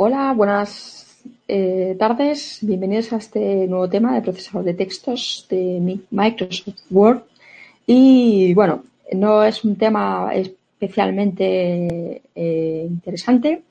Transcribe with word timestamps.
Hola, 0.00 0.32
buenas 0.32 1.18
eh, 1.48 1.96
tardes. 1.98 2.60
Bienvenidos 2.62 3.12
a 3.12 3.16
este 3.16 3.66
nuevo 3.66 3.88
tema 3.88 4.14
de 4.14 4.22
procesador 4.22 4.64
de 4.64 4.74
textos 4.74 5.44
de 5.50 5.98
Microsoft 6.12 6.78
Word. 6.88 7.22
Y 7.84 8.54
bueno, 8.54 8.84
no 9.14 9.42
es 9.42 9.64
un 9.64 9.74
tema 9.74 10.30
especialmente 10.34 12.22
eh, 12.32 12.86
interesante. 12.88 13.62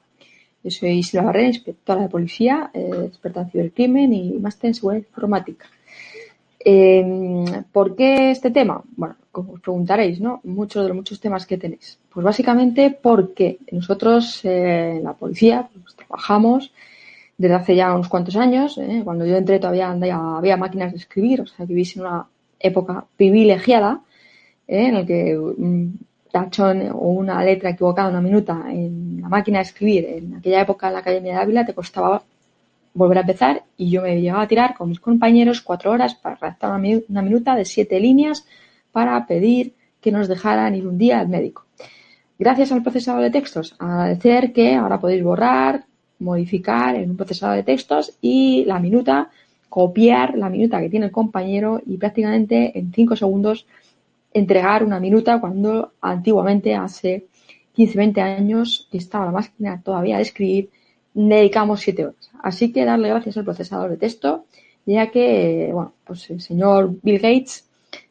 Yo 0.66 0.70
soy 0.70 1.02
Silvia 1.02 1.28
Barrera, 1.28 1.48
inspectora 1.48 2.02
de 2.02 2.10
policía, 2.10 2.72
eh, 2.74 3.06
experta 3.08 3.44
en 3.44 3.52
cibercrimen 3.52 4.14
y 4.14 4.34
máster 4.34 4.68
en 4.68 4.74
seguridad 4.74 5.06
informática. 5.08 5.68
¿Por 7.72 7.96
qué 7.96 8.32
este 8.32 8.52
tema? 8.52 8.82
Bueno, 8.96 9.16
como 9.32 9.54
os 9.54 9.62
preguntaréis, 9.62 10.20
¿no? 10.20 10.42
Muchos 10.44 10.84
de 10.84 10.90
los 10.90 10.98
muchos 10.98 11.20
temas 11.20 11.46
que 11.46 11.58
tenéis. 11.58 12.00
Pues 12.12 12.24
básicamente 12.24 12.98
porque 13.02 13.60
nosotros 13.72 14.44
en 14.44 15.04
la 15.04 15.14
policía 15.14 15.70
pues, 15.72 15.96
trabajamos 15.96 16.72
desde 17.38 17.56
hace 17.56 17.76
ya 17.76 17.94
unos 17.94 18.10
cuantos 18.10 18.36
años. 18.36 18.78
¿eh? 18.78 19.02
Cuando 19.04 19.26
yo 19.26 19.38
entré 19.38 19.60
todavía 19.60 19.92
había 19.92 20.58
máquinas 20.58 20.92
de 20.92 20.98
escribir, 20.98 21.42
o 21.42 21.48
sea, 21.48 21.66
vivís 21.66 21.96
en 21.96 22.02
una 22.04 22.26
época 22.60 23.06
privilegiada 23.16 24.02
¿eh? 24.68 24.88
en 24.88 24.94
la 24.96 25.06
que 25.06 25.38
un 25.38 26.00
tachón 26.32 26.90
o 26.92 27.10
una 27.10 27.44
letra 27.44 27.70
equivocada, 27.70 28.10
una 28.10 28.22
minuta 28.22 28.66
en 28.70 29.22
la 29.22 29.30
máquina 29.30 29.60
de 29.60 29.64
escribir 29.64 30.06
en 30.06 30.36
aquella 30.36 30.62
época 30.62 30.88
en 30.88 30.94
la 30.94 31.00
Academia 31.00 31.34
de 31.34 31.40
Ávila 31.40 31.66
te 31.66 31.74
costaba 31.74 32.22
volver 32.98 33.20
a 33.20 33.22
empezar 33.22 33.64
y 33.78 33.92
yo 33.92 34.02
me 34.02 34.20
llevaba 34.20 34.44
a 34.44 34.48
tirar 34.48 34.76
con 34.76 34.90
mis 34.90 35.00
compañeros 35.00 35.62
cuatro 35.62 35.92
horas 35.92 36.16
para 36.16 36.36
redactar 36.36 36.72
una, 36.72 37.00
una 37.08 37.22
minuta 37.22 37.56
de 37.56 37.64
siete 37.64 38.00
líneas 38.00 38.46
para 38.92 39.26
pedir 39.28 39.74
que 40.02 40.12
nos 40.12 40.28
dejaran 40.28 40.74
ir 40.76 40.88
un 40.88 40.98
día 40.98 41.20
al 41.20 41.28
médico. 41.28 41.66
Gracias 42.40 42.72
al 42.72 42.84
procesador 42.84 43.22
de 43.22 43.32
textos, 43.32 43.76
agradecer 43.80 44.52
que 44.52 44.76
ahora 44.76 45.00
podéis 45.00 45.24
borrar, 45.24 45.86
modificar 46.20 46.96
en 46.96 47.12
un 47.12 47.18
procesador 47.18 47.56
de 47.58 47.64
textos 47.64 48.18
y 48.22 48.66
la 48.66 48.80
minuta, 48.80 49.30
copiar 49.70 50.38
la 50.38 50.50
minuta 50.50 50.80
que 50.80 50.90
tiene 50.90 51.08
el 51.08 51.12
compañero 51.12 51.82
y 51.86 51.98
prácticamente 51.98 52.78
en 52.78 52.92
5 52.92 53.16
segundos 53.16 53.68
entregar 54.34 54.84
una 54.84 55.00
minuta 55.00 55.40
cuando 55.40 55.94
antiguamente, 56.02 56.76
hace 56.76 57.26
15, 57.74 57.98
20 57.98 58.22
años, 58.22 58.88
estaba 58.92 59.26
la 59.26 59.32
máquina 59.32 59.82
todavía 59.84 60.18
de 60.18 60.24
escribir, 60.24 60.70
dedicamos 61.18 61.82
7 61.82 62.06
horas. 62.06 62.32
Así 62.44 62.72
que 62.72 62.86
darle 62.86 63.10
gracias 63.10 63.38
al 63.38 63.44
procesador 63.44 63.90
de 63.90 63.98
texto, 63.98 64.46
ya 64.86 65.10
que, 65.10 65.72
bueno, 65.74 65.94
pues 66.06 66.30
el 66.30 66.42
señor 66.42 66.96
Bill 67.02 67.20
Gates, 67.20 67.68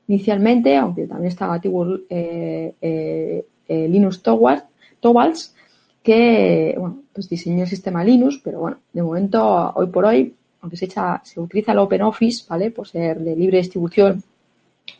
inicialmente, 0.09 0.77
aunque 0.77 1.07
también 1.07 1.29
estaba 1.29 1.55
activo 1.55 1.87
eh, 2.11 2.75
eh, 2.81 3.47
eh, 3.69 3.89
Linus 3.89 4.23
Torvalds, 4.23 5.55
que 6.03 6.75
bueno, 6.79 7.03
pues 7.13 7.29
diseñó 7.29 7.63
el 7.63 7.69
sistema 7.69 8.05
Linux, 8.05 8.41
pero 8.43 8.61
bueno, 8.61 8.79
de 8.93 9.03
momento, 9.03 9.73
hoy 9.75 9.87
por 9.87 10.05
hoy, 10.05 10.35
aunque 10.61 10.77
se, 10.77 10.87
echa, 10.87 11.21
se 11.25 11.41
utiliza 11.41 11.73
el 11.73 11.79
OpenOffice, 11.79 12.45
¿vale? 12.49 12.71
Por 12.71 12.87
ser 12.89 13.21
de 13.21 13.37
libre 13.37 13.59
distribución, 13.59 14.23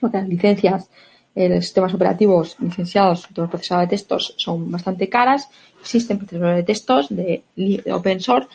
las 0.01 0.29
licencias, 0.29 0.91
eh, 1.37 1.51
los 1.51 1.65
sistemas 1.65 1.93
operativos 1.93 2.57
licenciados, 2.59 3.29
los 3.37 3.51
procesadores 3.51 3.91
de 3.91 3.97
textos 3.97 4.35
son 4.39 4.71
bastante 4.71 5.11
caras. 5.11 5.51
Existen 5.83 6.17
procesadores 6.17 6.57
de 6.57 6.63
textos 6.63 7.07
de, 7.11 7.43
open 7.93 8.21
source, 8.21 8.49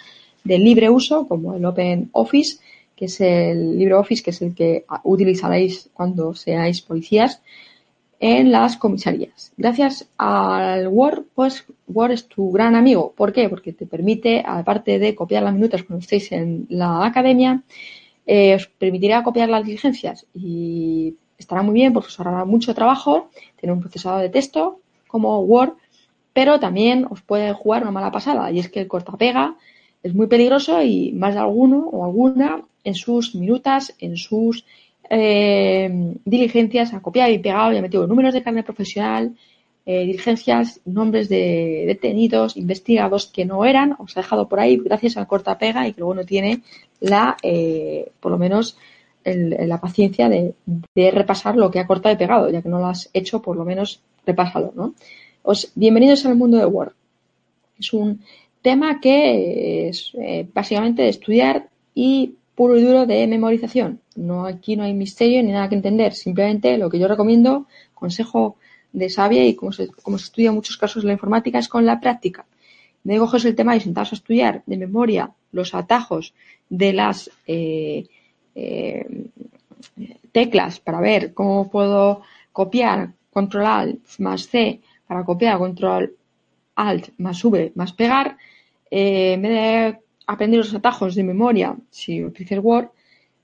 de 0.43 0.57
libre 0.57 0.89
uso, 0.89 1.27
como 1.27 1.53
el 1.53 1.63
OpenOffice, 1.63 2.59
que 2.95 3.05
es 3.05 3.21
el 3.21 3.77
LibreOffice, 3.77 4.23
que 4.23 4.31
es 4.31 4.41
el 4.41 4.55
que 4.55 4.85
utilizaréis 5.03 5.91
cuando 5.93 6.33
seáis 6.33 6.81
policías 6.81 7.41
en 8.19 8.51
las 8.51 8.77
comisarías. 8.77 9.53
Gracias 9.57 10.07
al 10.17 10.87
Word, 10.87 11.25
pues 11.35 11.65
Word 11.87 12.11
es 12.11 12.27
tu 12.27 12.51
gran 12.51 12.75
amigo. 12.75 13.13
¿Por 13.15 13.31
qué? 13.31 13.47
Porque 13.47 13.73
te 13.73 13.85
permite, 13.85 14.43
aparte 14.43 14.97
de 14.97 15.13
copiar 15.13 15.43
las 15.43 15.53
minutas 15.53 15.83
cuando 15.83 16.01
estéis 16.01 16.31
en 16.31 16.65
la 16.69 17.05
academia, 17.05 17.61
eh, 18.25 18.55
os 18.55 18.65
permitirá 18.67 19.23
copiar 19.23 19.49
las 19.49 19.65
diligencias 19.65 20.25
y 20.33 21.15
estará 21.41 21.61
muy 21.61 21.73
bien 21.73 21.93
porque 21.93 22.07
os 22.07 22.19
hará 22.19 22.45
mucho 22.45 22.73
trabajo 22.73 23.29
tener 23.59 23.73
un 23.73 23.81
procesador 23.81 24.21
de 24.21 24.29
texto 24.29 24.79
como 25.07 25.39
Word, 25.41 25.73
pero 26.33 26.59
también 26.59 27.05
os 27.09 27.21
puede 27.21 27.53
jugar 27.53 27.83
una 27.83 27.91
mala 27.91 28.11
pasada 28.11 28.51
y 28.51 28.59
es 28.59 28.69
que 28.69 28.79
el 28.79 28.87
cortapega 28.87 29.55
es 30.03 30.13
muy 30.15 30.27
peligroso 30.27 30.81
y 30.81 31.11
más 31.11 31.33
de 31.33 31.41
alguno 31.41 31.89
o 31.91 32.05
alguna 32.05 32.63
en 32.83 32.95
sus 32.95 33.35
minutas, 33.35 33.93
en 33.99 34.17
sus 34.17 34.65
eh, 35.09 36.15
diligencias, 36.25 36.93
ha 36.93 37.01
copiado 37.01 37.31
y 37.31 37.39
pegado 37.39 37.73
y 37.73 37.77
ha 37.77 37.81
metido 37.81 38.07
números 38.07 38.33
de 38.33 38.41
carne 38.41 38.63
profesional, 38.63 39.35
eh, 39.85 40.05
diligencias, 40.05 40.79
nombres 40.85 41.27
de 41.27 41.83
detenidos, 41.87 42.55
investigados 42.55 43.27
que 43.27 43.45
no 43.45 43.65
eran, 43.65 43.95
os 43.99 44.15
ha 44.15 44.21
dejado 44.21 44.47
por 44.47 44.59
ahí 44.59 44.77
gracias 44.77 45.17
al 45.17 45.27
corta 45.27 45.57
pega 45.57 45.87
y 45.87 45.93
que 45.93 46.01
luego 46.01 46.15
no 46.15 46.23
tiene 46.23 46.61
la, 46.99 47.35
eh, 47.43 48.11
por 48.19 48.31
lo 48.31 48.37
menos, 48.37 48.77
la 49.23 49.79
paciencia 49.79 50.29
de, 50.29 50.53
repasar 51.11 51.55
lo 51.55 51.69
que 51.71 51.79
ha 51.79 51.87
cortado 51.87 52.13
y 52.15 52.17
pegado, 52.17 52.49
ya 52.49 52.61
que 52.61 52.69
no 52.69 52.79
lo 52.79 52.87
has 52.87 53.09
hecho, 53.13 53.41
por 53.41 53.55
lo 53.55 53.65
menos 53.65 54.01
repásalo, 54.25 54.73
¿no? 54.75 54.93
Os, 55.43 55.71
bienvenidos 55.75 56.25
al 56.25 56.35
mundo 56.35 56.57
de 56.57 56.65
Word. 56.65 56.93
Es 57.79 57.93
un 57.93 58.21
tema 58.61 58.99
que 58.99 59.89
es 59.89 60.13
básicamente 60.53 61.01
de 61.01 61.09
estudiar 61.09 61.69
y 61.95 62.35
puro 62.55 62.77
y 62.77 62.83
duro 62.83 63.05
de 63.05 63.25
memorización. 63.27 64.01
No, 64.15 64.45
aquí 64.45 64.75
no 64.75 64.83
hay 64.83 64.93
misterio 64.93 65.41
ni 65.41 65.51
nada 65.51 65.69
que 65.69 65.75
entender. 65.75 66.13
Simplemente 66.13 66.77
lo 66.77 66.89
que 66.89 66.99
yo 66.99 67.07
recomiendo, 67.07 67.65
consejo 67.93 68.57
de 68.93 69.09
sabia 69.09 69.45
y 69.45 69.55
como 69.55 69.71
se, 69.71 69.87
como 69.87 70.17
se 70.17 70.25
estudia 70.25 70.49
en 70.49 70.55
muchos 70.55 70.77
casos 70.77 71.03
la 71.03 71.13
informática, 71.13 71.59
es 71.59 71.67
con 71.67 71.85
la 71.85 71.99
práctica. 71.99 72.45
De 73.03 73.17
coges 73.17 73.45
el 73.45 73.55
tema 73.55 73.75
y 73.75 73.79
sentaros 73.79 74.11
a 74.11 74.15
estudiar 74.15 74.61
de 74.65 74.77
memoria 74.77 75.31
los 75.51 75.73
atajos 75.73 76.33
de 76.69 76.93
las 76.93 77.31
eh, 77.47 78.05
eh, 78.55 79.05
teclas 80.31 80.79
para 80.79 81.01
ver 81.01 81.33
cómo 81.33 81.69
puedo 81.69 82.21
copiar 82.51 83.13
control 83.31 83.65
alt 83.65 84.19
más 84.19 84.47
C 84.47 84.81
para 85.07 85.23
copiar 85.23 85.57
control 85.57 86.15
alt 86.75 87.09
más 87.17 87.43
V 87.43 87.71
más 87.75 87.93
pegar, 87.93 88.37
eh, 88.89 89.33
en 89.33 89.41
vez 89.41 89.51
de 89.51 89.99
aprender 90.27 90.59
los 90.59 90.73
atajos 90.73 91.15
de 91.15 91.23
memoria 91.23 91.75
si 91.89 92.23
utilizáis 92.23 92.63
Word, 92.63 92.89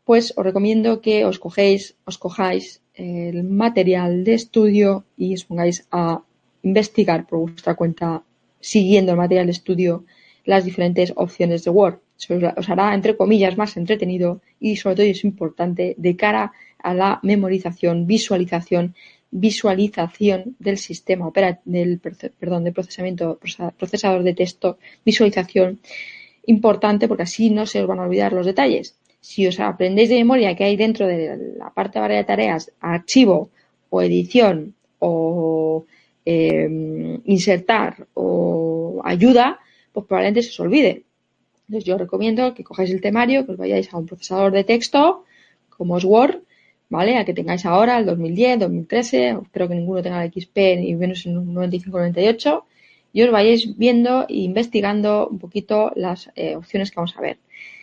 pues 0.06 0.34
os 0.38 0.44
recomiendo 0.44 1.02
que 1.02 1.26
os 1.26 1.38
cogéis, 1.40 1.96
os 2.06 2.18
cojáis 2.18 2.82
el 2.94 3.44
material 3.44 4.24
de 4.24 4.34
estudio 4.34 5.04
y 5.18 5.34
os 5.34 5.44
pongáis 5.44 5.86
a 5.92 6.22
investigar 6.64 7.28
por 7.28 7.40
vuestra 7.40 7.76
cuenta, 7.76 8.24
siguiendo 8.60 9.12
el 9.12 9.18
material 9.18 9.48
de 9.48 9.52
estudio, 9.52 10.06
las 10.46 10.64
diferentes 10.64 11.14
opciones 11.16 11.64
de 11.64 11.72
Word. 11.72 12.00
Os 12.58 12.70
hará, 12.70 12.94
entre 12.94 13.16
comillas, 13.16 13.58
más 13.58 13.78
entretenido 13.78 14.42
y 14.60 14.76
sobre 14.76 14.96
todo 14.96 15.06
es 15.06 15.24
importante 15.24 15.96
de 15.98 16.16
cara 16.16 16.54
a 16.80 16.94
la 16.94 17.20
memorización, 17.24 18.08
visualización, 18.08 18.96
visualización 19.32 20.56
del 20.60 20.78
sistema 20.78 21.32
del, 21.66 22.00
perdón, 22.40 22.64
del 22.64 22.74
procesamiento, 22.74 23.40
procesador 23.78 24.24
de 24.24 24.34
texto, 24.34 24.78
visualización 25.06 25.80
importante 26.48 27.08
porque 27.08 27.24
así 27.24 27.50
no 27.50 27.66
se 27.66 27.82
os 27.82 27.88
van 27.88 28.00
a 28.00 28.04
olvidar 28.04 28.34
los 28.34 28.46
detalles. 28.46 28.96
Si 29.20 29.46
os 29.46 29.60
aprendéis 29.60 30.10
de 30.10 30.16
memoria 30.16 30.56
que 30.56 30.64
hay 30.64 30.78
dentro 30.78 31.06
de 31.06 31.56
la 31.58 31.70
parte 31.72 32.00
de 32.00 32.24
tareas, 32.24 32.72
archivo 32.80 33.50
o 33.90 34.02
edición 34.02 34.74
o 35.00 35.86
em, 36.26 37.20
insertar 37.26 38.08
o 38.14 39.02
ayuda, 39.04 39.60
pues 39.92 40.06
probablemente 40.06 40.42
se 40.42 40.50
os 40.50 40.60
olvide. 40.60 41.04
Entonces 41.68 41.86
yo 41.86 41.98
recomiendo 41.98 42.54
que 42.54 42.64
cojáis 42.64 42.92
el 42.92 43.02
temario, 43.02 43.46
que 43.46 43.52
os 43.52 43.58
vayáis 43.58 43.94
a 43.94 43.98
un 43.98 44.06
procesador 44.06 44.52
de 44.54 44.64
texto 44.64 45.26
como 45.70 45.98
es 45.98 46.06
Word, 46.06 46.40
¿vale? 46.90 47.18
A 47.18 47.26
que 47.26 47.34
tengáis 47.34 47.66
ahora 47.66 48.00
el 48.00 48.06
2010, 48.06 48.60
2013, 48.60 49.30
espero 49.44 49.68
que 49.68 49.76
ninguno 49.76 50.02
tenga 50.02 50.24
el 50.24 50.32
XP 50.32 50.58
ni 50.78 50.96
menos 50.96 51.26
en 51.26 51.36
95-98 51.54 52.64
y 53.14 53.22
os 53.24 53.32
vayáis 53.32 53.78
viendo 53.78 54.26
e 54.30 54.38
investigando 54.38 55.28
un 55.28 55.40
poquito 55.40 55.92
las 55.96 56.30
eh, 56.36 56.56
opciones 56.56 56.90
que 56.90 56.96
vamos 56.96 57.16
a 57.18 57.22
ver. 57.22 57.38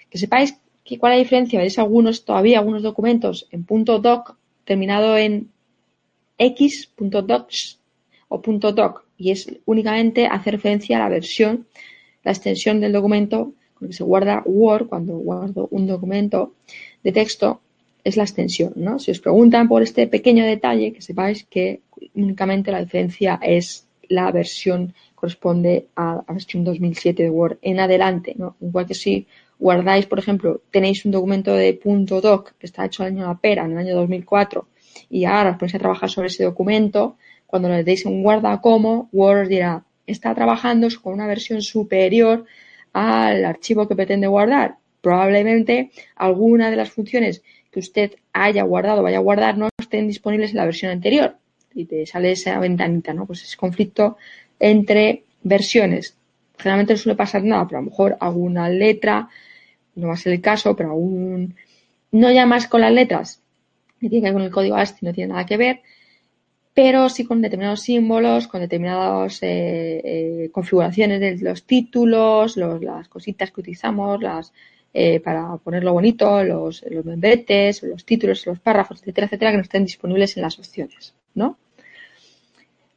Que 0.09 0.19
sepáis 0.19 0.59
que 0.85 0.99
cuál 0.99 1.13
es 1.13 1.19
la 1.19 1.23
diferencia, 1.25 1.61
veis 1.61 1.79
algunos, 1.79 2.25
todavía 2.25 2.59
algunos 2.59 2.83
documentos 2.83 3.49
en 3.51 3.67
.doc 3.67 4.37
terminado 4.65 5.17
en 5.17 5.51
x.docs 6.39 7.81
o 8.29 8.39
.doc 8.39 9.05
y 9.17 9.31
es 9.31 9.55
únicamente 9.67 10.27
hacer 10.27 10.55
referencia 10.55 10.97
a 10.97 11.01
la 11.01 11.09
versión, 11.09 11.67
la 12.23 12.33
extensión 12.33 12.81
del 12.81 12.93
documento 12.93 13.53
que 13.89 13.95
se 13.95 14.05
guarda 14.05 14.43
Word 14.45 14.89
cuando 14.89 15.17
guardo 15.17 15.69
un 15.71 15.87
documento 15.87 16.55
de 17.03 17.13
texto 17.13 17.61
es 18.05 18.17
la 18.17 18.25
extensión, 18.25 18.73
¿no? 18.77 18.99
Si 18.99 19.11
os 19.11 19.21
preguntan 19.21 19.69
por 19.69 19.83
este 19.83 20.07
pequeño 20.07 20.45
detalle, 20.45 20.93
que 20.93 21.01
sepáis 21.01 21.45
que 21.45 21.81
únicamente 22.15 22.71
la 22.71 22.85
diferencia 22.85 23.41
es 23.43 23.87
la 24.09 24.31
versión 24.31 24.95
corresponde 25.15 25.87
a 25.97 26.23
la 26.27 26.35
versión 26.35 26.65
2007 26.65 27.23
de 27.23 27.31
Word 27.31 27.59
en 27.63 27.81
adelante, 27.81 28.35
¿no? 28.37 28.57
Igual 28.61 28.87
que 28.87 28.95
si 28.95 29.27
guardáis, 29.59 30.07
por 30.07 30.19
ejemplo, 30.19 30.61
tenéis 30.71 31.05
un 31.07 31.13
documento 31.13 31.55
de 31.55 31.81
.doc 32.23 32.53
que 32.59 32.67
está 32.67 32.85
hecho 32.85 33.03
el 33.03 33.13
año 33.13 33.23
de 33.23 33.29
la 33.29 33.39
pera, 33.39 33.65
en 33.65 33.73
el 33.73 33.79
año 33.79 33.95
2004, 33.97 34.69
y 35.09 35.25
ahora 35.25 35.53
os 35.53 35.57
ponéis 35.57 35.75
a 35.77 35.79
trabajar 35.79 36.11
sobre 36.11 36.29
ese 36.29 36.45
documento, 36.45 37.17
cuando 37.47 37.69
le 37.69 37.85
deis 37.85 38.05
un 38.05 38.23
guarda 38.23 38.61
como, 38.61 39.09
Word 39.13 39.49
dirá, 39.49 39.85
está 40.07 40.35
trabajando 40.35 40.89
con 41.03 41.15
una 41.15 41.27
versión 41.27 41.63
superior 41.63 42.45
al 42.95 43.45
archivo 43.45 43.87
que 43.87 43.97
pretende 43.97 44.27
guardar. 44.27 44.77
Probablemente 45.03 45.91
alguna 46.17 46.71
de 46.71 46.77
las 46.77 46.91
funciones 46.91 47.43
que 47.71 47.81
usted 47.81 48.13
haya 48.33 48.63
guardado 48.63 49.03
vaya 49.03 49.19
a 49.19 49.21
guardar 49.21 49.59
no 49.59 49.69
estén 49.79 50.09
disponibles 50.09 50.53
en 50.53 50.57
la 50.57 50.65
versión 50.65 50.93
anterior. 50.93 51.37
Y 51.75 51.85
te 51.85 52.07
sale 52.07 52.33
esa 52.33 52.59
ventanita, 52.59 53.13
¿no? 53.13 53.27
Pues 53.27 53.43
es 53.43 53.57
conflicto 53.57 54.17
entre 54.59 55.25
versiones. 55.43 56.17
Generalmente 56.57 56.95
no 56.95 56.99
suele 56.99 57.17
pasar 57.17 57.43
nada, 57.43 57.67
pero 57.67 57.79
a 57.79 57.83
lo 57.83 57.91
mejor 57.91 58.17
alguna 58.21 58.71
letra, 58.71 59.29
no 59.97 60.09
va 60.09 60.15
a 60.15 60.17
ser 60.17 60.33
el 60.33 60.41
caso, 60.41 60.75
pero 60.77 60.91
aún 60.91 61.55
no 62.13 62.31
ya 62.31 62.47
más 62.47 62.69
con 62.69 62.81
las 62.81 62.93
letras, 62.93 63.41
que 64.01 64.09
tiene 64.09 64.23
que 64.23 64.27
ver 64.27 64.35
con 64.35 64.43
el 64.43 64.51
código 64.53 64.77
ASCII, 64.77 64.99
no 65.03 65.13
tiene 65.13 65.33
nada 65.33 65.47
que 65.47 65.57
ver, 65.57 65.81
pero 66.75 67.09
sí 67.09 67.25
con 67.25 67.41
determinados 67.41 67.83
símbolos, 67.83 68.49
con 68.49 68.61
determinadas 68.61 69.41
eh, 69.43 70.01
eh, 70.05 70.51
configuraciones 70.53 71.21
de 71.21 71.39
los 71.39 71.63
títulos, 71.63 72.57
las 72.57 73.09
cositas 73.09 73.53
que 73.53 73.61
utilizamos, 73.61 74.21
las 74.21 74.53
eh, 74.93 75.21
para 75.21 75.57
ponerlo 75.57 75.93
bonito, 75.93 76.43
los, 76.43 76.85
los 76.91 77.05
los 77.05 78.05
títulos, 78.05 78.47
los 78.47 78.59
párrafos, 78.59 79.01
etcétera, 79.01 79.27
etcétera, 79.27 79.51
que 79.53 79.57
no 79.57 79.63
estén 79.63 79.85
disponibles 79.85 80.37
en 80.37 80.43
las 80.43 80.59
opciones, 80.59 81.15
¿no? 81.35 81.59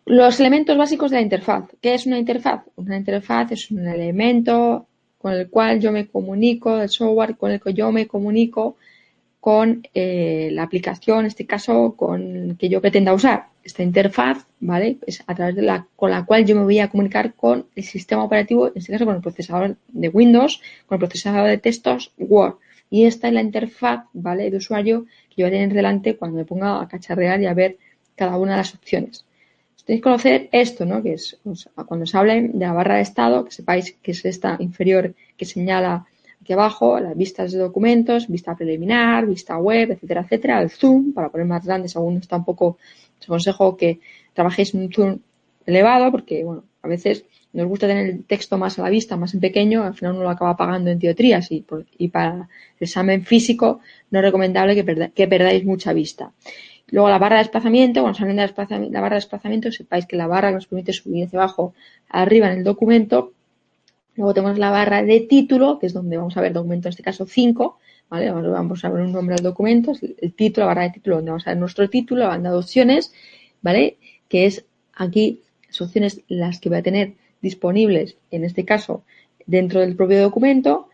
Los 0.06 0.40
elementos 0.40 0.78
básicos 0.78 1.12
de 1.12 1.18
la 1.18 1.22
interfaz. 1.22 1.66
¿Qué 1.82 1.94
es 1.94 2.06
una 2.06 2.18
interfaz? 2.18 2.64
Una 2.78 2.98
interfaz 2.98 3.52
es 3.52 3.72
un 3.72 3.88
elemento 3.88 4.88
con 5.18 5.34
el 5.34 5.50
cual 5.50 5.80
yo 5.80 5.92
me 5.92 6.08
comunico, 6.08 6.80
el 6.80 6.90
software 6.90 7.36
con 7.36 7.52
el 7.52 7.60
que 7.60 7.74
yo 7.74 7.92
me 7.92 8.08
comunico 8.08 8.78
con 9.40 9.88
eh, 9.94 10.50
la 10.52 10.64
aplicación, 10.64 11.22
en 11.22 11.26
este 11.28 11.46
caso, 11.46 11.96
con 11.96 12.56
que 12.58 12.70
yo 12.70 12.82
pretenda 12.82 13.14
usar. 13.14 13.48
Esta 13.64 13.84
interfaz, 13.84 14.46
¿vale? 14.60 14.98
Es 15.06 15.24
a 15.28 15.36
través 15.36 15.56
de 15.56 15.62
la 15.62 15.88
con 15.96 16.12
la 16.12 16.26
cual 16.26 16.46
yo 16.46 16.56
me 16.56 16.64
voy 16.64 16.80
a 16.80 16.90
comunicar 16.90 17.34
con 17.34 17.68
el 17.76 17.84
sistema 17.84 18.24
operativo, 18.24 18.68
en 18.68 18.74
este 18.76 18.92
caso 18.94 19.06
con 19.06 19.16
el 19.16 19.22
procesador 19.22 19.78
de 19.90 20.10
Windows, 20.10 20.62
con 20.86 20.96
el 20.96 21.00
procesador 21.00 21.48
de 21.48 21.58
textos 21.58 22.12
Word. 22.18 22.56
Y 22.90 23.06
esta 23.06 23.28
es 23.28 23.34
la 23.34 23.42
interfaz, 23.42 24.06
¿vale? 24.14 24.50
De 24.50 24.58
usuario 24.58 25.06
que 25.30 25.42
yo 25.42 25.46
voy 25.46 25.50
a 25.50 25.60
tener 25.60 25.74
delante 25.74 26.16
cuando 26.16 26.38
me 26.38 26.46
ponga 26.46 26.82
a 26.82 26.88
cacharrear 26.88 27.42
y 27.42 27.46
a 27.46 27.54
ver 27.54 27.78
cada 28.16 28.38
una 28.38 28.52
de 28.54 28.58
las 28.58 28.74
opciones 28.74 29.28
tenéis 29.88 30.02
que 30.02 30.10
conocer 30.10 30.50
esto, 30.52 30.86
¿no? 30.86 31.02
Que 31.02 31.14
es 31.14 31.38
cuando 31.88 32.06
se 32.06 32.18
habla 32.18 32.34
de 32.36 32.52
la 32.54 32.74
barra 32.74 32.96
de 32.96 33.04
estado, 33.04 33.46
que 33.46 33.52
sepáis 33.52 33.96
que 34.04 34.12
es 34.12 34.26
esta 34.26 34.58
inferior 34.60 35.16
que 35.38 35.46
señala 35.46 36.06
aquí 36.48 36.54
abajo, 36.54 36.98
las 36.98 37.18
vistas 37.18 37.52
de 37.52 37.60
documentos, 37.60 38.30
vista 38.30 38.56
preliminar, 38.56 39.26
vista 39.26 39.58
web, 39.58 39.92
etcétera, 39.92 40.22
etcétera, 40.22 40.62
el 40.62 40.70
zoom, 40.70 41.12
para 41.12 41.28
poner 41.28 41.46
más 41.46 41.66
grandes, 41.66 41.94
aún 41.98 42.16
está 42.18 42.38
un 42.38 42.46
poco, 42.46 42.78
os 43.20 43.26
aconsejo 43.26 43.76
que 43.76 44.00
trabajéis 44.34 44.74
en 44.74 44.84
un 44.84 44.90
zoom 44.90 45.20
elevado, 45.66 46.10
porque, 46.10 46.46
bueno, 46.46 46.64
a 46.82 46.88
veces 46.88 47.26
nos 47.52 47.68
gusta 47.68 47.86
tener 47.86 48.06
el 48.06 48.24
texto 48.24 48.58
más 48.58 48.80
a 48.80 48.84
la 48.84 48.90
vista, 48.90 49.18
más 49.18 49.34
en 49.34 49.42
pequeño, 49.42 49.84
al 49.84 49.94
final 49.94 50.14
uno 50.14 50.24
lo 50.24 50.30
acaba 50.30 50.56
pagando 50.56 50.90
en 50.90 51.00
teotrías 51.00 51.52
y, 51.52 51.66
y 51.98 52.08
para 52.08 52.48
el 52.80 52.84
examen 52.88 53.26
físico 53.26 53.82
no 54.10 54.20
es 54.20 54.24
recomendable 54.24 54.74
que, 54.74 55.12
que 55.14 55.28
perdáis 55.28 55.66
mucha 55.66 55.92
vista. 55.92 56.32
Luego 56.88 57.10
la 57.10 57.20
barra 57.20 57.36
de 57.36 57.44
desplazamiento, 57.44 58.00
cuando 58.00 58.18
salen 58.18 58.38
de 58.38 58.90
la 58.90 59.02
barra 59.02 59.16
de 59.16 59.22
desplazamiento, 59.24 59.70
sepáis 59.70 60.06
que 60.06 60.16
la 60.16 60.28
barra 60.28 60.52
nos 60.52 60.68
permite 60.68 60.94
subir 60.94 61.26
hacia 61.26 61.40
abajo, 61.40 61.74
arriba 62.08 62.50
en 62.50 62.60
el 62.60 62.64
documento. 62.64 63.34
Luego 64.18 64.34
tenemos 64.34 64.58
la 64.58 64.72
barra 64.72 65.04
de 65.04 65.22
título, 65.22 65.78
que 65.78 65.86
es 65.86 65.94
donde 65.94 66.18
vamos 66.18 66.36
a 66.36 66.42
ver 66.42 66.52
documento, 66.52 66.88
en 66.88 66.90
este 66.90 67.04
caso 67.04 67.28
5, 67.28 67.78
¿vale? 68.10 68.32
Vamos 68.32 68.84
a 68.84 68.90
ver 68.90 69.04
un 69.04 69.12
nombre 69.12 69.36
del 69.36 69.44
documento, 69.44 69.94
el 70.02 70.34
título, 70.34 70.66
la 70.66 70.74
barra 70.74 70.84
de 70.84 70.90
título, 70.90 71.18
donde 71.18 71.32
vamos 71.32 71.46
a 71.46 71.52
ver 71.52 71.60
nuestro 71.60 71.88
título, 71.88 72.22
la 72.22 72.30
banda 72.30 72.50
de 72.50 72.58
opciones, 72.58 73.14
¿vale? 73.62 73.98
Que 74.28 74.48
es 74.48 74.66
aquí 74.96 75.42
las 75.68 75.82
opciones 75.82 76.22
las 76.28 76.60
que 76.60 76.70
voy 76.70 76.80
a 76.80 76.82
tener 76.82 77.14
disponibles, 77.44 78.18
en 78.32 78.44
este 78.44 78.66
caso, 78.66 79.04
dentro 79.46 79.82
del 79.82 79.96
propio 79.96 80.20
documento. 80.20 80.90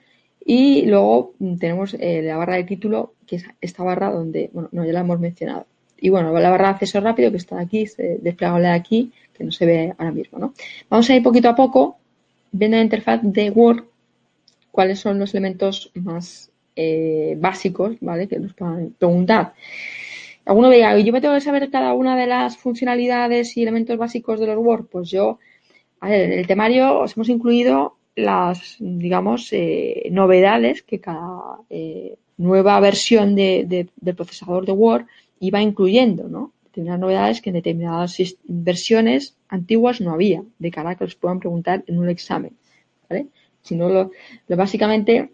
Y 0.45 0.85
luego 0.85 1.33
tenemos 1.59 1.93
eh, 1.93 2.21
la 2.21 2.35
barra 2.35 2.55
de 2.55 2.65
título, 2.65 3.13
que 3.25 3.37
es 3.37 3.45
esta 3.61 3.83
barra 3.83 4.11
donde, 4.11 4.49
bueno, 4.51 4.67
no, 4.73 4.83
ya 4.83 4.91
la 4.91 4.99
hemos 4.99 5.21
mencionado. 5.21 5.65
Y 5.97 6.09
bueno, 6.09 6.37
la 6.37 6.49
barra 6.49 6.67
de 6.67 6.73
acceso 6.73 6.99
rápido 6.99 7.31
que 7.31 7.37
está 7.37 7.57
aquí, 7.57 7.87
desplegable 8.19 8.67
aquí, 8.67 9.13
que 9.33 9.45
no 9.45 9.53
se 9.53 9.65
ve 9.65 9.93
ahora 9.97 10.11
mismo. 10.11 10.39
¿no? 10.39 10.53
Vamos 10.89 11.09
a 11.09 11.15
ir 11.15 11.23
poquito 11.23 11.47
a 11.47 11.55
poco 11.55 11.99
viendo 12.53 12.77
la 12.77 12.83
interfaz 12.83 13.19
de 13.23 13.50
Word 13.50 13.83
cuáles 14.71 15.00
son 15.00 15.19
los 15.19 15.33
elementos 15.33 15.91
más 15.95 16.51
eh, 16.75 17.35
básicos, 17.38 17.97
¿vale? 18.00 18.27
Que 18.27 18.39
nos 18.39 18.53
puedan 18.53 18.91
preguntar. 18.97 19.53
Alguno 20.45 20.69
diga, 20.69 20.97
¿yo 20.97 21.13
me 21.13 21.21
tengo 21.21 21.35
que 21.35 21.41
saber 21.41 21.69
cada 21.69 21.94
una 21.94 22.15
de 22.15 22.27
las 22.27 22.57
funcionalidades 22.57 23.55
y 23.57 23.63
elementos 23.63 23.97
básicos 23.97 24.39
de 24.39 24.47
los 24.47 24.57
Word? 24.57 24.85
Pues 24.91 25.09
yo, 25.09 25.39
a 26.00 26.09
ver, 26.09 26.31
en 26.31 26.39
el 26.39 26.47
temario 26.47 27.00
os 27.00 27.15
hemos 27.15 27.29
incluido 27.29 27.97
las, 28.15 28.77
digamos, 28.79 29.49
eh, 29.51 30.07
novedades 30.11 30.83
que 30.83 30.99
cada 30.99 31.57
eh, 31.69 32.17
nueva 32.38 32.79
versión 32.79 33.35
de, 33.35 33.89
del 33.95 34.15
procesador 34.15 34.65
de 34.65 34.71
Word 34.71 35.06
iba 35.39 35.61
incluyendo, 35.61 36.27
¿no? 36.27 36.51
Novedades 36.75 37.41
que 37.41 37.49
en 37.49 37.55
determinadas 37.55 38.17
versiones 38.43 39.35
antiguas 39.47 40.01
no 40.01 40.11
había, 40.11 40.43
de 40.57 40.71
cara 40.71 40.91
a 40.91 40.95
que 40.95 41.03
los 41.03 41.15
puedan 41.15 41.39
preguntar 41.39 41.83
en 41.87 41.99
un 41.99 42.09
examen, 42.09 42.53
¿vale? 43.07 43.27
Si 43.61 43.75
no, 43.75 43.89
lo, 43.89 44.11
básicamente 44.47 45.29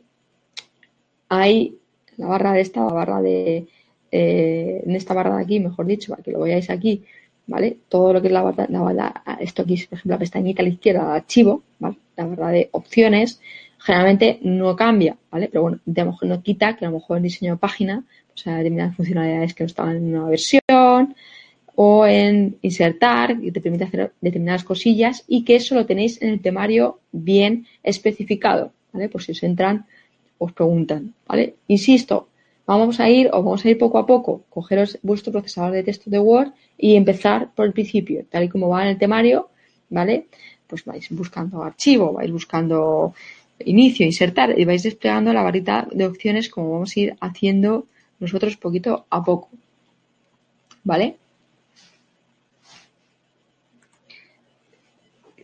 hay 1.30 1.76
la 2.18 2.28
barra 2.28 2.52
de 2.54 2.62
esta, 2.62 2.82
la 2.82 2.94
barra 2.94 3.22
de, 3.22 3.68
eh, 4.12 4.84
en 4.86 4.96
esta 4.96 5.14
barra 5.14 5.38
de 5.38 5.44
aquí, 5.44 5.60
mejor 5.60 5.86
dicho, 5.86 6.12
para 6.12 6.24
que 6.24 6.32
lo 6.32 6.42
veáis 6.42 6.70
aquí, 6.70 7.04
¿vale? 7.48 7.78
Todo 7.88 8.14
lo 8.14 8.22
que 8.22 8.28
es 8.28 8.34
la 8.34 8.42
barra, 8.42 8.68
la 8.70 9.38
esto 9.40 9.62
aquí, 9.62 9.78
por 9.88 9.98
ejemplo, 9.98 10.16
la 10.16 10.20
pestañita 10.20 10.62
a 10.62 10.66
la 10.66 10.70
izquierda 10.70 11.06
de 11.06 11.16
archivo, 11.18 11.64
¿vale? 11.80 11.96
La 12.18 12.26
barra 12.26 12.50
de 12.50 12.70
opciones, 12.72 13.40
generalmente 13.80 14.40
no 14.44 14.76
cambia, 14.76 15.18
¿vale? 15.32 15.48
Pero 15.48 15.64
bueno, 15.64 15.80
a 15.86 16.00
lo 16.02 16.12
mejor 16.12 16.28
no 16.28 16.44
quita 16.44 16.76
que 16.76 16.86
a 16.86 16.90
lo 16.90 16.98
mejor 16.98 17.18
en 17.18 17.24
diseño 17.24 17.54
de 17.54 17.58
página 17.58 18.04
o 18.40 18.42
sea, 18.42 18.58
determinadas 18.58 18.96
funcionalidades 18.96 19.54
que 19.54 19.64
no 19.64 19.68
estaban 19.68 19.98
en 19.98 20.16
una 20.16 20.30
versión 20.30 21.16
o 21.76 22.06
en 22.06 22.58
insertar, 22.62 23.40
que 23.40 23.52
te 23.52 23.62
permite 23.62 23.84
hacer 23.84 24.14
determinadas 24.22 24.64
cosillas 24.64 25.24
y 25.28 25.44
que 25.44 25.58
eso 25.58 25.76
lo 25.76 25.86
tenéis 25.86 26.22
en 26.22 26.30
el 26.30 26.42
temario 26.42 27.00
bien 27.12 27.68
especificado, 27.84 28.72
¿vale? 28.94 29.10
Por 29.10 29.22
si 29.24 29.34
os 29.34 29.44
entran, 29.44 29.86
os 30.38 30.54
preguntan, 30.54 31.14
¿vale? 31.28 31.56
Insisto, 31.68 32.30
vamos 32.66 33.00
a 33.00 33.10
ir 33.10 33.28
o 33.34 33.44
vamos 33.44 33.66
a 33.66 33.70
ir 33.70 33.78
poco 33.78 33.98
a 33.98 34.06
poco, 34.06 34.44
cogeros 34.50 35.00
vuestro 35.02 35.32
procesador 35.34 35.74
de 35.74 35.84
texto 35.84 36.10
de 36.10 36.20
Word 36.20 36.52
y 36.78 36.96
empezar 36.96 37.52
por 37.54 37.66
el 37.66 37.74
principio, 37.74 38.26
tal 38.30 38.44
y 38.44 38.50
como 38.50 38.70
va 38.70 38.84
en 38.84 38.90
el 38.90 38.98
temario, 38.98 39.50
¿vale? 39.90 40.28
Pues 40.68 40.86
vais 40.86 41.08
buscando 41.10 41.62
archivo, 41.64 42.14
vais 42.14 42.32
buscando 42.32 43.14
inicio, 43.66 44.06
insertar 44.06 44.58
y 44.58 44.66
vais 44.66 44.84
desplegando 44.84 45.34
la 45.34 45.44
barrita 45.44 45.88
de 45.92 46.06
opciones 46.06 46.50
como 46.50 46.72
vamos 46.72 46.96
a 46.96 47.00
ir 47.00 47.16
haciendo 47.20 47.86
nosotros 48.20 48.58
poquito 48.58 49.06
a 49.10 49.24
poco. 49.24 49.50
¿Vale? 50.84 51.18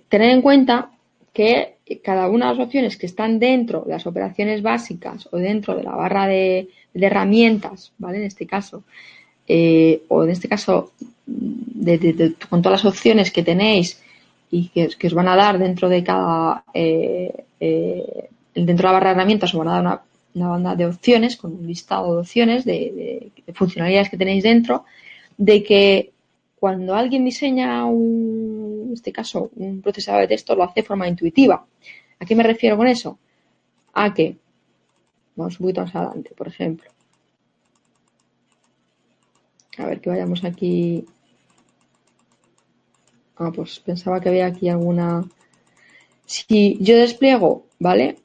Tener 0.10 0.29
en 0.29 0.41
cuenta 0.41 0.91
que 1.34 1.75
cada 2.03 2.29
una 2.29 2.48
de 2.48 2.57
las 2.57 2.65
opciones 2.65 2.98
que 2.98 3.05
están 3.05 3.39
dentro 3.39 3.81
de 3.81 3.91
las 3.91 4.07
operaciones 4.07 4.62
básicas 4.62 5.27
o 5.31 5.38
dentro 5.38 5.75
de 5.75 5.84
la 5.84 5.95
barra 5.95 6.27
de, 6.27 6.69
herramientas, 6.93 7.91
¿vale? 7.98 8.19
En 8.19 8.24
este 8.24 8.48
caso, 8.48 8.84
eh, 9.48 10.03
o 10.07 10.24
en 10.24 10.29
este 10.29 10.48
caso, 10.48 10.93
con 12.50 12.62
todas 12.62 12.84
las 12.84 12.93
opciones 12.93 13.31
que 13.31 13.43
tenéis 13.43 14.01
y 14.55 14.69
que, 14.69 15.07
os 15.07 15.13
van 15.13 15.27
a 15.27 15.35
dar 15.35 15.59
dentro 15.59 15.89
de 15.89 16.01
cada, 16.01 16.63
eh, 16.74 17.45
eh, 17.59 18.29
dentro 18.53 18.83
de 18.83 18.89
la 18.89 18.91
barra 18.93 19.09
de 19.09 19.15
herramientas, 19.15 19.53
os 19.53 19.59
van 19.59 19.67
a 19.67 19.71
dar 19.74 19.81
una, 19.81 20.01
una 20.33 20.47
banda 20.47 20.75
de 20.75 20.85
opciones, 20.85 21.35
con 21.35 21.51
un 21.59 21.67
listado 21.67 22.13
de 22.13 22.21
opciones, 22.21 22.63
de, 22.63 23.31
funcionalidades 23.53 24.09
que 24.09 24.17
tenéis 24.17 24.43
dentro, 24.43 24.85
de 25.38 25.62
que 25.62 26.13
cuando 26.57 26.95
alguien 26.95 27.25
diseña 27.25 27.83
un, 27.85 28.85
en 28.88 28.93
este 28.93 29.12
caso, 29.12 29.51
un 29.57 29.81
procesador 29.81 30.21
de 30.21 30.29
texto, 30.29 30.55
lo 30.55 30.63
hace 30.63 30.81
de 30.81 30.88
forma 30.88 31.07
intuitiva. 31.07 31.65
¿A 32.19 32.25
qué 32.25 32.33
me 32.33 32.43
refiero 32.43 32.77
con 32.77 32.88
eso? 32.88 33.19
A 33.93 34.13
que, 34.13 34.38
vamos 35.35 35.59
un 35.59 35.65
poquito 35.65 35.81
más 35.81 35.93
adelante, 35.95 36.31
por 36.33 36.47
ejemplo. 36.47 36.89
A 39.77 39.85
ver 39.85 40.00
que 40.00 40.09
vayamos 40.09 40.45
aquí. 40.45 41.05
Ah, 43.37 43.51
pues 43.53 43.79
pensaba 43.79 44.21
que 44.21 44.29
había 44.29 44.47
aquí 44.47 44.69
alguna. 44.69 45.25
Si 46.25 46.77
yo 46.81 46.97
despliego, 46.97 47.65
¿vale? 47.79 48.17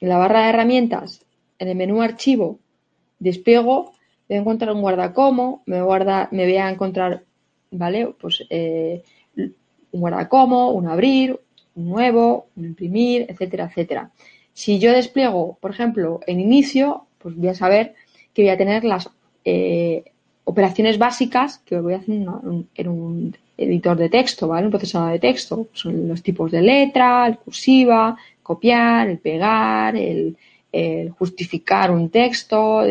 En 0.00 0.08
la 0.08 0.18
barra 0.18 0.42
de 0.42 0.50
herramientas 0.50 1.24
en 1.58 1.68
el 1.68 1.76
menú 1.76 2.02
archivo 2.02 2.58
despliego, 3.18 3.92
voy 4.28 4.36
a 4.36 4.40
encontrar 4.40 4.72
un 4.72 4.82
guardacomo, 4.82 5.62
me, 5.66 5.80
guarda, 5.82 6.28
me 6.30 6.44
voy 6.44 6.56
a 6.56 6.70
encontrar, 6.70 7.24
¿vale? 7.70 8.14
Pues 8.20 8.44
eh, 8.50 9.02
un 9.36 10.00
guardacomo, 10.00 10.70
un 10.70 10.88
abrir, 10.88 11.40
un 11.74 11.88
nuevo, 11.88 12.48
un 12.56 12.66
imprimir, 12.66 13.26
etcétera, 13.28 13.66
etcétera. 13.66 14.10
Si 14.52 14.78
yo 14.78 14.92
despliego, 14.92 15.58
por 15.60 15.70
ejemplo, 15.70 16.20
en 16.26 16.40
inicio, 16.40 17.06
pues 17.18 17.34
voy 17.36 17.48
a 17.48 17.54
saber 17.54 17.94
que 18.32 18.42
voy 18.42 18.50
a 18.50 18.58
tener 18.58 18.84
las, 18.84 19.08
eh, 19.44 20.04
operaciones 20.44 20.98
básicas 20.98 21.58
que 21.58 21.80
voy 21.80 21.94
a 21.94 21.98
hacer 21.98 22.14
en 22.74 22.88
un 22.88 23.36
editor 23.56 23.96
de 23.96 24.08
texto, 24.08 24.48
¿vale? 24.48 24.66
Un 24.66 24.70
procesador 24.70 25.12
de 25.12 25.18
texto. 25.18 25.68
Son 25.72 26.08
los 26.08 26.22
tipos 26.22 26.50
de 26.50 26.62
letra, 26.62 27.26
el 27.26 27.38
cursiva, 27.38 28.16
copiar, 28.42 29.08
el 29.08 29.18
pegar, 29.18 29.96
el, 29.96 30.36
justificar 31.18 31.90
un 31.90 32.10
texto, 32.10 32.82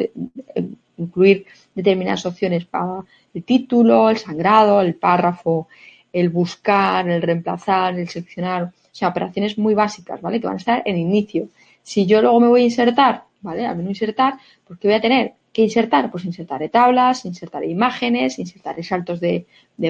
incluir 0.97 1.45
determinadas 1.75 2.25
opciones 2.25 2.65
para 2.65 3.03
el 3.33 3.43
título, 3.43 4.09
el 4.09 4.17
sangrado, 4.17 4.79
el 4.81 4.95
párrafo, 4.95 5.67
el 6.13 6.29
buscar, 6.29 7.09
el 7.09 7.21
reemplazar, 7.21 7.99
el 7.99 8.07
seleccionar. 8.07 8.63
O 8.63 8.95
sea, 8.95 9.09
operaciones 9.09 9.57
muy 9.57 9.73
básicas, 9.73 10.21
¿vale? 10.21 10.39
Que 10.39 10.47
van 10.47 10.55
a 10.55 10.59
estar 10.59 10.81
en 10.85 10.97
inicio. 10.97 11.49
Si 11.81 12.05
yo 12.05 12.21
luego 12.21 12.39
me 12.39 12.47
voy 12.47 12.61
a 12.61 12.65
insertar, 12.65 13.23
¿vale? 13.41 13.65
Al 13.65 13.75
menú 13.75 13.89
insertar, 13.89 14.35
¿qué 14.79 14.87
voy 14.87 14.95
a 14.95 15.01
tener? 15.01 15.33
¿Qué 15.53 15.61
insertar? 15.61 16.09
Pues 16.09 16.25
insertaré 16.25 16.67
tablas, 16.67 17.25
insertaré 17.25 17.67
imágenes, 17.67 18.39
insertaré 18.39 18.81
saltos 18.83 19.19
de, 19.19 19.45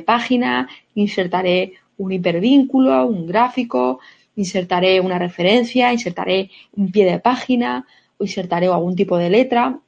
página, 0.05 0.67
insertaré 0.93 1.73
un 1.97 2.11
hipervínculo, 2.11 3.07
un 3.07 3.25
gráfico, 3.25 3.99
insertaré 4.35 4.99
una 4.99 5.17
referencia, 5.17 5.93
insertaré 5.93 6.51
un 6.75 6.91
pie 6.91 7.05
de 7.05 7.19
página, 7.19 7.87
o 8.17 8.25
insertaré 8.25 8.67
algún 8.67 8.95
tipo 8.95 9.17
de 9.17 9.29
letra, 9.29 9.79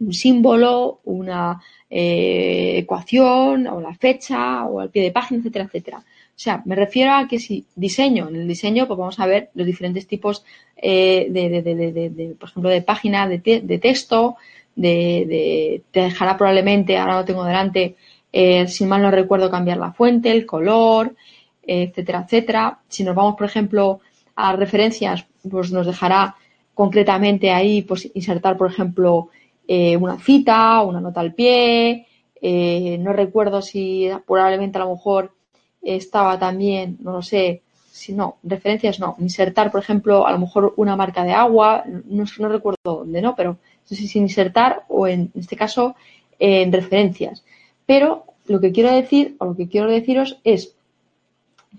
un 0.00 0.12
símbolo, 0.12 1.00
una 1.04 1.60
eh, 1.88 2.78
ecuación, 2.78 3.68
o 3.68 3.80
la 3.80 3.94
fecha, 3.94 4.64
o 4.66 4.82
el 4.82 4.90
pie 4.90 5.02
de 5.04 5.12
página, 5.12 5.38
etcétera, 5.38 5.66
etcétera. 5.66 5.98
O 6.38 6.40
sea, 6.40 6.62
me 6.66 6.76
refiero 6.76 7.14
a 7.14 7.26
que 7.26 7.40
si 7.40 7.66
diseño, 7.74 8.28
en 8.28 8.36
el 8.36 8.46
diseño, 8.46 8.86
pues 8.86 8.96
vamos 8.96 9.18
a 9.18 9.26
ver 9.26 9.50
los 9.54 9.66
diferentes 9.66 10.06
tipos 10.06 10.44
eh, 10.76 11.26
de, 11.30 12.36
por 12.38 12.48
ejemplo, 12.48 12.70
de 12.70 12.82
página 12.82 13.28
de, 13.28 13.78
texto, 13.82 14.36
de, 14.78 15.82
te 15.90 16.00
dejará 16.00 16.36
probablemente, 16.36 16.96
ahora 16.96 17.18
lo 17.18 17.24
tengo 17.24 17.44
delante, 17.44 17.96
eh, 18.32 18.66
si 18.68 18.84
mal 18.84 19.02
no 19.02 19.10
recuerdo, 19.10 19.50
cambiar 19.50 19.78
la 19.78 19.92
fuente, 19.92 20.30
el 20.30 20.46
color, 20.46 21.14
etcétera, 21.62 22.24
etcétera. 22.24 22.78
Si 22.88 23.04
nos 23.04 23.14
vamos, 23.14 23.34
por 23.36 23.46
ejemplo, 23.46 24.00
a 24.36 24.54
referencias, 24.54 25.26
pues 25.50 25.72
nos 25.72 25.86
dejará 25.86 26.36
concretamente 26.74 27.50
ahí, 27.50 27.82
pues 27.82 28.08
insertar, 28.14 28.56
por 28.56 28.70
ejemplo, 28.70 29.30
eh, 29.66 29.96
una 29.96 30.18
cita, 30.18 30.80
una 30.82 31.00
nota 31.00 31.20
al 31.20 31.34
pie. 31.34 32.06
Eh, 32.40 32.98
no 33.00 33.12
recuerdo 33.12 33.60
si 33.62 34.08
probablemente 34.26 34.78
a 34.78 34.84
lo 34.84 34.92
mejor 34.92 35.34
estaba 35.82 36.38
también, 36.38 36.98
no 37.00 37.12
lo 37.12 37.22
sé, 37.22 37.62
si 37.90 38.12
no, 38.12 38.36
referencias 38.44 39.00
no, 39.00 39.16
insertar, 39.18 39.72
por 39.72 39.80
ejemplo, 39.80 40.24
a 40.24 40.30
lo 40.30 40.38
mejor 40.38 40.74
una 40.76 40.94
marca 40.94 41.24
de 41.24 41.32
agua, 41.32 41.82
no, 41.86 42.24
no 42.38 42.48
recuerdo 42.48 42.78
dónde, 42.84 43.20
¿no? 43.20 43.34
Pero 43.34 43.58
no 43.90 43.96
sé 43.96 44.06
si 44.06 44.18
insertar 44.18 44.84
o 44.88 45.06
en, 45.06 45.30
este 45.34 45.56
caso 45.56 45.96
en 46.38 46.72
referencias. 46.72 47.44
Pero 47.86 48.24
lo 48.46 48.60
que 48.60 48.72
quiero 48.72 48.92
decir, 48.92 49.36
o 49.38 49.46
lo 49.46 49.56
que 49.56 49.68
quiero 49.68 49.90
deciros 49.90 50.38
es 50.44 50.74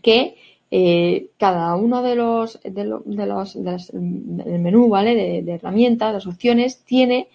que 0.01 0.35
eh, 0.71 1.29
cada 1.37 1.75
uno 1.75 2.03
de 2.03 2.15
los, 2.15 2.59
de, 2.63 2.85
los 2.85 3.03
del 3.05 4.59
menú, 4.59 4.89
¿vale? 4.89 5.41
De, 5.41 5.53
herramientas, 5.53 6.13
las 6.13 6.27
opciones, 6.27 6.83
tiene 6.83 7.27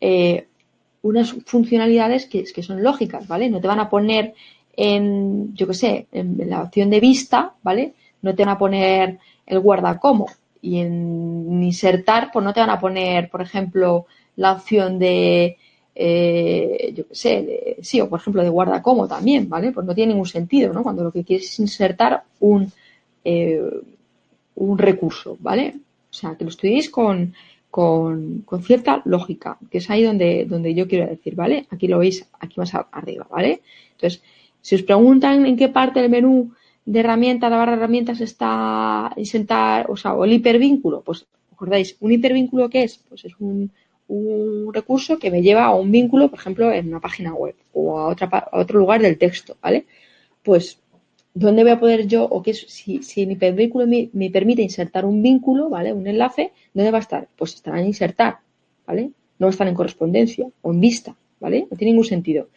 eh, 0.00 0.46
unas 1.02 1.32
funcionalidades 1.44 2.26
que, 2.26 2.46
son 2.62 2.82
lógicas, 2.82 3.28
¿vale? 3.28 3.50
No 3.50 3.60
te 3.60 3.68
van 3.68 3.80
a 3.80 3.90
poner 3.90 4.34
en, 4.76 5.54
yo 5.54 5.66
qué 5.66 5.74
sé, 5.74 6.06
en, 6.12 6.38
la 6.48 6.62
opción 6.62 6.88
de 6.90 7.00
vista, 7.00 7.54
¿vale? 7.62 7.94
No 8.22 8.34
te 8.34 8.44
van 8.44 8.54
a 8.54 8.58
poner 8.58 9.18
el 9.46 9.60
guardacomo, 9.60 10.26
y 10.62 10.80
en 10.80 11.62
insertar, 11.62 12.30
pues 12.32 12.44
no 12.44 12.52
te 12.52 12.60
van 12.60 12.70
a 12.70 12.80
poner, 12.80 13.30
por 13.30 13.42
ejemplo, 13.42 14.06
la 14.36 14.52
opción 14.52 14.98
de, 14.98 15.56
eh, 15.94 16.92
yo 16.94 17.06
qué 17.08 17.14
sé, 17.14 17.76
sí, 17.82 18.00
o 18.00 18.08
por 18.08 18.20
ejemplo 18.20 18.42
de 18.42 18.48
guarda 18.48 18.82
como 18.82 19.08
también, 19.08 19.48
¿vale? 19.48 19.72
Pues 19.72 19.86
no 19.86 19.94
tiene 19.94 20.12
ningún 20.12 20.26
sentido, 20.26 20.72
¿no? 20.72 20.82
Cuando 20.82 21.04
lo 21.04 21.12
que 21.12 21.24
quieres 21.24 21.48
es 21.48 21.60
insertar 21.60 22.24
un, 22.40 22.72
eh, 23.24 23.60
un 24.56 24.78
recurso, 24.78 25.36
¿vale? 25.40 25.74
O 26.10 26.12
sea, 26.12 26.36
que 26.36 26.44
lo 26.44 26.50
estudiéis 26.50 26.90
con, 26.90 27.34
con, 27.70 28.42
con, 28.42 28.62
cierta 28.62 29.02
lógica, 29.04 29.58
que 29.70 29.78
es 29.78 29.90
ahí 29.90 30.02
donde, 30.02 30.44
donde 30.46 30.74
yo 30.74 30.88
quiero 30.88 31.06
decir, 31.06 31.34
¿vale? 31.34 31.66
Aquí 31.70 31.86
lo 31.88 31.98
veis, 31.98 32.26
aquí 32.38 32.58
más 32.58 32.72
arriba, 32.74 33.26
¿vale? 33.30 33.62
Entonces, 33.92 34.22
si 34.60 34.74
os 34.74 34.82
preguntan 34.82 35.46
en 35.46 35.56
qué 35.56 35.68
parte 35.68 36.00
del 36.00 36.10
menú 36.10 36.52
de 36.90 36.98
herramientas, 36.98 37.48
la 37.50 37.56
barra 37.56 37.72
de 37.72 37.78
herramientas 37.78 38.20
está 38.20 39.12
insertar, 39.16 39.88
o 39.88 39.96
sea, 39.96 40.14
o 40.14 40.24
el 40.24 40.32
hipervínculo, 40.32 41.02
pues 41.02 41.24
acordáis, 41.52 41.96
un 42.00 42.10
hipervínculo 42.10 42.68
qué 42.68 42.82
es? 42.82 42.98
Pues 43.08 43.24
es 43.24 43.32
un, 43.38 43.70
un 44.08 44.74
recurso 44.74 45.16
que 45.16 45.30
me 45.30 45.40
lleva 45.40 45.66
a 45.66 45.74
un 45.74 45.92
vínculo, 45.92 46.28
por 46.28 46.40
ejemplo, 46.40 46.72
en 46.72 46.88
una 46.88 46.98
página 46.98 47.32
web 47.32 47.54
o 47.74 47.96
a, 47.96 48.08
otra, 48.08 48.26
a 48.26 48.58
otro 48.58 48.80
lugar 48.80 49.00
del 49.02 49.18
texto, 49.18 49.56
¿vale? 49.62 49.86
Pues, 50.42 50.80
¿dónde 51.32 51.62
voy 51.62 51.70
a 51.70 51.78
poder 51.78 52.08
yo, 52.08 52.24
o 52.24 52.42
qué 52.42 52.54
si, 52.54 53.04
si 53.04 53.24
mi 53.24 53.34
hipervínculo 53.34 53.86
me, 53.86 54.10
me, 54.12 54.28
permite 54.28 54.62
insertar 54.62 55.04
un 55.04 55.22
vínculo, 55.22 55.68
¿vale? 55.68 55.92
Un 55.92 56.08
enlace, 56.08 56.50
¿dónde 56.74 56.90
va 56.90 56.98
a 56.98 57.02
estar? 57.02 57.28
Pues 57.36 57.54
estará 57.54 57.80
en 57.80 57.86
insertar, 57.86 58.38
¿vale? 58.84 59.12
No 59.38 59.46
va 59.46 59.50
a 59.50 59.56
estar 59.56 59.68
en 59.68 59.76
correspondencia 59.76 60.48
o 60.62 60.72
en 60.72 60.80
vista, 60.80 61.14
¿vale? 61.38 61.68
No 61.70 61.76
tiene 61.76 61.92
ningún 61.92 62.04
sentido. 62.04 62.48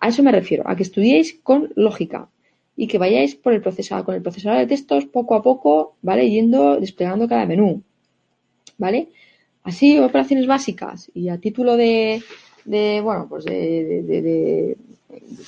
A 0.00 0.08
eso 0.08 0.22
me 0.22 0.32
refiero, 0.32 0.64
a 0.66 0.76
que 0.76 0.82
estudiéis 0.82 1.40
con 1.42 1.72
lógica, 1.76 2.28
y 2.80 2.86
que 2.86 2.96
vayáis 2.96 3.34
por 3.34 3.52
el 3.52 3.60
procesador, 3.60 4.04
con 4.04 4.14
el 4.14 4.22
procesador 4.22 4.60
de 4.60 4.68
textos 4.68 5.04
poco 5.06 5.34
a 5.34 5.42
poco, 5.42 5.96
¿vale? 6.00 6.30
Yendo 6.30 6.78
desplegando 6.78 7.26
cada 7.26 7.44
menú, 7.44 7.82
¿vale? 8.78 9.08
Así, 9.64 9.98
operaciones 9.98 10.46
básicas 10.46 11.10
y 11.12 11.28
a 11.28 11.38
título 11.38 11.76
de, 11.76 12.22
bueno, 13.02 13.26
pues 13.28 13.44
de, 13.46 14.76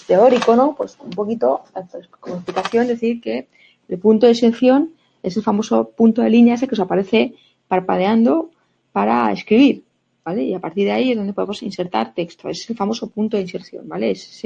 teórico, 0.09 0.57
¿no? 0.57 0.75
Pues 0.75 0.99
un 0.99 1.11
poquito, 1.11 1.63
pues, 1.93 2.09
como 2.19 2.35
explicación, 2.35 2.89
decir 2.89 3.21
que 3.21 3.47
el 3.89 3.99
punto 4.01 4.27
de 4.27 4.35
sección 4.35 4.91
es 5.23 5.37
el 5.37 5.45
famoso 5.45 5.91
punto 5.91 6.23
de 6.23 6.31
línea 6.31 6.57
ese 6.57 6.67
que 6.67 6.75
os 6.75 6.81
aparece 6.81 7.35
parpadeando 7.69 8.51
para 8.91 9.31
escribir, 9.31 9.85
¿vale? 10.25 10.43
Y 10.43 10.55
a 10.55 10.59
partir 10.59 10.87
de 10.87 10.93
ahí 10.93 11.13
es 11.13 11.17
donde 11.17 11.33
podemos 11.33 11.63
insertar 11.63 12.13
texto. 12.13 12.49
Es 12.49 12.69
el 12.69 12.77
famoso 12.77 13.09
punto 13.09 13.37
de 13.37 13.45
inserción, 13.45 13.89
¿vale? 13.89 14.11
Es 14.11 14.43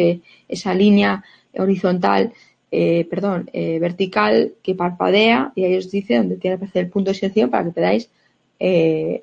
esa 0.46 0.74
línea 0.74 1.24
horizontal 1.56 2.34
eh, 2.76 3.06
perdón, 3.08 3.48
eh, 3.52 3.78
vertical 3.78 4.54
que 4.60 4.74
parpadea 4.74 5.52
y 5.54 5.62
ahí 5.62 5.76
os 5.76 5.92
dice 5.92 6.16
dónde 6.16 6.38
tiene 6.38 6.56
que 6.56 6.64
aparecer 6.64 6.84
el 6.86 6.90
punto 6.90 7.10
de 7.10 7.16
inserción 7.16 7.48
para 7.48 7.62
que 7.62 7.70
podáis 7.70 8.10
eh, 8.58 9.22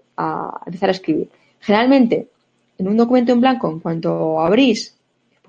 empezar 0.65 0.87
a 0.87 0.93
escribir. 0.93 1.27
Generalmente, 1.59 2.27
en 2.77 2.87
un 2.87 2.95
documento 2.95 3.33
en 3.33 3.41
blanco, 3.41 3.69
en 3.69 3.81
cuanto 3.81 4.39
abrís, 4.39 4.95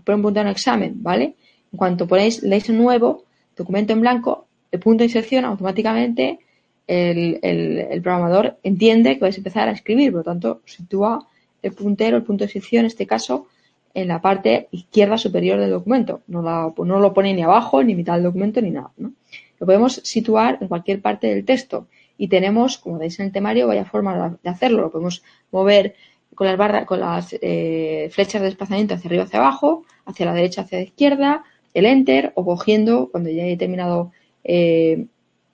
por 0.02 0.16
un 0.16 0.22
punto 0.22 0.40
en 0.40 0.48
examen, 0.48 1.00
¿vale? 1.00 1.36
En 1.72 1.76
cuanto 1.76 2.08
ponéis 2.08 2.42
leéis 2.42 2.68
un 2.70 2.78
nuevo 2.78 3.22
documento 3.56 3.92
en 3.92 4.00
blanco, 4.00 4.46
el 4.72 4.80
punto 4.80 5.02
de 5.02 5.06
inserción 5.06 5.44
automáticamente 5.44 6.40
el, 6.88 7.38
el, 7.42 8.02
programador 8.02 8.56
entiende 8.64 9.14
que 9.14 9.20
vais 9.20 9.36
a 9.36 9.38
empezar 9.38 9.68
a 9.68 9.72
escribir, 9.78 10.10
por 10.10 10.22
lo 10.22 10.24
tanto, 10.24 10.60
sitúa 10.64 11.24
el 11.62 11.72
puntero, 11.72 12.16
el 12.16 12.24
punto 12.24 12.42
de 12.42 12.48
inserción, 12.50 12.80
en 12.80 12.86
este 12.86 13.06
caso, 13.06 13.46
en 13.94 14.08
la 14.08 14.20
parte 14.20 14.68
izquierda 14.70 15.18
superior 15.18 15.60
del 15.60 15.70
documento. 15.70 16.22
No, 16.26 16.42
no 16.42 17.00
lo 17.00 17.14
pone 17.14 17.34
ni 17.34 17.42
abajo, 17.42 17.82
ni 17.82 17.94
mitad 17.94 18.14
del 18.14 18.24
documento, 18.24 18.60
ni 18.60 18.70
nada. 18.70 18.90
¿no? 18.96 19.12
Lo 19.58 19.66
podemos 19.66 20.00
situar 20.04 20.58
en 20.60 20.68
cualquier 20.68 21.00
parte 21.00 21.28
del 21.28 21.44
texto 21.44 21.86
y 22.18 22.28
tenemos, 22.28 22.78
como 22.78 22.98
veis 22.98 23.18
en 23.20 23.26
el 23.26 23.32
temario, 23.32 23.66
vaya 23.66 23.84
forma 23.84 24.38
de 24.42 24.50
hacerlo. 24.50 24.82
Lo 24.82 24.90
podemos 24.90 25.22
mover 25.50 25.94
con 26.34 26.46
las 26.46 26.56
barras, 26.56 26.86
con 26.86 27.00
las 27.00 27.36
eh, 27.40 28.08
flechas 28.10 28.40
de 28.40 28.48
desplazamiento 28.48 28.94
hacia 28.94 29.08
arriba 29.08 29.24
hacia 29.24 29.38
abajo, 29.38 29.84
hacia 30.06 30.26
la 30.26 30.34
derecha 30.34 30.62
hacia 30.62 30.78
la 30.78 30.84
izquierda, 30.84 31.44
el 31.74 31.86
enter 31.86 32.32
o 32.34 32.44
cogiendo 32.44 33.08
cuando 33.10 33.30
ya 33.30 33.44
he 33.44 33.56
terminado, 33.56 34.12
eh, 34.44 35.06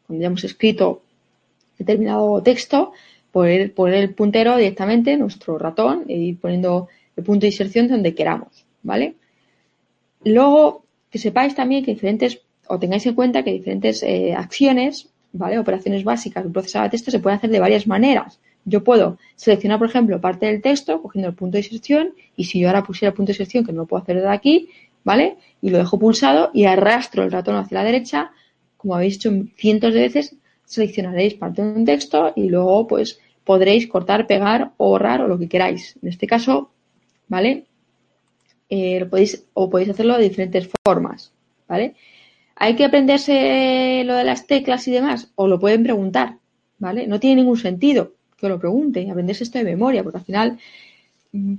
cuando 0.06 0.22
ya 0.22 0.26
hemos 0.26 0.44
escrito 0.44 1.02
determinado 1.78 2.42
texto, 2.42 2.92
poner, 3.32 3.74
poner 3.74 3.96
el 3.96 4.14
puntero 4.14 4.56
directamente, 4.56 5.16
nuestro 5.16 5.58
ratón, 5.58 6.04
e 6.08 6.16
ir 6.16 6.40
poniendo 6.40 6.88
el 7.18 7.24
punto 7.24 7.42
de 7.42 7.48
inserción 7.48 7.88
donde 7.88 8.14
queramos, 8.14 8.64
¿vale? 8.82 9.16
Luego, 10.24 10.84
que 11.10 11.18
sepáis 11.18 11.54
también 11.54 11.84
que 11.84 11.92
diferentes, 11.94 12.40
o 12.68 12.78
tengáis 12.78 13.04
en 13.06 13.14
cuenta 13.14 13.42
que 13.42 13.52
diferentes 13.52 14.04
eh, 14.04 14.34
acciones, 14.34 15.10
¿vale? 15.32 15.58
Operaciones 15.58 16.04
básicas 16.04 16.46
un 16.46 16.52
procesador 16.52 16.86
de 16.86 16.92
texto 16.92 17.10
se 17.10 17.18
pueden 17.18 17.38
hacer 17.38 17.50
de 17.50 17.58
varias 17.58 17.86
maneras. 17.88 18.38
Yo 18.64 18.84
puedo 18.84 19.18
seleccionar, 19.34 19.78
por 19.78 19.88
ejemplo, 19.88 20.20
parte 20.20 20.46
del 20.46 20.62
texto 20.62 21.02
cogiendo 21.02 21.28
el 21.28 21.34
punto 21.34 21.56
de 21.56 21.64
inserción 21.64 22.14
y 22.36 22.44
si 22.44 22.60
yo 22.60 22.68
ahora 22.68 22.84
pusiera 22.84 23.10
el 23.10 23.16
punto 23.16 23.30
de 23.30 23.34
inserción, 23.34 23.64
que 23.64 23.72
no 23.72 23.82
lo 23.82 23.86
puedo 23.86 24.02
hacer 24.02 24.16
desde 24.16 24.30
aquí, 24.30 24.68
¿vale? 25.02 25.38
Y 25.60 25.70
lo 25.70 25.78
dejo 25.78 25.98
pulsado 25.98 26.50
y 26.54 26.66
arrastro 26.66 27.24
el 27.24 27.32
ratón 27.32 27.56
hacia 27.56 27.78
la 27.78 27.84
derecha, 27.84 28.30
como 28.76 28.94
habéis 28.94 29.16
hecho 29.16 29.32
cientos 29.56 29.92
de 29.92 30.00
veces, 30.02 30.36
seleccionaréis 30.64 31.34
parte 31.34 31.62
de 31.62 31.72
un 31.72 31.84
texto 31.84 32.32
y 32.36 32.48
luego 32.48 32.86
pues 32.86 33.18
podréis 33.42 33.88
cortar, 33.88 34.28
pegar 34.28 34.70
o 34.76 34.90
borrar 34.90 35.22
o 35.22 35.26
lo 35.26 35.38
que 35.38 35.48
queráis. 35.48 35.96
En 36.00 36.10
este 36.10 36.26
caso, 36.26 36.70
¿vale? 37.28 37.66
Eh, 38.68 39.00
lo 39.00 39.08
podéis, 39.08 39.46
o 39.54 39.70
podéis 39.70 39.90
hacerlo 39.90 40.16
de 40.16 40.28
diferentes 40.28 40.68
formas, 40.84 41.32
¿vale? 41.66 41.94
¿Hay 42.56 42.74
que 42.76 42.84
aprenderse 42.84 44.02
lo 44.04 44.14
de 44.14 44.24
las 44.24 44.46
teclas 44.46 44.86
y 44.88 44.92
demás? 44.92 45.30
O 45.36 45.46
lo 45.48 45.60
pueden 45.60 45.82
preguntar, 45.82 46.38
¿vale? 46.78 47.06
No 47.06 47.20
tiene 47.20 47.36
ningún 47.36 47.56
sentido 47.56 48.12
que 48.36 48.48
lo 48.48 48.58
pregunten, 48.58 49.10
aprenderse 49.10 49.44
esto 49.44 49.58
de 49.58 49.64
memoria, 49.64 50.02
porque 50.02 50.18
al 50.18 50.24
final 50.24 50.58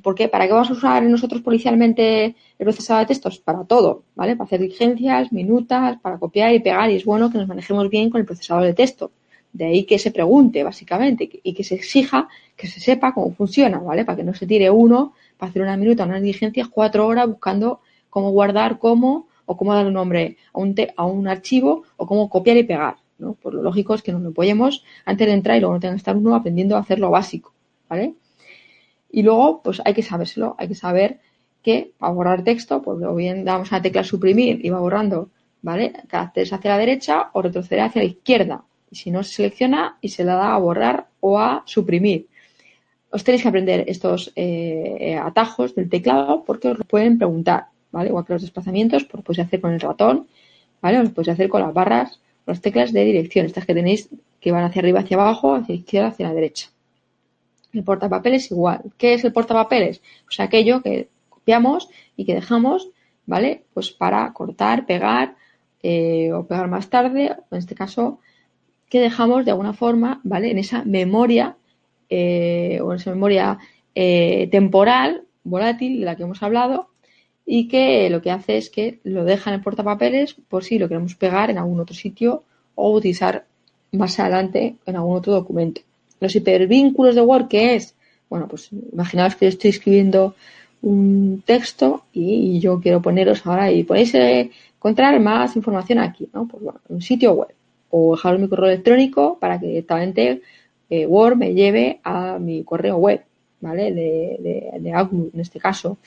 ¿Por 0.02 0.16
qué? 0.16 0.28
¿Para 0.28 0.48
qué 0.48 0.54
vamos 0.54 0.72
a 0.72 0.74
usar 0.74 1.04
nosotros 1.04 1.42
policialmente 1.42 2.36
el 2.58 2.66
procesador 2.66 3.02
de 3.02 3.08
textos? 3.08 3.40
Para 3.40 3.66
todo, 3.66 4.04
¿vale? 4.16 4.36
Para 4.36 4.46
hacer 4.46 4.62
diligencias, 4.62 5.32
minutas, 5.32 6.00
para 6.02 6.18
copiar 6.18 6.54
y 6.54 6.60
pegar 6.60 6.90
y 6.90 6.96
es 6.96 7.06
bueno 7.06 7.32
que 7.32 7.38
nos 7.38 7.48
manejemos 7.48 7.90
bien 7.90 8.10
con 8.10 8.20
el 8.20 8.26
procesador 8.26 8.64
de 8.64 8.74
texto. 8.74 9.12
De 9.52 9.66
ahí 9.66 9.84
que 9.86 9.98
se 9.98 10.12
pregunte, 10.12 10.64
básicamente, 10.64 11.30
y 11.44 11.54
que 11.54 11.64
se 11.64 11.76
exija 11.76 12.28
que 12.56 12.68
se 12.68 12.80
sepa 12.80 13.14
cómo 13.14 13.34
funciona, 13.34 13.80
¿vale? 13.80 14.06
Para 14.06 14.18
que 14.18 14.24
no 14.24 14.34
se 14.34 14.46
tire 14.46 14.70
uno 14.70 15.14
para 15.38 15.50
hacer 15.50 15.62
una 15.62 15.78
minuta, 15.78 16.04
una 16.04 16.20
diligencia, 16.20 16.68
cuatro 16.70 17.08
horas 17.08 17.28
buscando 17.28 17.82
cómo 18.10 18.32
guardar, 18.32 18.78
cómo 18.80 19.28
o 19.46 19.58
cómo 19.58 19.74
dar 19.74 19.88
un 19.88 19.94
nombre 19.94 20.38
a 20.54 20.60
un, 20.60 20.76
a 20.96 21.06
un 21.06 21.28
archivo 21.28 21.84
o 21.98 22.06
cómo 22.06 22.30
copiar 22.30 22.58
y 22.58 22.64
pegar, 22.64 22.98
¿no? 23.18 23.34
Por 23.34 23.54
lo 23.54 23.64
lógico 23.64 23.96
es 23.96 24.04
que 24.04 24.12
nos 24.12 24.22
lo 24.22 24.30
apoyemos 24.30 24.84
antes 25.06 25.26
de 25.26 25.34
entrar 25.34 25.58
y 25.58 25.62
luego 25.62 25.76
no 25.76 25.80
tenga 25.80 25.94
que 25.94 26.00
estar 26.00 26.16
uno 26.16 26.36
aprendiendo 26.36 26.76
a 26.76 26.80
hacer 26.80 27.00
lo 27.00 27.10
básico, 27.10 27.54
¿vale? 27.88 28.16
Y 29.12 29.24
luego, 29.24 29.62
pues 29.64 29.82
hay 29.86 29.94
que 29.94 30.04
sabérselo, 30.04 30.56
hay 30.60 30.68
que 30.68 30.76
saber 30.76 31.20
que 31.64 31.94
para 31.98 32.14
borrar 32.14 32.44
texto, 32.44 32.82
pues 32.82 33.02
o 33.04 33.16
bien 33.16 33.44
damos 33.44 33.72
a 33.72 33.78
la 33.78 33.82
tecla 33.82 34.04
suprimir 34.04 34.64
y 34.64 34.70
va 34.70 34.80
borrando, 34.80 35.30
¿vale? 35.62 35.94
Caracteres 36.08 36.54
hacia 36.54 36.72
la 36.72 36.78
derecha 36.78 37.30
o 37.34 37.42
retroceder 37.42 37.82
hacia 37.82 38.02
la 38.04 38.08
izquierda. 38.08 38.64
Y 38.92 38.96
si 38.96 39.12
no 39.12 39.24
se 39.24 39.34
selecciona 39.34 39.98
y 40.02 40.10
se 40.10 40.24
le 40.24 40.32
da 40.32 40.54
a 40.54 40.58
borrar 40.58 41.08
o 41.20 41.40
a 41.40 41.64
suprimir. 41.66 42.28
Os 43.12 43.24
tenéis 43.24 43.42
que 43.42 43.50
aprender 43.50 43.86
estos 43.88 44.32
eh, 44.36 45.18
atajos 45.22 45.74
del 45.76 45.90
teclado 45.90 46.44
porque 46.46 46.70
os 46.70 46.78
lo 46.78 46.86
pueden 46.86 47.18
preguntar, 47.18 47.68
¿vale? 47.92 48.10
Igual 48.10 48.26
que 48.26 48.34
los 48.34 48.42
desplazamientos, 48.44 49.04
pues 49.06 49.16
lo 49.16 49.24
podéis 49.24 49.48
hacer 49.48 49.62
con 49.62 49.74
el 49.74 49.80
ratón, 49.80 50.28
¿vale? 50.82 51.00
Os 51.00 51.10
podéis 51.10 51.34
hacer 51.34 51.50
con 51.50 51.62
las 51.62 51.74
barras, 51.74 52.20
las 52.46 52.62
teclas 52.62 52.94
de 52.94 53.04
dirección, 53.04 53.46
estas 53.46 53.66
que 53.66 53.74
tenéis 53.74 54.10
que 54.40 54.52
van 54.52 54.64
hacia 54.64 54.82
arriba, 54.82 55.00
hacia 55.00 55.18
abajo, 55.18 55.56
hacia 55.56 55.76
la 55.76 55.80
izquierda, 55.80 56.08
hacia 56.10 56.28
la 56.28 56.34
derecha. 56.34 56.70
El 57.74 57.84
portapapeles 57.84 58.52
igual. 58.52 58.82
¿Qué 58.98 59.14
es 59.14 59.24
el 59.24 59.34
portapapeles? 59.34 60.02
Pues 60.26 60.40
aquello 60.40 60.82
que 60.82 61.10
copiamos 61.30 61.90
y 62.16 62.26
que 62.26 62.36
dejamos, 62.36 62.90
¿vale? 63.26 63.64
Pues 63.74 63.92
para 63.92 64.32
cortar, 64.34 64.86
pegar 64.86 65.36
eh, 65.82 66.32
o 66.32 66.46
pegar 66.46 66.68
más 66.68 66.90
tarde, 66.90 67.36
en 67.52 67.58
este 67.58 67.76
caso, 67.76 68.20
que 68.90 69.00
dejamos 69.00 69.46
de 69.46 69.52
alguna 69.52 69.74
forma, 69.74 70.20
¿vale? 70.24 70.52
En 70.52 70.58
esa 70.58 70.84
memoria 70.84 71.56
eh, 72.10 72.80
o 72.82 72.92
en 72.92 72.98
esa 73.00 73.12
memoria 73.12 73.60
eh, 73.96 74.50
temporal, 74.52 75.24
volátil, 75.44 76.00
de 76.00 76.06
la 76.06 76.16
que 76.16 76.24
hemos 76.24 76.42
hablado, 76.42 76.90
y 77.46 77.68
que 77.68 78.10
lo 78.10 78.22
que 78.22 78.32
hace 78.32 78.58
es 78.58 78.70
que 78.70 79.00
lo 79.04 79.24
deja 79.24 79.50
en 79.50 79.56
el 79.56 79.62
portapapeles 79.62 80.34
por 80.34 80.64
si 80.64 80.78
lo 80.78 80.88
queremos 80.88 81.16
pegar 81.16 81.50
en 81.50 81.58
algún 81.58 81.80
otro 81.80 81.96
sitio 81.96 82.44
o 82.76 82.92
utilizar 82.92 83.46
más 83.92 84.20
adelante 84.20 84.76
en 84.86 84.96
algún 84.96 85.18
otro 85.18 85.34
documento. 85.34 85.82
Los 86.20 86.36
hipervínculos 86.36 87.16
de 87.16 87.22
Word, 87.22 87.48
¿qué 87.48 87.76
es? 87.76 87.96
Bueno, 88.30 88.48
pues 88.48 88.70
imaginaos 88.92 89.36
que 89.36 89.46
yo 89.46 89.50
estoy 89.50 89.72
escribiendo 89.72 90.36
un 90.82 91.42
texto 91.46 92.06
y 92.14 92.60
yo 92.60 92.80
quiero 92.80 93.02
poneros 93.02 93.46
ahora 93.46 93.72
y 93.72 93.84
podéis 93.84 94.14
encontrar 94.14 95.20
más 95.20 95.56
información 95.56 96.00
aquí, 96.00 96.30
¿no? 96.34 96.48
Pues 96.48 96.64
bueno, 96.64 96.80
un 96.88 97.02
sitio 97.02 97.34
web 97.34 97.54
o 97.90 98.16
dejaros 98.16 98.40
mi 98.40 98.48
correo 98.48 98.70
electrónico 98.70 99.38
para 99.40 99.60
que 99.60 99.68
directamente 99.68 100.42
eh, 100.90 101.06
Word 101.06 101.38
me 101.38 101.54
lleve 101.54 102.00
a 102.04 102.40
mi 102.40 102.64
correo 102.64 102.98
web, 102.98 103.24
¿vale? 103.62 103.94
De, 103.94 104.80
de, 104.80 104.94
Outlook 104.94 105.32
en 105.34 105.40
este 105.40 105.60
caso. 105.60 105.98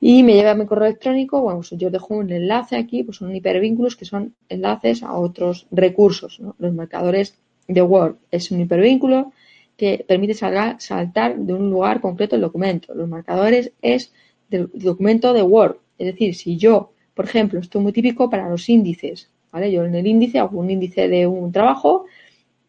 Y 0.00 0.22
me 0.22 0.34
lleva 0.34 0.50
a 0.50 0.54
mi 0.54 0.66
correo 0.66 0.86
electrónico, 0.86 1.40
bueno, 1.40 1.60
pues 1.60 1.70
yo 1.80 1.90
dejo 1.90 2.14
un 2.14 2.30
enlace 2.30 2.76
aquí, 2.76 3.02
pues 3.02 3.16
son 3.16 3.34
hipervínculos 3.34 3.96
que 3.96 4.04
son 4.04 4.34
enlaces 4.48 5.02
a 5.02 5.14
otros 5.14 5.66
recursos. 5.70 6.40
Los 6.58 6.74
marcadores 6.74 7.38
de 7.68 7.82
Word. 7.82 8.16
Es 8.30 8.50
un 8.50 8.60
hipervínculo 8.60 9.32
que 9.76 10.04
permite 10.06 10.34
saltar 10.34 11.36
de 11.36 11.52
un 11.52 11.70
lugar 11.70 12.00
concreto 12.00 12.36
el 12.36 12.42
documento. 12.42 12.94
Los 12.94 13.08
marcadores 13.08 13.72
es 13.82 14.12
del 14.50 14.70
documento 14.74 15.32
de 15.32 15.42
Word. 15.42 15.76
Es 15.98 16.06
decir, 16.06 16.34
si 16.34 16.56
yo, 16.56 16.92
por 17.14 17.24
ejemplo, 17.24 17.60
esto 17.60 17.78
es 17.78 17.82
muy 17.82 17.92
típico 17.92 18.28
para 18.28 18.48
los 18.48 18.68
índices, 18.68 19.30
¿vale? 19.54 19.70
Yo 19.70 19.84
en 19.84 19.94
el 19.94 20.04
índice 20.04 20.40
hago 20.40 20.58
un 20.58 20.68
índice 20.68 21.06
de 21.06 21.28
un 21.28 21.52
trabajo 21.52 22.06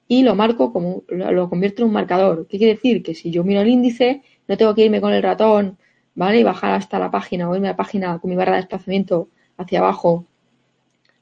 y 0.08 0.22
lo 0.22 0.36
marco 0.36 0.72
como, 0.72 1.04
lo 1.10 1.50
convierto 1.50 1.82
en 1.82 1.88
un 1.88 1.94
marcador. 1.96 2.46
¿Qué 2.48 2.60
quiere 2.60 2.76
decir? 2.76 3.02
Que 3.02 3.16
si 3.16 3.32
yo 3.32 3.44
miro 3.44 3.62
el 3.62 3.70
índice, 3.70 4.22
no 4.48 4.56
tengo 4.56 4.76
que 4.76 4.86
irme 4.86 5.02
con 5.02 5.12
el 5.12 5.24
ratón, 5.24 5.80
¿vale? 6.14 6.42
Y 6.42 6.44
bajar 6.44 6.74
hasta 6.74 7.00
la 7.00 7.10
página 7.10 7.50
o 7.50 7.56
irme 7.56 7.70
a 7.70 7.72
la 7.72 7.76
página 7.76 8.20
con 8.20 8.30
mi 8.30 8.36
barra 8.36 8.52
de 8.52 8.58
desplazamiento 8.60 9.30
hacia 9.58 9.80
abajo 9.80 10.28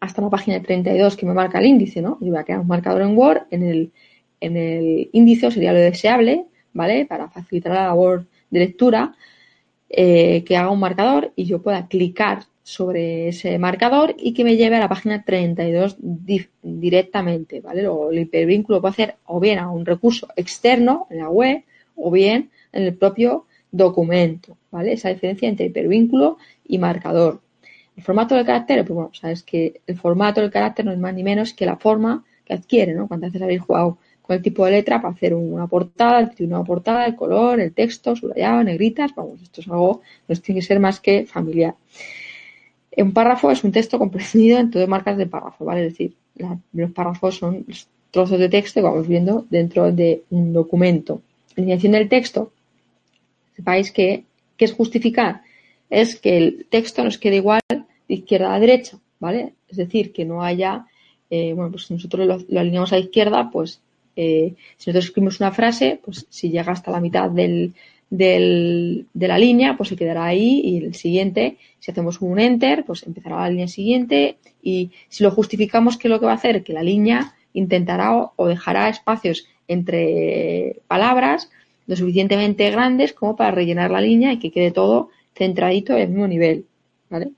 hasta 0.02 0.22
la 0.22 0.30
página 0.30 0.62
32 0.62 1.16
que 1.16 1.26
me 1.26 1.34
marca 1.34 1.60
el 1.60 1.66
índice, 1.66 2.02
¿no? 2.02 2.18
Yo 2.20 2.32
voy 2.32 2.40
a 2.40 2.44
crear 2.44 2.60
un 2.60 2.68
marcador 2.68 3.02
en 3.02 3.18
Word, 3.18 3.44
en 3.50 3.64
el, 3.64 3.94
en 4.42 4.58
el 4.58 5.10
índice 5.14 5.50
sería 5.50 5.72
lo 5.72 5.80
deseable, 5.80 6.46
¿vale? 6.74 7.06
Para 7.06 7.30
facilitar 7.30 7.72
la 7.72 7.84
labor 7.84 8.26
de 8.50 8.60
lectura, 8.60 9.16
eh, 9.88 10.44
que 10.44 10.58
haga 10.58 10.72
un 10.72 10.82
marcador 10.82 11.32
y 11.38 11.46
yo 11.46 11.62
pueda 11.62 11.88
clicar 11.88 12.44
sobre 12.64 13.28
ese 13.28 13.60
marcador 13.60 14.16
y 14.18 14.34
que 14.34 14.46
me 14.46 14.56
lleve 14.56 14.78
a 14.78 14.80
la 14.80 14.90
página 14.90 15.24
32 15.24 15.98
directamente, 16.62 17.60
¿vale? 17.60 17.88
O 17.88 18.10
el 18.10 18.20
hipervínculo 18.20 18.80
puede 18.80 18.94
hacer 18.94 19.16
o 19.26 19.40
bien 19.40 19.60
a 19.60 19.70
un 19.70 19.86
recurso 19.86 20.30
externo 20.36 21.08
en 21.10 21.18
la 21.20 21.30
web 21.30 21.64
o 21.96 22.10
bien 22.10 22.50
en 22.72 22.84
el 22.84 22.96
propio 22.96 23.46
documento, 23.72 24.58
¿vale? 24.72 24.94
Esa 24.94 25.10
diferencia 25.10 25.50
entre 25.50 25.66
hipervínculo 25.66 26.38
y 26.66 26.78
marcador. 26.78 27.42
El 27.98 28.04
formato 28.04 28.34
del 28.34 28.46
carácter, 28.46 28.80
pues 28.86 28.96
bueno, 28.96 29.12
sabes 29.14 29.44
que 29.44 29.82
el 29.86 29.98
formato 29.98 30.42
del 30.42 30.50
carácter 30.50 30.86
no 30.86 30.92
es 30.92 30.98
más 30.98 31.14
ni 31.14 31.24
menos 31.24 31.54
que 31.54 31.66
la 31.66 31.76
forma 31.76 32.24
que 32.46 32.54
adquiere, 32.54 32.94
¿no? 32.94 33.08
Cuando 33.08 33.28
veces 33.28 33.42
habéis 33.42 33.62
jugado 33.62 33.98
con 34.22 34.38
el 34.38 34.42
tipo 34.42 34.66
de 34.66 34.72
letra 34.72 35.02
para 35.02 35.14
hacer 35.14 35.34
una 35.34 35.68
portada, 35.68 36.20
el 36.20 36.30
título 36.30 36.50
de 36.50 36.56
una 36.56 36.64
portada, 36.64 37.06
el 37.06 37.16
color, 37.16 37.60
el 37.60 37.74
texto, 37.74 38.16
subrayado, 38.16 38.64
negritas, 38.64 39.14
vamos, 39.14 39.42
esto 39.42 39.60
es 39.60 39.68
algo 39.68 40.02
que 40.28 40.36
tiene 40.38 40.62
que 40.62 40.66
ser 40.66 40.80
más 40.80 41.00
que 41.02 41.26
familiar. 41.26 41.76
Un 42.98 43.14
párrafo 43.14 43.52
es 43.52 43.64
un 43.64 43.72
texto 43.72 43.98
comprimido 43.98 44.60
en 44.60 44.72
todas 44.72 44.88
marcas 44.88 45.18
de 45.18 45.26
párrafo, 45.26 45.66
¿vale? 45.66 45.88
Es 45.88 45.94
decir, 45.94 46.16
los 46.74 46.92
párrafos 46.92 47.38
son 47.38 47.66
trozos 48.12 48.40
de 48.40 48.50
texto 48.50 48.80
que 48.80 48.86
vamos 48.86 49.08
viendo 49.08 49.46
dentro 49.50 49.92
de 49.92 50.24
un 50.30 50.54
documento. 50.54 51.22
Alineación 51.58 51.94
del 51.94 52.10
texto, 52.10 52.52
sepáis 53.56 53.92
que, 53.92 54.24
¿qué 54.58 54.66
es 54.66 54.74
justificar? 54.74 55.42
Es 55.90 56.20
que 56.20 56.38
el 56.38 56.66
texto 56.70 57.04
nos 57.04 57.18
quede 57.18 57.38
igual 57.38 57.62
de 57.70 58.14
izquierda 58.14 58.54
a 58.54 58.60
derecha, 58.60 58.98
¿vale? 59.20 59.54
Es 59.68 59.78
decir, 59.78 60.14
que 60.14 60.26
no 60.26 60.44
haya, 60.44 60.86
eh, 61.30 61.54
bueno, 61.54 61.72
pues 61.72 61.86
si 61.86 61.94
nosotros 61.94 62.46
lo, 62.50 62.60
alineamos 62.60 62.92
a 62.94 62.98
la 62.98 63.06
izquierda, 63.06 63.50
pues 63.52 63.82
eh, 64.16 64.54
si 64.78 64.90
nosotros 64.90 65.06
escribimos 65.06 65.40
una 65.40 65.52
frase, 65.52 66.00
pues 66.04 66.26
si 66.30 66.50
llega 66.50 66.72
hasta 66.72 66.92
la 66.92 67.00
mitad 67.00 67.30
del, 67.30 67.74
del, 68.14 69.08
de 69.16 69.28
la 69.28 69.40
línea, 69.40 69.76
pues 69.76 69.90
se 69.90 69.96
quedará 69.96 70.26
ahí 70.26 70.62
y 70.64 70.78
el 70.78 70.94
siguiente, 70.94 71.58
si 71.80 71.90
hacemos 71.90 72.22
un 72.22 72.38
enter, 72.40 72.86
pues 72.86 73.02
empezará 73.08 73.38
la 73.38 73.50
línea 73.50 73.68
siguiente 73.68 74.38
y 74.62 74.92
si 75.10 75.24
lo 75.24 75.32
justificamos, 75.32 75.98
¿qué 75.98 76.08
es 76.08 76.12
lo 76.12 76.20
que 76.20 76.28
va 76.28 76.34
a 76.34 76.36
hacer? 76.36 76.64
Que 76.64 76.74
la 76.74 76.84
línea 76.84 77.34
intentará 77.54 78.32
o, 78.36 78.48
dejará 78.48 78.88
espacios 78.88 79.48
entre 79.68 80.82
palabras 80.88 81.50
lo 81.88 81.96
suficientemente 81.96 82.70
grandes 82.70 83.14
como 83.14 83.36
para 83.36 83.50
rellenar 83.50 83.90
la 83.90 84.00
línea 84.00 84.32
y 84.32 84.38
que 84.38 84.52
quede 84.52 84.70
todo 84.70 85.10
centradito 85.34 85.94
en 85.94 86.02
el 86.02 86.10
mismo 86.10 86.28
nivel, 86.28 86.66
¿vale? 87.10 87.32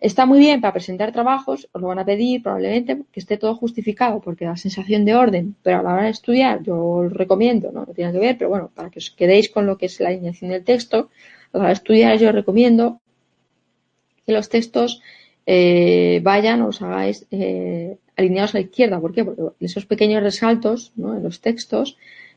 Está 0.00 0.26
muy 0.26 0.38
bien 0.38 0.60
para 0.60 0.72
presentar 0.72 1.10
trabajos, 1.10 1.68
os 1.72 1.82
lo 1.82 1.88
van 1.88 1.98
a 1.98 2.04
pedir 2.04 2.40
probablemente 2.40 3.02
que 3.12 3.18
esté 3.18 3.36
todo 3.36 3.56
justificado 3.56 4.20
porque 4.20 4.44
da 4.46 4.56
sensación 4.56 5.04
de 5.04 5.16
orden, 5.16 5.56
pero 5.64 5.78
a 5.78 5.82
la 5.82 5.92
hora 5.94 6.04
de 6.04 6.14
estudiar 6.18 6.62
yo 6.62 6.76
os 6.78 7.12
recomiendo, 7.12 7.72
no, 7.72 7.84
no 7.84 7.92
tiene 7.92 8.12
que 8.12 8.20
ver, 8.26 8.38
pero 8.38 8.48
bueno, 8.48 8.70
para 8.76 8.90
que 8.90 9.00
os 9.00 9.10
quedéis 9.10 9.50
con 9.50 9.66
lo 9.66 9.76
que 9.76 9.86
es 9.86 9.98
la 9.98 10.10
alineación 10.10 10.50
del 10.52 10.62
texto, 10.62 11.10
a 11.52 11.58
la 11.58 11.60
hora 11.60 11.68
de 11.74 11.80
estudiar 11.80 12.16
yo 12.16 12.28
os 12.28 12.34
recomiendo 12.34 13.00
que 14.24 14.32
los 14.32 14.48
textos 14.48 15.02
eh, 15.46 16.20
vayan 16.22 16.62
o 16.62 16.68
os 16.68 16.80
hagáis 16.82 17.26
eh, 17.32 17.98
alineados 18.14 18.54
a 18.54 18.58
la 18.58 18.66
izquierda. 18.68 19.00
¿Por 19.00 19.12
qué? 19.14 19.24
Porque 19.24 19.42
esos 19.64 19.84
pequeños 19.86 20.22
resaltos 20.22 20.92
¿no? 20.94 21.16
en 21.16 21.22
los 21.24 21.40
textos, 21.40 21.96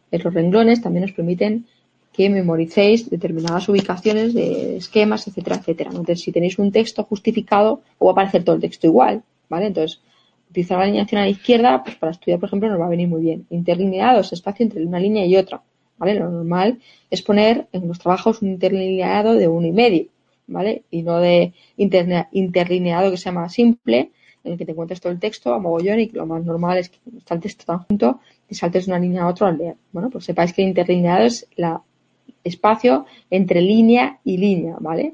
en 0.10 0.24
los 0.24 0.34
renglones, 0.34 0.82
también 0.82 1.04
os 1.04 1.12
permiten 1.12 1.68
que 2.14 2.30
memoricéis 2.30 3.10
determinadas 3.10 3.68
ubicaciones 3.70 4.34
de 4.34 4.78
esquemas, 4.78 5.28
etcétera, 5.28 5.58
etcétera. 5.58 5.90
Entonces, 5.92 6.22
si 6.22 6.32
tenéis 6.32 6.60
un 6.60 6.72
texto 6.72 7.04
justificado, 7.04 7.82
os 7.98 8.08
va 8.08 8.12
a 8.12 8.14
aparecer 8.14 8.44
todo 8.44 8.56
el 8.56 8.62
texto 8.62 8.88
igual, 8.88 9.24
¿vale? 9.50 9.68
Entonces, 9.68 10.02
utilizar 10.50 10.78
la 10.78 10.84
alineación 10.84 11.22
a 11.22 11.24
la 11.24 11.30
izquierda, 11.30 11.84
pues 11.84 11.96
para 11.96 12.12
estudiar, 12.12 12.40
por 12.40 12.48
ejemplo, 12.48 12.70
nos 12.70 12.80
va 12.80 12.86
a 12.86 12.90
venir 12.90 13.08
muy 13.08 13.22
bien. 13.22 13.46
Interlineados, 13.50 14.34
espacio 14.34 14.66
entre 14.66 14.86
una 14.86 15.00
línea 15.00 15.26
y 15.26 15.38
otra, 15.38 15.62
¿vale? 15.98 16.16
Lo 16.16 16.30
normal 16.30 16.80
es 17.10 17.22
poner 17.22 17.68
en 17.72 17.88
los 17.88 18.00
trabajos 18.00 18.42
un 18.42 18.50
interlineado 18.50 19.36
de 19.36 19.48
uno 19.48 19.68
y 19.68 19.72
medio, 19.72 20.08
¿vale? 20.48 20.84
Y 20.92 21.04
no 21.04 21.20
de 21.20 21.54
interlineado 21.78 23.12
que 23.12 23.18
se 23.18 23.26
llama 23.26 23.48
simple, 23.48 24.12
en 24.44 24.54
el 24.54 24.58
que 24.58 24.66
te 24.66 24.72
encuentres 24.72 25.00
todo 25.00 25.14
el 25.14 25.20
texto 25.20 25.54
a 25.54 25.60
mogollón 25.60 26.00
y 26.00 26.08
que 26.08 26.18
lo 26.18 26.26
más 26.26 26.44
normal 26.44 26.78
es 26.80 26.90
que 26.90 26.98
está 27.18 27.36
el 27.36 27.42
texto 27.42 27.64
tan 27.66 27.80
junto 27.84 28.20
y 28.50 28.56
saltes 28.56 28.86
de 28.86 28.92
una 28.92 29.00
línea 29.00 29.24
a 29.24 29.28
otra 29.28 29.48
al 29.48 29.58
leer. 29.58 29.76
Bueno, 29.92 30.10
pues 30.10 30.26
sepáis 30.26 30.52
que 30.52 30.64
el 30.64 30.70
interlineado 30.70 31.26
es 31.26 31.48
la 31.56 31.82
espacio 32.44 33.06
entre 33.30 33.62
línea 33.62 34.20
y 34.24 34.38
línea, 34.38 34.78
¿vale? 34.80 35.14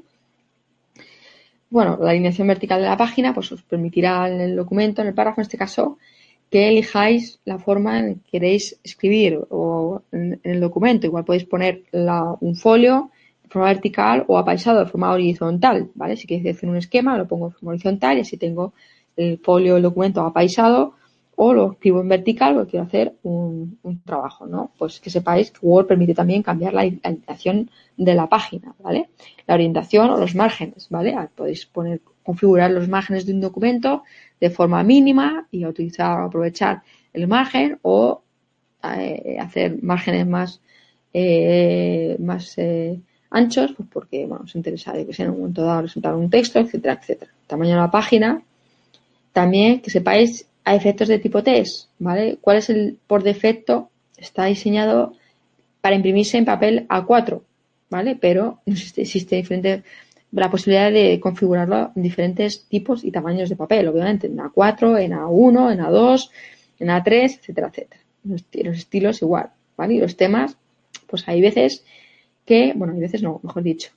Bueno, 1.70 1.98
la 2.00 2.10
alineación 2.10 2.48
vertical 2.48 2.80
de 2.80 2.88
la 2.88 2.96
página 2.96 3.34
pues 3.34 3.52
os 3.52 3.62
permitirá 3.62 4.28
en 4.28 4.40
el 4.40 4.56
documento, 4.56 5.02
en 5.02 5.08
el 5.08 5.14
párrafo 5.14 5.40
en 5.40 5.42
este 5.42 5.58
caso, 5.58 5.98
que 6.50 6.68
elijáis 6.68 7.40
la 7.44 7.58
forma 7.58 7.98
en 7.98 8.14
que 8.16 8.30
queréis 8.30 8.78
escribir 8.82 9.38
o 9.50 10.02
en, 10.12 10.40
el 10.42 10.60
documento. 10.60 11.06
Igual 11.06 11.24
podéis 11.24 11.44
poner 11.44 11.84
un 11.92 12.56
folio 12.56 13.10
de 13.42 13.50
forma 13.50 13.68
vertical 13.68 14.24
o 14.28 14.38
apaisado 14.38 14.80
de 14.80 14.86
forma 14.86 15.12
horizontal, 15.12 15.90
¿vale? 15.94 16.16
Si 16.16 16.26
queréis 16.26 16.56
hacer 16.56 16.68
un 16.68 16.76
esquema, 16.76 17.18
lo 17.18 17.28
pongo 17.28 17.48
de 17.48 17.54
forma 17.54 17.70
horizontal 17.72 18.16
y 18.16 18.22
así 18.22 18.38
tengo 18.38 18.72
el 19.16 19.38
folio, 19.38 19.76
el 19.76 19.82
documento 19.82 20.22
apaisado 20.22 20.94
o 21.40 21.54
lo 21.54 21.72
escribo 21.72 22.00
en 22.00 22.08
vertical 22.08 22.54
porque 22.54 22.72
quiero 22.72 22.86
hacer 22.86 23.14
un, 23.22 23.78
trabajo, 24.04 24.44
¿no? 24.46 24.72
Pues 24.76 24.98
que 24.98 25.08
sepáis 25.08 25.52
que 25.52 25.60
Word 25.62 25.86
permite 25.86 26.12
también 26.12 26.42
cambiar 26.42 26.74
la, 26.74 26.80
orientación 26.80 27.70
de 27.96 28.14
la 28.16 28.26
página, 28.28 28.74
¿vale? 28.80 29.10
La 29.46 29.54
orientación 29.54 30.10
o 30.10 30.16
los 30.16 30.34
márgenes, 30.34 30.88
¿vale? 30.90 31.14
Ah, 31.14 31.30
podéis 31.32 31.64
poner, 31.66 32.00
configurar 32.24 32.72
los 32.72 32.88
márgenes 32.88 33.24
de 33.24 33.34
un 33.34 33.40
documento 33.40 34.02
de 34.40 34.50
forma 34.50 34.82
mínima 34.82 35.46
y 35.52 35.64
utilizar 35.64 36.20
o 36.20 36.24
aprovechar 36.24 36.82
el 37.12 37.28
margen 37.28 37.78
o 37.82 38.20
eh, 38.82 39.38
hacer 39.40 39.80
márgenes 39.80 40.26
más, 40.26 40.60
eh, 41.12 42.16
más 42.18 42.52
eh, 42.58 42.98
anchos, 43.30 43.74
pues 43.76 43.88
porque 43.92 44.26
bueno, 44.26 44.42
os 44.42 44.56
interesa 44.56 44.92
que 44.92 45.14
sea 45.14 45.26
en 45.26 45.30
un 45.30 45.38
momento 45.38 45.62
dado 45.62 45.82
resultar 45.82 46.16
un 46.16 46.30
texto, 46.30 46.58
etcétera, 46.58 46.98
etcétera. 47.00 47.30
Tamaño 47.46 47.74
de 47.74 47.80
la 47.80 47.92
página. 47.92 48.42
También 49.32 49.80
que 49.80 49.90
sepáis 49.90 50.48
a 50.68 50.74
efectos 50.74 51.08
de 51.08 51.18
tipo 51.18 51.42
test, 51.42 51.88
¿vale? 51.98 52.36
¿Cuál 52.42 52.58
es 52.58 52.68
el 52.68 52.98
por 53.06 53.22
defecto? 53.22 53.88
Está 54.18 54.44
diseñado 54.44 55.14
para 55.80 55.96
imprimirse 55.96 56.36
en 56.36 56.44
papel 56.44 56.86
A4, 56.88 57.40
¿vale? 57.88 58.18
Pero 58.20 58.60
existe, 58.66 59.36
diferente 59.36 59.82
la 60.30 60.50
posibilidad 60.50 60.92
de 60.92 61.18
configurarlo 61.20 61.92
en 61.96 62.02
diferentes 62.02 62.66
tipos 62.68 63.02
y 63.02 63.10
tamaños 63.10 63.48
de 63.48 63.56
papel, 63.56 63.88
obviamente, 63.88 64.26
en 64.26 64.36
A4, 64.36 65.00
en 65.00 65.12
A1, 65.12 65.72
en 65.72 65.78
A2, 65.78 66.30
en 66.80 66.88
A3, 66.88 67.38
etcétera, 67.38 67.68
etcétera. 67.68 68.02
Los, 68.24 68.42
estilos 68.76 69.22
igual, 69.22 69.48
¿vale? 69.74 69.94
Y 69.94 70.00
los 70.00 70.18
temas, 70.18 70.54
pues 71.06 71.26
hay 71.26 71.40
veces 71.40 71.82
que, 72.44 72.74
bueno, 72.76 72.92
hay 72.92 73.00
veces 73.00 73.22
no, 73.22 73.40
mejor 73.42 73.62
dicho, 73.62 73.90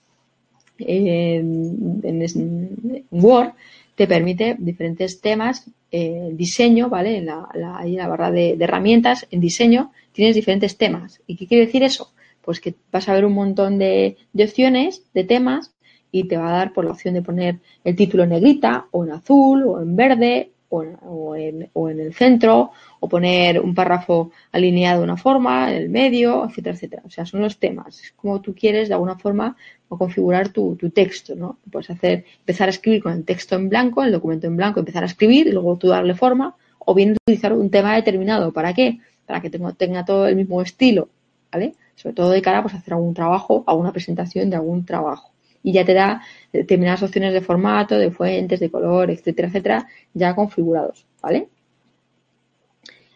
en, 0.78 2.00
en 2.02 3.06
Word 3.12 3.52
te 3.96 4.08
permite 4.08 4.56
diferentes 4.58 5.20
temas 5.20 5.70
eh, 5.92 6.30
diseño, 6.34 6.90
¿vale? 6.90 7.18
En 7.18 7.26
la, 7.26 7.50
la 7.54 8.08
barra 8.08 8.32
de, 8.32 8.58
herramientas, 8.60 9.28
en 9.30 9.42
diseño, 9.42 9.92
tienes 10.14 10.36
diferentes 10.36 10.78
temas. 10.78 11.22
¿Y 11.28 11.36
qué 11.36 11.48
quiere 11.48 11.66
decir 11.66 11.84
eso? 11.84 12.14
Pues 12.42 12.60
que 12.60 12.76
vas 12.92 13.10
a 13.10 13.14
ver 13.14 13.26
un 13.26 13.34
montón 13.34 13.78
de, 13.78 14.18
opciones, 14.34 15.04
de 15.14 15.24
temas, 15.24 15.74
y 16.12 16.26
te 16.26 16.38
va 16.38 16.50
a 16.50 16.58
dar 16.58 16.74
por 16.74 16.86
la 16.86 16.92
opción 16.92 17.14
de 17.14 17.22
poner 17.22 17.60
el 17.84 17.96
título 17.96 18.24
en 18.24 18.30
negrita, 18.30 18.88
o 18.92 19.04
en 19.06 19.12
azul, 19.12 19.64
o 19.64 19.82
en 19.82 19.96
verde, 19.96 20.52
o 20.72 21.36
en, 21.36 21.70
o 21.74 21.90
en, 21.90 22.00
el 22.00 22.14
centro, 22.14 22.72
o 23.00 23.10
poner 23.10 23.60
un 23.60 23.76
párrafo 23.76 24.32
alineado 24.52 25.00
de 25.00 25.04
una 25.04 25.18
forma, 25.18 25.70
en 25.70 25.78
el 25.84 25.90
medio, 25.90 26.46
etcétera, 26.46 26.76
etcétera. 26.76 27.04
O 27.06 27.10
sea, 27.10 27.26
son 27.26 27.42
los 27.42 27.58
temas. 27.58 28.02
Es 28.02 28.12
como 28.14 28.42
tú 28.42 28.56
quieres, 28.56 28.88
de 28.88 28.94
alguna 28.94 29.18
forma, 29.18 29.58
o 29.90 29.98
configurar 29.98 30.50
tu, 30.50 30.78
texto, 30.94 31.36
¿no? 31.36 31.58
Puedes 31.70 31.90
hacer, 31.90 32.26
empezar 32.40 32.70
a 32.70 32.72
escribir 32.72 33.04
con 33.04 33.12
el 33.12 33.26
texto 33.26 33.56
en 33.56 33.68
blanco, 33.68 34.04
el 34.04 34.14
documento 34.14 34.48
en 34.48 34.56
blanco, 34.56 34.80
empezar 34.80 35.04
a 35.04 35.08
escribir 35.08 35.48
y 35.48 35.52
luego 35.52 35.78
tú 35.78 35.90
darle 35.90 36.16
forma, 36.16 36.56
o 36.80 36.94
bien 36.94 37.18
utilizar 37.22 37.52
un 37.54 37.70
tema 37.70 37.96
determinado. 37.96 38.54
¿Para 38.54 38.74
qué? 38.74 39.00
Para 39.26 39.42
que 39.42 39.50
tenga, 39.50 39.74
tenga 39.74 40.06
todo 40.06 40.28
el 40.28 40.38
mismo 40.38 40.62
estilo, 40.62 41.10
¿vale? 41.52 41.76
Sobre 41.96 42.16
todo 42.16 42.30
de 42.30 42.42
cara 42.42 42.62
pues, 42.62 42.74
a 42.74 42.78
hacer 42.78 42.94
algún 42.94 43.14
trabajo, 43.14 43.66
a 43.68 43.74
una 43.74 43.92
presentación 43.92 44.50
de 44.50 44.56
algún 44.56 44.86
trabajo. 44.86 45.32
Y 45.64 45.74
ya 45.74 45.86
te 45.86 45.94
da 45.94 46.22
determinadas 46.52 47.04
opciones 47.04 47.34
de 47.34 47.42
formato, 47.42 47.98
de 47.98 48.12
fuentes, 48.12 48.60
de 48.60 48.72
color, 48.72 49.12
etcétera, 49.12 49.48
etcétera, 49.48 49.88
ya 50.14 50.36
configurados, 50.36 51.06
¿vale? 51.22 51.50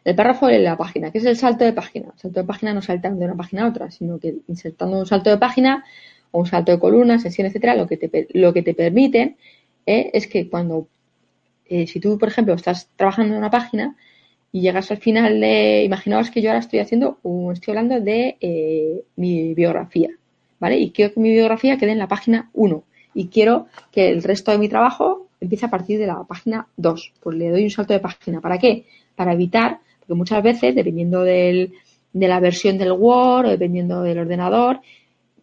El 0.04 0.16
párrafo 0.16 0.48
de 0.48 0.60
la 0.60 0.78
página. 0.78 1.12
¿Qué 1.12 1.18
es 1.18 1.26
el 1.26 1.36
salto 1.36 1.66
de 1.66 1.74
página? 1.74 2.12
El 2.14 2.20
salto 2.20 2.40
de 2.42 2.46
página 2.46 2.74
no 2.74 2.82
salta 2.82 3.10
de 3.10 3.26
una 3.26 3.36
página 3.36 3.64
a 3.64 3.70
otra, 3.70 3.90
sino 3.90 4.20
que 4.20 4.36
insertando 4.48 5.00
un 5.00 5.08
salto 5.08 5.32
de 5.32 5.38
página 5.38 5.84
un 6.36 6.46
salto 6.46 6.72
de 6.72 6.80
columna, 6.80 7.20
sesión, 7.20 7.48
etcétera, 7.48 7.76
lo 7.76 7.88
que 7.88 7.98
te, 7.98 8.28
lo 8.34 8.54
que 8.54 8.62
te 8.62 8.74
permiten 8.74 9.38
eh, 9.86 10.12
es 10.14 10.28
que 10.28 10.50
cuando, 10.50 10.88
eh, 11.66 11.88
si 11.88 12.00
tú, 12.00 12.18
por 12.18 12.30
ejemplo, 12.30 12.54
estás 12.54 12.90
trabajando 12.96 13.34
en 13.34 13.40
una 13.40 13.50
página 13.50 13.96
y 14.52 14.62
llegas 14.62 14.92
al 14.92 14.98
final 14.98 15.40
de, 15.40 15.84
imaginaos 15.84 16.32
que 16.32 16.42
yo 16.42 16.50
ahora 16.50 16.60
estoy 16.60 16.80
haciendo, 16.80 17.20
estoy 17.54 17.72
hablando 17.72 18.00
de 18.02 18.38
eh, 18.40 19.04
mi 19.16 19.54
biografía, 19.54 20.10
¿vale? 20.60 20.78
Y 20.80 20.92
quiero 20.92 21.14
que 21.14 21.20
mi 21.20 21.32
biografía 21.32 21.78
quede 21.78 21.92
en 21.92 22.00
la 22.00 22.08
página 22.08 22.50
1 22.54 22.84
y 23.14 23.28
quiero 23.28 23.68
que 23.92 24.10
el 24.10 24.24
resto 24.24 24.52
de 24.52 24.58
mi 24.58 24.70
trabajo 24.70 25.28
empiece 25.40 25.66
a 25.66 25.70
partir 25.70 26.00
de 26.00 26.08
la 26.08 26.24
página 26.24 26.68
2. 26.78 27.14
Pues 27.22 27.38
le 27.38 27.50
doy 27.50 27.64
un 27.64 27.70
salto 27.70 27.94
de 27.94 28.00
página. 28.00 28.42
¿Para 28.42 28.58
qué? 28.58 28.86
Para 29.16 29.34
evitar, 29.34 29.80
porque 30.00 30.14
muchas 30.14 30.44
veces, 30.44 30.76
dependiendo 30.76 31.22
del, 31.24 31.74
de 32.14 32.28
la 32.28 32.40
versión 32.40 32.78
del 32.78 32.92
Word 32.92 33.46
o 33.48 33.50
dependiendo 33.50 34.02
del 34.02 34.20
ordenador, 34.20 34.82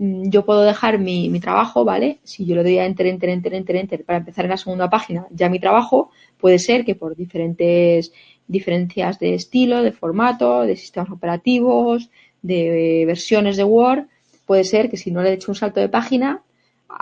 Mm, 0.03 0.31
yo 0.31 0.45
puedo 0.45 0.63
dejar 0.63 0.99
mi, 0.99 1.29
mi, 1.29 1.39
trabajo, 1.39 1.85
¿vale? 1.85 2.19
Si 2.25 2.45
yo 2.45 2.57
le 2.57 2.65
doy 2.65 2.79
a 2.79 2.87
enter, 2.87 3.07
enter, 3.07 3.29
enter, 3.31 3.55
enter, 3.55 3.77
enter 3.77 4.05
para 4.05 4.19
empezar 4.19 4.45
en 4.45 4.51
la 4.51 4.57
segunda 4.57 4.91
página, 4.91 5.27
ya 5.31 5.49
mi 5.49 5.61
trabajo 5.61 6.11
puede 6.39 6.59
ser 6.59 6.85
que 6.85 6.97
por 6.97 7.15
diferentes 7.15 8.13
diferencias 8.49 9.21
de 9.21 9.35
estilo, 9.35 9.83
de 9.83 9.93
formato, 9.93 10.63
de 10.63 10.77
sistemas 10.77 11.11
operativos, 11.11 12.11
de 12.43 13.05
versiones 13.07 13.57
de 13.57 13.65
Word, 13.65 14.07
puede 14.53 14.65
ser 14.65 14.91
que 14.91 14.99
si 14.99 15.11
no 15.11 15.23
le 15.23 15.31
he 15.31 15.33
hecho 15.33 15.51
un 15.51 15.55
salto 15.55 15.81
de 15.81 15.89
página, 15.89 16.43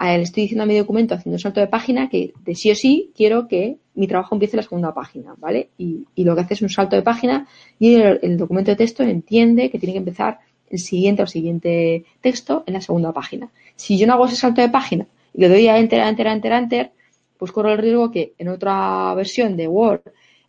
le 0.01 0.23
estoy 0.23 0.45
diciendo 0.45 0.63
a 0.63 0.67
mi 0.67 0.79
documento 0.79 1.17
haciendo 1.17 1.35
un 1.35 1.41
salto 1.41 1.59
de 1.59 1.67
página 1.67 2.09
que 2.09 2.33
de 2.45 2.55
sí 2.55 2.71
o 2.71 2.77
sí 2.77 3.11
quiero 3.13 3.49
que 3.49 3.77
mi 3.97 4.07
trabajo 4.07 4.37
empiece 4.37 4.55
en 4.55 4.59
la 4.59 4.63
segunda 4.63 4.95
página, 4.95 5.35
¿vale? 5.37 5.71
Y, 5.77 6.07
lo 6.15 6.37
que 6.37 6.43
hace 6.43 6.55
es 6.55 6.63
un 6.63 6.69
salto 6.69 6.95
de 6.95 7.03
página 7.03 7.49
y 7.81 7.97
el 7.97 8.37
documento 8.37 8.71
de 8.71 8.77
texto 8.77 9.03
entiende 9.03 9.69
que 9.69 9.81
tiene 9.81 9.95
que 9.95 9.99
empezar 9.99 10.39
el 10.69 10.79
siguiente 10.79 11.25
o 11.25 11.27
siguiente 11.27 12.05
texto 12.21 12.63
en 12.69 12.75
la 12.75 12.81
segunda 12.81 13.13
página. 13.13 13.49
Si 13.75 13.99
yo 13.99 14.07
no 14.07 14.13
hago 14.13 14.27
ese 14.27 14.37
salto 14.37 14.61
de 14.61 14.69
página 14.69 15.09
y 15.35 15.41
le 15.41 15.49
doy 15.49 15.67
a 15.67 15.77
enter, 15.77 16.03
enter, 16.07 16.29
enter, 16.29 16.53
enter, 16.53 16.93
pues 17.37 17.51
corro 17.51 17.73
el 17.73 17.79
riesgo 17.79 18.13
que 18.13 18.35
en 18.39 18.47
otra 18.47 19.13
versión 19.17 19.57
de 19.57 19.67
Word, 19.67 20.03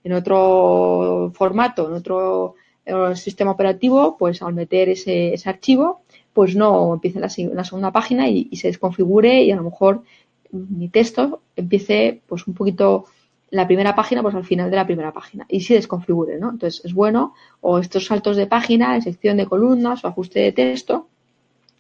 en 0.03 0.13
otro 0.13 1.31
formato, 1.33 1.87
en 1.87 1.93
otro 1.93 2.53
eh, 2.85 3.15
sistema 3.15 3.49
operativo, 3.49 4.17
pues 4.19 4.43
al 4.43 4.53
meter 4.53 4.89
ese, 4.89 5.33
ese 5.33 5.49
archivo, 5.49 6.00
pues 6.33 6.55
no 6.55 6.93
empiece 6.93 7.19
la, 7.19 7.29
segunda 7.29 7.91
página 7.91 8.29
y, 8.29 8.55
se 8.55 8.67
desconfigure 8.67 9.43
y 9.43 9.51
a 9.51 9.55
lo 9.55 9.63
mejor 9.63 10.03
mi 10.51 10.89
texto 10.89 11.41
empiece 11.55 12.21
pues 12.27 12.47
un 12.47 12.53
poquito 12.53 13.05
la 13.49 13.67
primera 13.67 13.95
página 13.95 14.21
pues 14.21 14.35
al 14.35 14.45
final 14.45 14.69
de 14.69 14.77
la 14.77 14.85
primera 14.85 15.11
página 15.11 15.45
y 15.49 15.61
se 15.61 15.73
desconfigure, 15.73 16.39
¿no? 16.39 16.51
Entonces 16.51 16.81
es 16.85 16.93
bueno 16.93 17.33
o 17.59 17.79
estos 17.79 18.05
saltos 18.05 18.37
de 18.37 18.47
página, 18.47 18.95
en 18.95 19.01
sección 19.01 19.37
de 19.37 19.45
columnas 19.45 20.03
o 20.03 20.07
ajuste 20.07 20.39
de 20.39 20.51
texto, 20.51 21.07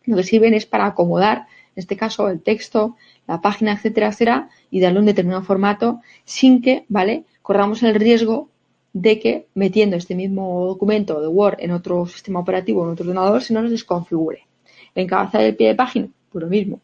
lo 0.05 0.17
que 0.17 0.23
sirven 0.23 0.53
es 0.53 0.65
para 0.65 0.85
acomodar, 0.85 1.47
en 1.75 1.79
este 1.79 1.95
caso, 1.95 2.27
el 2.27 2.41
texto, 2.41 2.97
la 3.27 3.39
página, 3.39 3.73
etcétera, 3.73 4.07
etcétera, 4.07 4.49
y 4.69 4.81
darle 4.81 4.99
un 4.99 5.05
determinado 5.05 5.43
formato 5.43 6.01
sin 6.25 6.61
que, 6.61 6.85
¿vale? 6.89 7.23
Corramos 7.41 7.83
el 7.83 7.95
riesgo 7.95 8.49
de 8.93 9.19
que 9.19 9.47
metiendo 9.53 9.95
este 9.95 10.15
mismo 10.15 10.65
documento 10.65 11.21
de 11.21 11.27
Word 11.27 11.57
en 11.59 11.71
otro 11.71 12.05
sistema 12.05 12.39
operativo, 12.39 12.83
en 12.83 12.91
otro 12.91 13.05
ordenador, 13.05 13.41
se 13.41 13.53
nos 13.53 13.69
desconfigure. 13.69 14.45
El 14.93 15.03
encabezado 15.03 15.43
del 15.43 15.55
pie 15.55 15.69
de 15.69 15.75
página, 15.75 16.07
pues 16.31 16.43
lo 16.43 16.49
mismo. 16.49 16.81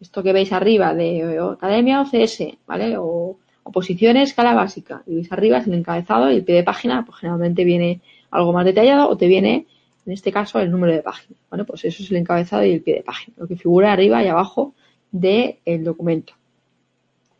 Esto 0.00 0.22
que 0.22 0.32
veis 0.32 0.52
arriba 0.52 0.94
de 0.94 1.38
Academia 1.52 2.00
o 2.00 2.06
CS, 2.06 2.56
¿vale? 2.66 2.96
O 2.96 3.36
Oposiciones, 3.62 4.30
escala 4.30 4.54
básica. 4.54 5.02
Y 5.06 5.14
veis 5.16 5.30
arriba 5.32 5.58
es 5.58 5.66
el 5.66 5.74
encabezado 5.74 6.30
y 6.30 6.36
el 6.36 6.44
pie 6.44 6.56
de 6.56 6.64
página, 6.64 7.04
pues 7.04 7.18
generalmente 7.18 7.64
viene 7.64 8.00
algo 8.30 8.52
más 8.52 8.64
detallado 8.64 9.08
o 9.08 9.16
te 9.16 9.26
viene, 9.26 9.66
en 10.06 10.12
este 10.12 10.32
caso, 10.32 10.58
el 10.60 10.70
número 10.70 10.92
de 10.92 11.02
página. 11.02 11.36
Bueno, 11.50 11.64
pues 11.66 11.84
eso 11.84 12.02
es 12.02 12.10
el 12.10 12.16
encabezado 12.16 12.64
y 12.64 12.72
el 12.72 12.82
pie 12.82 12.96
de 12.96 13.02
página, 13.02 13.36
lo 13.38 13.46
que 13.46 13.56
figura 13.56 13.92
arriba 13.92 14.24
y 14.24 14.28
abajo 14.28 14.74
del 15.12 15.84
documento. 15.84 16.32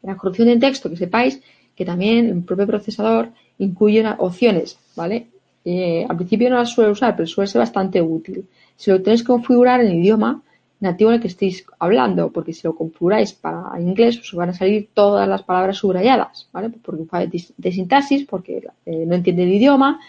La 0.02 0.16
corrección 0.16 0.48
de 0.48 0.58
texto, 0.58 0.90
que 0.90 0.96
sepáis 0.96 1.40
que 1.74 1.84
también 1.84 2.26
el 2.26 2.42
propio 2.42 2.66
procesador 2.66 3.30
incluye 3.60 4.04
opciones, 4.18 4.78
¿vale? 4.96 5.28
Eh, 5.64 6.04
al 6.08 6.16
principio 6.16 6.50
no 6.50 6.56
las 6.56 6.70
suele 6.70 6.90
usar, 6.90 7.14
pero 7.14 7.26
suele 7.26 7.48
ser 7.48 7.60
bastante 7.60 8.00
útil. 8.00 8.46
Si 8.76 8.90
lo 8.90 9.02
tenéis 9.02 9.22
que 9.22 9.28
configurar 9.28 9.80
en 9.80 9.98
idioma, 10.00 10.42
nativo 10.80 11.10
en 11.10 11.16
el 11.16 11.20
que 11.20 11.28
estéis 11.28 11.64
hablando, 11.78 12.30
porque 12.32 12.54
si 12.54 12.66
lo 12.66 12.74
configuráis 12.74 13.32
para 13.34 13.78
inglés 13.78 14.18
os 14.18 14.32
van 14.32 14.48
a 14.48 14.54
salir 14.54 14.88
todas 14.94 15.28
las 15.28 15.42
palabras 15.42 15.76
subrayadas, 15.76 16.48
¿vale? 16.52 16.70
Por 16.70 16.94
un 16.94 17.08
de 17.56 17.72
sintaxis, 17.72 18.24
porque 18.24 18.66
eh, 18.86 19.04
no 19.06 19.14
entiende 19.14 19.44
el 19.44 19.52
idioma 19.52 20.00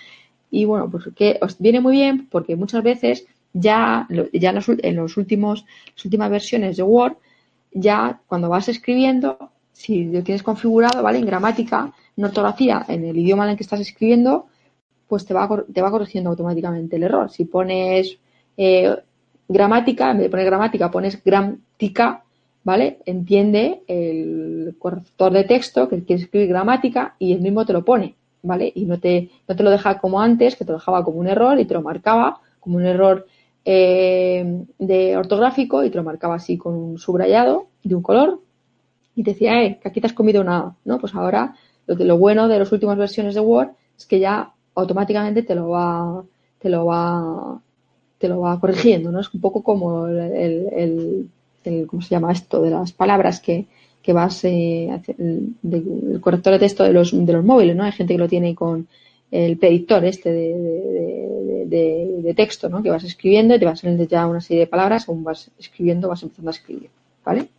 y 0.49 0.65
bueno, 0.65 0.89
pues 0.89 1.05
que 1.15 1.37
os 1.41 1.57
viene 1.59 1.81
muy 1.81 1.93
bien 1.93 2.27
porque 2.29 2.55
muchas 2.55 2.83
veces 2.83 3.25
ya, 3.53 4.07
ya 4.33 4.49
en, 4.49 4.95
los, 4.95 5.17
últimos, 5.17 5.65
las 5.95 6.05
últimas 6.05 6.29
versiones 6.29 6.77
de 6.77 6.83
Word, 6.83 7.15
ya 7.73 8.21
cuando 8.27 8.49
vas 8.49 8.69
escribiendo, 8.69 9.37
si 9.71 10.05
lo 10.05 10.23
tienes 10.23 10.43
configurado, 10.43 11.01
¿vale? 11.03 11.19
En 11.19 11.25
gramática, 11.25 11.93
en 12.15 12.23
ortografía, 12.23 12.85
en 12.87 13.05
el 13.05 13.17
idioma 13.17 13.45
en 13.45 13.51
el 13.51 13.57
que 13.57 13.63
estás 13.63 13.79
escribiendo, 13.79 14.47
pues 15.07 15.25
te 15.25 15.33
va, 15.33 15.49
te 15.73 15.81
va 15.81 15.91
corrigiendo 15.91 16.29
automáticamente 16.29 16.95
el 16.95 17.03
error. 17.03 17.29
Si 17.29 17.45
pones 17.45 18.17
eh, 18.57 18.95
gramática, 19.47 20.11
en 20.11 20.17
vez 20.17 20.25
de 20.25 20.29
poner 20.29 20.45
gramática 20.45 20.91
pones 20.91 21.23
gramática, 21.23 22.23
¿vale? 22.63 22.99
Entiende 23.05 23.81
el 23.87 24.75
corrector 24.79 25.33
de 25.33 25.43
texto 25.43 25.89
que 25.89 26.03
quiere 26.03 26.23
escribir 26.23 26.49
gramática 26.49 27.15
y 27.19 27.33
el 27.33 27.41
mismo 27.41 27.65
te 27.65 27.73
lo 27.73 27.83
pone, 27.83 28.15
¿vale? 28.43 28.71
Y 28.73 28.85
no 28.85 28.99
te, 28.99 29.29
no 29.47 29.55
te 29.55 29.63
lo 29.63 29.71
deja 29.71 29.99
como 29.99 30.21
antes, 30.21 30.55
que 30.55 30.65
te 30.65 30.71
lo 30.71 30.77
dejaba 30.77 31.03
como 31.03 31.19
un 31.19 31.27
error 31.27 31.59
y 31.59 31.65
te 31.65 31.73
lo 31.73 31.81
marcaba 31.81 32.39
como 32.59 32.77
un 32.77 32.85
error 32.85 33.25
eh, 33.65 34.63
de 34.79 35.17
ortográfico 35.17 35.83
y 35.83 35.89
te 35.89 35.97
lo 35.97 36.03
marcaba 36.03 36.35
así 36.35 36.57
con 36.57 36.75
un 36.75 36.97
subrayado 36.97 37.67
de 37.83 37.95
un 37.95 38.01
color 38.01 38.39
y 39.15 39.23
te 39.23 39.31
decía, 39.31 39.63
eh, 39.63 39.79
que 39.81 39.89
aquí 39.89 40.01
te 40.01 40.07
has 40.07 40.13
comido 40.13 40.43
nada, 40.43 40.75
¿no? 40.85 40.99
Pues 40.99 41.13
ahora 41.15 41.55
lo, 41.87 42.17
bueno 42.17 42.47
de 42.47 42.59
las 42.59 42.71
últimas 42.71 42.97
versiones 42.97 43.35
de 43.35 43.41
Word 43.41 43.69
es 43.97 44.05
que 44.05 44.19
ya 44.19 44.53
automáticamente 44.75 45.43
te 45.43 45.55
lo 45.55 45.69
va, 45.69 46.23
te 46.59 46.69
lo 46.69 46.85
va, 46.85 47.59
te 48.17 48.27
lo 48.27 48.41
va 48.41 48.59
corrigiendo, 48.59 49.11
¿no? 49.11 49.19
Es 49.19 49.33
un 49.33 49.41
poco 49.41 49.63
como 49.63 50.07
el, 50.07 51.29
el, 51.63 51.87
¿cómo 51.87 52.01
se 52.01 52.09
llama 52.09 52.31
esto? 52.31 52.61
De 52.61 52.69
las 52.69 52.93
palabras 52.93 53.39
que, 53.39 53.65
que 54.01 54.13
vas, 54.13 54.43
eh, 54.45 54.89
el, 55.17 56.19
corrector 56.21 56.53
de 56.53 56.59
texto 56.59 56.83
de 56.83 56.93
los, 56.93 57.11
de 57.13 57.33
los 57.33 57.43
móviles, 57.43 57.75
¿no? 57.75 57.83
Hay 57.83 57.91
gente 57.91 58.13
que 58.13 58.19
lo 58.19 58.29
tiene 58.29 58.55
con 58.55 58.87
el 59.29 59.57
predictor 59.57 60.03
este 60.05 60.31
de, 60.31 61.65
de, 61.67 62.33
texto, 62.35 62.69
¿no? 62.69 62.81
Que 62.81 62.89
vas 62.89 63.03
escribiendo 63.03 63.55
y 63.55 63.59
te 63.59 63.65
vas 63.65 63.79
saliendo 63.79 64.05
ya 64.05 64.25
una 64.25 64.41
serie 64.41 64.61
de 64.61 64.67
palabras, 64.67 65.03
según 65.03 65.23
vas 65.23 65.51
escribiendo, 65.59 66.07
vas 66.07 66.23
empezando 66.23 66.49
a 66.49 66.53
escribir, 66.53 66.89
¿vale? 67.25 67.49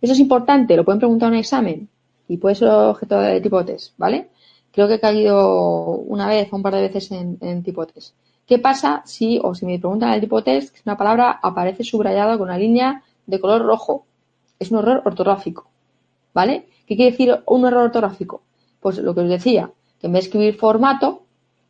Eso 0.00 0.12
es 0.14 0.18
importante, 0.18 0.76
lo 0.76 0.84
pueden 0.84 0.98
preguntar 0.98 1.28
en 1.28 1.34
un 1.34 1.38
examen 1.40 1.88
y 2.28 2.36
puede 2.38 2.54
ser 2.54 2.68
objeto 2.68 3.20
de 3.20 3.40
tipo 3.40 3.64
test, 3.64 3.94
¿vale? 3.98 4.30
Creo 4.72 4.88
que 4.88 4.94
he 4.94 5.00
caído 5.00 5.96
una 5.96 6.28
vez 6.28 6.52
o 6.52 6.56
un 6.56 6.62
par 6.62 6.74
de 6.74 6.82
veces 6.82 7.10
en, 7.10 7.62
tipo 7.62 7.86
test. 7.86 8.14
¿Qué 8.46 8.58
pasa 8.58 9.02
si, 9.04 9.38
o 9.42 9.54
si 9.54 9.66
me 9.66 9.78
preguntan 9.78 10.12
el 10.12 10.20
tipo 10.20 10.42
test, 10.42 10.74
que 10.74 10.80
una 10.86 10.96
palabra 10.96 11.38
aparece 11.42 11.84
subrayada 11.84 12.38
con 12.38 12.48
una 12.48 12.58
línea 12.58 13.02
de 13.26 13.40
color 13.40 13.62
rojo? 13.62 14.06
Es 14.58 14.70
un 14.70 14.78
error 14.78 15.02
ortográfico, 15.04 15.68
¿vale? 16.32 16.66
¿Qué 16.86 16.96
quiere 16.96 17.10
decir 17.10 17.42
un 17.46 17.66
error 17.66 17.84
ortográfico? 17.84 18.42
Pues 18.80 18.98
lo 18.98 19.14
que 19.14 19.20
os 19.20 19.28
decía, 19.28 19.70
que 20.00 20.06
en 20.06 20.12
vez 20.12 20.24
de 20.24 20.28
escribir 20.28 20.56
formato, 20.56 21.22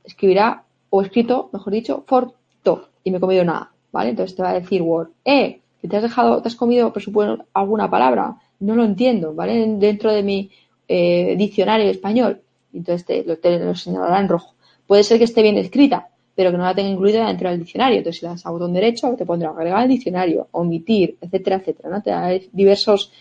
escribirá, 0.05 0.65
o 0.91 1.03
escrito, 1.03 1.51
mejor 1.53 1.73
dicho, 1.73 2.05
forto, 2.07 2.89
y 3.03 3.11
me 3.11 3.17
he 3.17 3.21
comido 3.21 3.45
nada, 3.45 3.73
¿vale? 3.93 4.11
Entonces 4.11 4.37
te 4.37 4.43
va 4.43 4.51
a 4.51 4.61
decir 4.61 4.83
Word, 4.83 5.11
eh, 5.25 5.61
que 5.81 5.89
te 5.89 5.97
has 5.97 6.03
dejado, 6.03 6.43
te 6.43 6.49
has 6.49 6.57
comido, 6.57 6.93
por 6.93 7.03
supuesto, 7.03 7.45
alguna 7.55 7.91
palabra, 7.91 8.37
no 8.61 8.75
lo 8.75 8.85
entiendo, 8.85 9.35
¿vale? 9.35 9.67
Dentro 9.79 10.13
de 10.13 10.23
mi 10.23 10.51
eh, 10.89 11.35
diccionario 11.37 11.91
español, 11.91 12.43
entonces 12.73 13.07
te 13.07 13.25
lo, 13.25 13.39
te 13.39 13.75
señalará 13.75 14.21
en 14.21 14.29
rojo. 14.29 14.55
Puede 14.87 15.05
ser 15.05 15.19
que 15.19 15.25
esté 15.25 15.43
bien 15.43 15.57
escrita, 15.57 16.09
pero 16.35 16.51
que 16.51 16.57
no 16.57 16.65
la 16.65 16.75
tenga 16.75 16.91
incluida 16.91 17.27
dentro 17.27 17.51
del 17.51 17.61
diccionario. 17.61 17.99
Entonces, 17.99 18.21
si 18.21 18.27
le 18.27 18.33
das 18.33 18.47
a 18.47 18.51
botón 18.51 18.73
derecho, 18.73 19.15
te 19.17 19.27
pondrá 19.27 19.51
agregar 19.51 19.83
al 19.83 19.89
diccionario, 19.89 20.49
omitir, 20.53 21.17
etcétera, 21.21 21.57
etcétera, 21.57 21.91
¿no? 21.91 22.03
Te 22.03 22.11
da 22.11 22.31
diversos, 22.53 23.13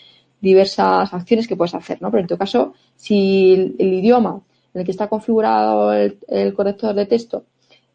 diversas 0.42 1.14
acciones 1.14 1.48
que 1.48 1.56
puedes 1.56 1.76
hacer, 1.76 2.02
¿no? 2.02 2.12
Pero 2.12 2.22
en 2.22 2.28
tu 2.28 2.38
caso, 2.38 2.74
si 2.96 3.76
el, 3.78 3.94
idioma 3.94 4.42
en 4.74 4.80
el 4.80 4.86
que 4.86 4.92
está 4.92 5.08
configurado 5.08 5.94
el, 5.94 6.54
corrector 6.56 6.96
de 6.96 7.06
texto 7.06 7.44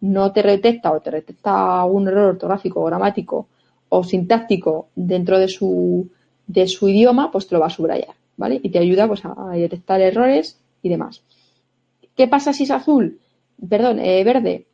no 0.01 0.33
te 0.33 0.43
detecta 0.43 0.93
o 0.93 1.01
te 1.01 1.11
detecta 1.11 1.85
un 1.85 2.07
error 2.09 2.31
ortográfico, 2.31 2.85
gramático 2.85 3.49
o 3.99 4.05
sintáctico 4.05 4.89
dentro 4.95 5.39
de 5.39 5.49
su, 5.49 6.09
de 6.47 6.67
su 6.67 6.89
idioma, 6.89 7.31
pues 7.31 7.47
te 7.47 7.55
lo 7.55 7.61
va 7.61 7.69
a 7.69 7.71
subrayar, 7.71 8.15
¿vale? 8.37 8.61
Y 8.63 8.71
te 8.71 8.79
ayuda 8.79 9.07
pues 9.07 9.23
a 9.25 9.51
detectar 9.53 10.01
errores 10.01 10.59
y 10.83 10.89
demás. 10.89 11.23
¿Qué 12.17 12.29
pasa 12.29 12.53
si 12.53 12.65
es 12.65 12.71
azul? 12.71 13.19
Perdón, 13.69 13.99
eh, 14.01 14.23
verde. 14.25 14.67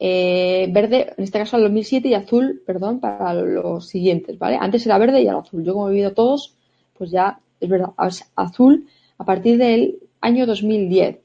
Eh, 0.00 0.68
verde, 0.70 1.12
en 1.16 1.24
este 1.24 1.38
caso 1.38 1.56
al 1.56 1.62
2007 1.62 2.08
y 2.08 2.14
azul, 2.14 2.62
perdón, 2.64 3.00
para 3.00 3.34
los 3.34 3.88
siguientes, 3.88 4.38
¿vale? 4.38 4.56
Antes 4.60 4.86
era 4.86 4.98
verde 4.98 5.22
y 5.22 5.28
ahora 5.28 5.40
azul. 5.40 5.64
Yo 5.64 5.74
como 5.74 5.88
he 5.88 5.92
vivido 5.92 6.12
todos, 6.12 6.54
pues 6.96 7.10
ya 7.10 7.40
es 7.60 7.68
verdad, 7.68 7.90
azul 8.36 8.86
a 9.18 9.24
partir 9.24 9.58
del 9.58 9.98
año 10.20 10.46
2010. 10.46 11.18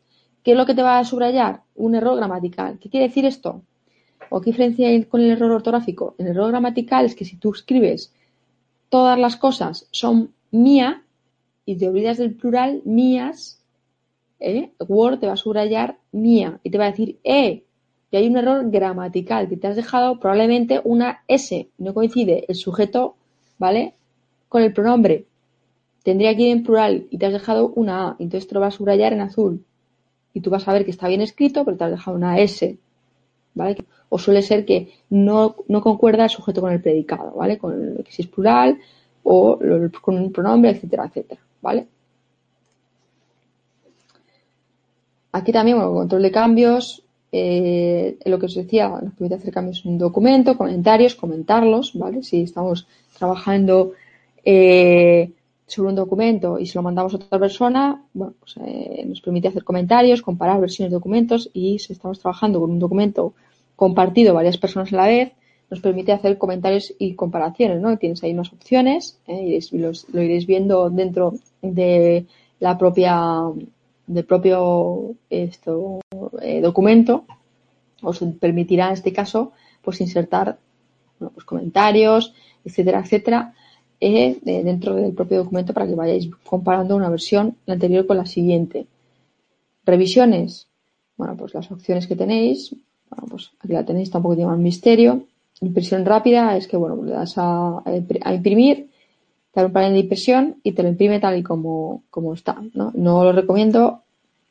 ¿Qué 0.44 0.52
es 0.52 0.58
lo 0.58 0.66
que 0.66 0.76
te 0.76 0.82
va 0.82 1.00
a 1.00 1.06
subrayar? 1.06 1.62
Un 1.76 1.96
error 1.96 2.16
gramatical. 2.18 2.78
¿Qué 2.80 2.90
quiere 2.90 3.08
decir 3.08 3.26
esto? 3.26 3.62
¿O 4.36 4.42
qué 4.42 4.50
diferencia 4.50 4.88
hay 4.88 5.04
con 5.04 5.22
el 5.22 5.30
error 5.30 5.52
ortográfico? 5.52 6.16
El 6.18 6.26
error 6.26 6.50
gramatical 6.50 7.06
es 7.06 7.14
que 7.14 7.24
si 7.24 7.38
tú 7.38 7.52
escribes 7.52 8.12
todas 8.90 9.20
las 9.20 9.38
cosas 9.38 9.88
son 9.92 10.34
mía 10.50 11.04
y 11.66 11.76
te 11.76 11.88
olvidas 11.88 12.18
del 12.18 12.34
plural 12.34 12.82
mías, 12.84 13.62
¿eh? 14.40 14.72
Word 14.80 15.20
te 15.20 15.28
va 15.28 15.34
a 15.34 15.38
subrayar 15.38 16.00
mía 16.12 16.60
y 16.64 16.72
te 16.72 16.80
va 16.80 16.86
a 16.86 16.90
decir, 16.90 17.20
eh, 17.24 17.64
y 18.10 18.18
hay 18.18 18.28
un 18.28 18.36
error 18.36 18.72
gramatical, 18.72 19.48
que 19.48 19.58
te 19.58 19.68
has 19.68 19.76
dejado 19.76 20.20
probablemente 20.20 20.82
una 20.84 21.24
S, 21.28 21.70
no 21.78 21.94
coincide 21.94 22.46
el 22.48 22.56
sujeto, 22.56 23.16
¿vale? 23.60 23.94
Con 24.50 24.64
el 24.64 24.74
pronombre. 24.74 25.28
Tendría 26.02 26.36
que 26.36 26.42
ir 26.42 26.54
en 26.54 26.64
plural 26.64 27.06
y 27.12 27.20
te 27.20 27.28
has 27.28 27.34
dejado 27.34 27.72
una 27.76 28.08
A, 28.08 28.16
entonces 28.18 28.48
te 28.48 28.56
lo 28.56 28.62
va 28.62 28.68
a 28.68 28.72
subrayar 28.72 29.14
en 29.14 29.22
azul. 29.22 29.64
Y 30.34 30.42
tú 30.42 30.50
vas 30.50 30.68
a 30.68 30.74
ver 30.74 30.86
que 30.86 30.92
está 30.92 31.08
bien 31.08 31.22
escrito, 31.22 31.64
pero 31.64 31.78
te 31.78 31.84
has 31.84 31.92
dejado 31.92 32.18
una 32.18 32.40
S, 32.40 32.80
¿vale? 33.56 33.78
O 34.10 34.18
suele 34.18 34.42
ser 34.42 34.66
que 34.66 34.94
no, 35.10 35.56
no 35.68 35.82
concuerda 35.82 36.26
el 36.26 36.30
sujeto 36.30 36.62
con 36.62 36.72
el 36.72 36.82
predicado, 36.82 37.34
¿vale? 37.36 37.58
Con 37.58 37.74
el, 37.74 38.06
si 38.10 38.24
es 38.24 38.28
plural 38.28 38.80
o 39.24 39.60
con 40.02 40.18
un 40.18 40.32
pronombre, 40.32 40.72
etcétera, 40.72 41.06
etcétera, 41.06 41.42
¿vale? 41.62 41.88
Aquí 45.32 45.52
también, 45.52 45.78
bueno, 45.78 45.94
control 45.94 46.22
de 46.22 46.32
cambios, 46.32 47.04
eh, 47.32 48.18
lo 48.26 48.38
que 48.38 48.46
os 48.46 48.54
decía, 48.54 48.88
nos 48.90 49.14
permite 49.16 49.36
hacer 49.36 49.52
cambios 49.52 49.84
en 49.84 49.94
un 49.94 49.98
documento, 49.98 50.56
comentarios, 50.56 51.16
comentarlos, 51.16 51.94
¿vale? 51.96 52.22
Si 52.22 52.44
estamos 52.44 52.88
trabajando 53.18 53.94
eh, 54.46 55.32
sobre 55.68 55.90
un 55.90 55.96
documento 55.96 56.60
y 56.60 56.66
se 56.66 56.78
lo 56.78 56.84
mandamos 56.84 57.14
a 57.14 57.18
otra 57.18 57.40
persona, 57.40 58.04
bueno, 58.14 58.34
pues 58.40 58.56
eh, 58.58 59.06
nos 59.08 59.22
permite 59.22 59.48
hacer 59.48 59.64
comentarios, 59.64 60.22
comparar 60.22 60.60
versiones 60.60 60.92
de 60.92 60.96
documentos 60.96 61.50
y 61.54 61.80
si 61.80 61.94
estamos 61.94 62.20
trabajando 62.20 62.60
con 62.60 62.72
un 62.72 62.80
documento 62.80 63.34
compartido 63.76 64.34
varias 64.34 64.58
personas 64.58 64.92
a 64.94 64.98
la 64.98 65.08
vez, 65.08 65.32
nos 65.70 65.80
permite 65.80 66.12
hacer 66.12 66.38
comentarios 66.38 66.94
y 67.00 67.16
comparaciones, 67.16 67.82
¿no? 67.82 67.98
Tienes 67.98 68.24
ahí 68.24 68.34
unas 68.34 68.54
opciones 68.54 69.18
y 69.28 69.60
lo 69.80 70.22
iréis 70.22 70.46
viendo 70.46 70.90
dentro 70.90 71.34
de 71.62 72.26
la 72.60 72.78
propia 72.78 73.42
del 74.06 74.26
propio 74.26 75.16
esto, 75.30 76.02
eh, 76.42 76.62
documento. 76.62 77.26
Os 78.02 78.20
permitirá 78.40 78.88
en 78.88 78.94
este 78.94 79.14
caso 79.14 79.54
pues 79.82 80.02
insertar 80.02 80.58
pues, 81.18 81.46
comentarios, 81.46 82.34
etcétera, 82.66 83.00
etcétera, 83.00 83.54
dentro 84.44 84.96
del 84.96 85.14
propio 85.14 85.40
documento 85.40 85.74
para 85.74 85.88
que 85.88 85.96
vayáis 85.96 86.30
comparando 86.46 86.96
una 86.96 87.10
versión 87.10 87.56
anterior 87.68 88.06
con 88.06 88.18
la 88.18 88.26
siguiente. 88.26 88.88
Revisiones, 89.86 90.68
bueno, 91.18 91.36
pues 91.38 91.54
las 91.54 91.72
opciones 91.72 92.08
que 92.08 92.16
tenéis, 92.16 92.76
bueno, 93.10 93.28
pues 93.30 93.52
aquí 93.60 93.74
la 93.74 93.86
tenéis, 93.86 94.12
tampoco 94.12 94.36
tiene 94.36 94.52
más 94.52 94.60
misterio. 94.60 95.24
Impresión 95.62 96.06
rápida 96.06 96.58
es 96.58 96.68
que, 96.68 96.78
bueno, 96.78 97.04
le 97.04 97.12
das 97.12 97.34
a, 97.38 97.84
imprimir 98.34 98.90
te 99.54 99.60
da 99.60 99.68
un 99.68 99.74
panel 99.74 99.94
de 99.94 100.00
impresión 100.00 100.56
y 100.64 100.72
te 100.72 100.82
lo 100.82 100.90
imprime 100.90 101.20
tal 101.20 101.38
y 101.38 101.44
como, 101.44 102.04
como 102.10 102.34
está. 102.34 102.60
¿no? 102.74 102.92
no 102.96 103.24
lo 103.24 103.34
recomiendo 103.34 104.02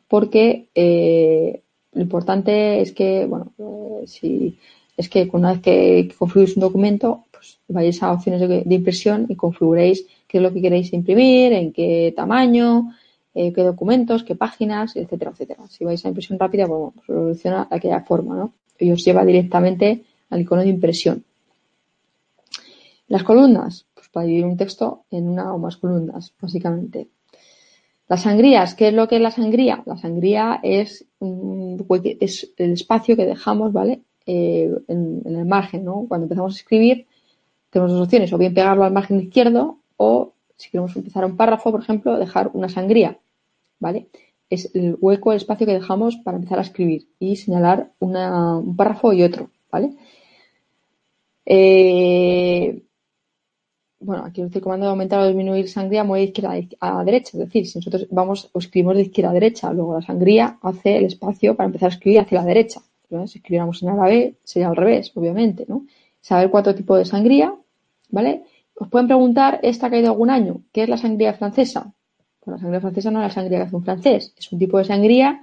porque 0.07 0.69
eh, 0.77 1.61
lo 1.93 2.03
importante 2.03 2.81
es 2.81 2.93
que, 2.93 3.27
bueno, 3.27 3.53
eh, 3.59 4.07
si 4.07 4.59
es 4.97 5.09
que 5.09 5.29
una 5.33 5.53
vez 5.53 5.61
que, 5.61 6.15
configuréis 6.17 6.57
un 6.57 6.61
documento, 6.61 7.25
pues 7.43 7.59
vayáis 7.67 8.01
a 8.05 8.13
opciones 8.13 8.41
de, 8.41 8.65
impresión 8.69 9.27
y 9.29 9.35
configuréis 9.35 10.07
qué 10.29 10.39
es 10.39 10.43
lo 10.43 10.53
que 10.53 10.63
queréis 10.63 10.93
imprimir, 10.93 11.53
en 11.53 11.73
qué 11.73 12.13
tamaño, 12.15 12.95
eh, 13.35 13.53
qué 13.53 13.63
documentos, 13.63 14.23
qué 14.23 14.37
páginas, 14.37 14.95
etcétera, 14.95 15.33
etcétera. 15.33 15.67
Si 15.69 15.85
vais 15.85 16.05
a 16.05 16.09
impresión 16.09 16.39
rápida, 16.39 16.67
bueno, 16.67 16.93
pues 16.95 17.07
soluciona 17.07 17.67
de 17.69 17.77
aquella 17.77 18.01
forma, 18.03 18.37
¿no? 18.37 18.53
Y 18.79 18.93
os 18.93 19.05
lleva 19.05 19.25
directamente 19.25 20.05
al 20.31 20.41
icono 20.41 20.63
de 20.63 20.69
impresión. 20.69 21.25
Las 23.09 23.25
columnas, 23.25 23.87
para 24.13 24.27
dividir 24.27 24.47
un 24.47 24.57
texto 24.57 25.05
en 25.11 25.29
una 25.29 25.53
o 25.53 25.59
más 25.59 25.77
columnas, 25.79 26.33
básicamente. 26.41 27.09
Las 28.09 28.23
sangrías, 28.23 28.75
¿qué 28.75 28.89
es 28.89 28.95
lo 28.95 29.09
que 29.09 29.17
es 29.17 29.23
la 29.23 29.33
sangría? 29.33 29.83
La 29.85 29.97
sangría 29.97 30.61
es, 30.63 31.05
el 31.19 32.73
espacio 32.73 33.17
que 33.17 33.27
dejamos, 33.27 33.73
¿vale? 33.73 34.03
Eh, 34.27 34.71
en, 34.87 35.23
el 35.25 35.45
margen, 35.45 35.85
¿no? 35.85 36.05
Cuando 36.07 36.27
empezamos 36.27 36.55
a 36.55 36.59
escribir, 36.59 37.07
tenemos 37.73 37.93
dos 37.93 38.03
opciones, 38.03 38.33
o 38.33 38.39
bien 38.39 38.55
pegarlo 38.55 38.85
al 38.85 38.93
margen 38.93 39.21
izquierdo, 39.21 39.79
o 39.97 40.35
si 40.57 40.71
queremos 40.71 40.95
empezar 40.95 41.25
un 41.25 41.37
párrafo, 41.37 41.71
por 41.71 41.81
ejemplo, 41.81 42.19
dejar 42.19 42.51
una 42.53 42.69
sangría, 42.69 43.19
¿vale? 43.81 44.09
Es 44.51 44.71
el 44.75 44.97
hueco, 45.01 45.33
el 45.33 45.39
espacio 45.39 45.67
que 45.67 45.73
dejamos 45.73 46.17
para 46.17 46.37
empezar 46.37 46.59
a 46.59 46.63
escribir 46.63 47.09
y 47.19 47.37
señalar 47.37 47.91
un 47.99 48.77
párrafo 48.77 49.13
y 49.15 49.23
otro, 49.23 49.51
¿vale? 49.71 49.97
Eh, 51.47 52.83
bueno, 54.01 54.25
aquí 54.25 54.43
el 54.43 54.61
comando 54.61 54.87
de 54.87 54.91
aumentar 54.91 55.21
o 55.21 55.27
disminuir 55.27 55.69
sangría 55.69 56.05
mueve 56.05 56.27
de 56.27 56.29
izquierda 56.29 56.77
a 56.81 57.05
derecha. 57.05 57.31
Es 57.35 57.39
decir, 57.39 57.67
si 57.67 57.79
nosotros 57.79 58.07
vamos 58.11 58.51
o 58.53 58.59
escribimos 58.59 58.97
de 58.97 59.03
izquierda 59.03 59.31
a 59.31 59.35
derecha, 59.35 59.73
luego 59.73 59.95
la 59.95 60.03
sangría 60.03 60.59
hace 60.61 60.99
el 60.99 61.07
espacio 61.07 61.57
para 61.57 61.67
empezar 61.69 61.91
a 61.91 61.95
escribir 61.95 62.21
hacia 62.21 62.41
la 62.41 62.47
derecha. 62.47 62.83
Si 63.27 63.39
escribiéramos 63.39 63.83
en 63.83 63.91
árabe, 63.91 64.37
sería 64.43 64.69
al 64.69 64.77
revés, 64.77 65.13
obviamente, 65.15 65.67
¿no? 65.69 65.87
Saber 66.21 66.51
cuatro 66.51 66.75
tipos 66.75 66.99
de 66.99 67.05
sangría, 67.05 67.55
¿vale? 68.13 68.45
Os 68.77 68.89
pueden 68.89 69.09
preguntar, 69.09 69.59
¿esta 69.63 69.89
ha 69.89 69.91
caído 69.91 70.11
algún 70.11 70.31
año? 70.31 70.63
¿Qué 70.73 70.85
es 70.85 70.89
la 70.89 70.97
sangría 70.97 71.35
francesa? 71.35 71.93
Pues 72.41 72.55
la 72.55 72.59
sangría 72.59 72.81
francesa 72.81 73.11
no 73.11 73.19
es 73.21 73.25
la 73.25 73.35
sangría 73.35 73.59
que 73.59 73.65
hace 73.65 73.77
un 73.77 73.85
francés, 73.85 74.35
es 74.39 74.53
un 74.53 74.59
tipo 74.61 74.79
de 74.79 74.85
sangría 74.85 75.43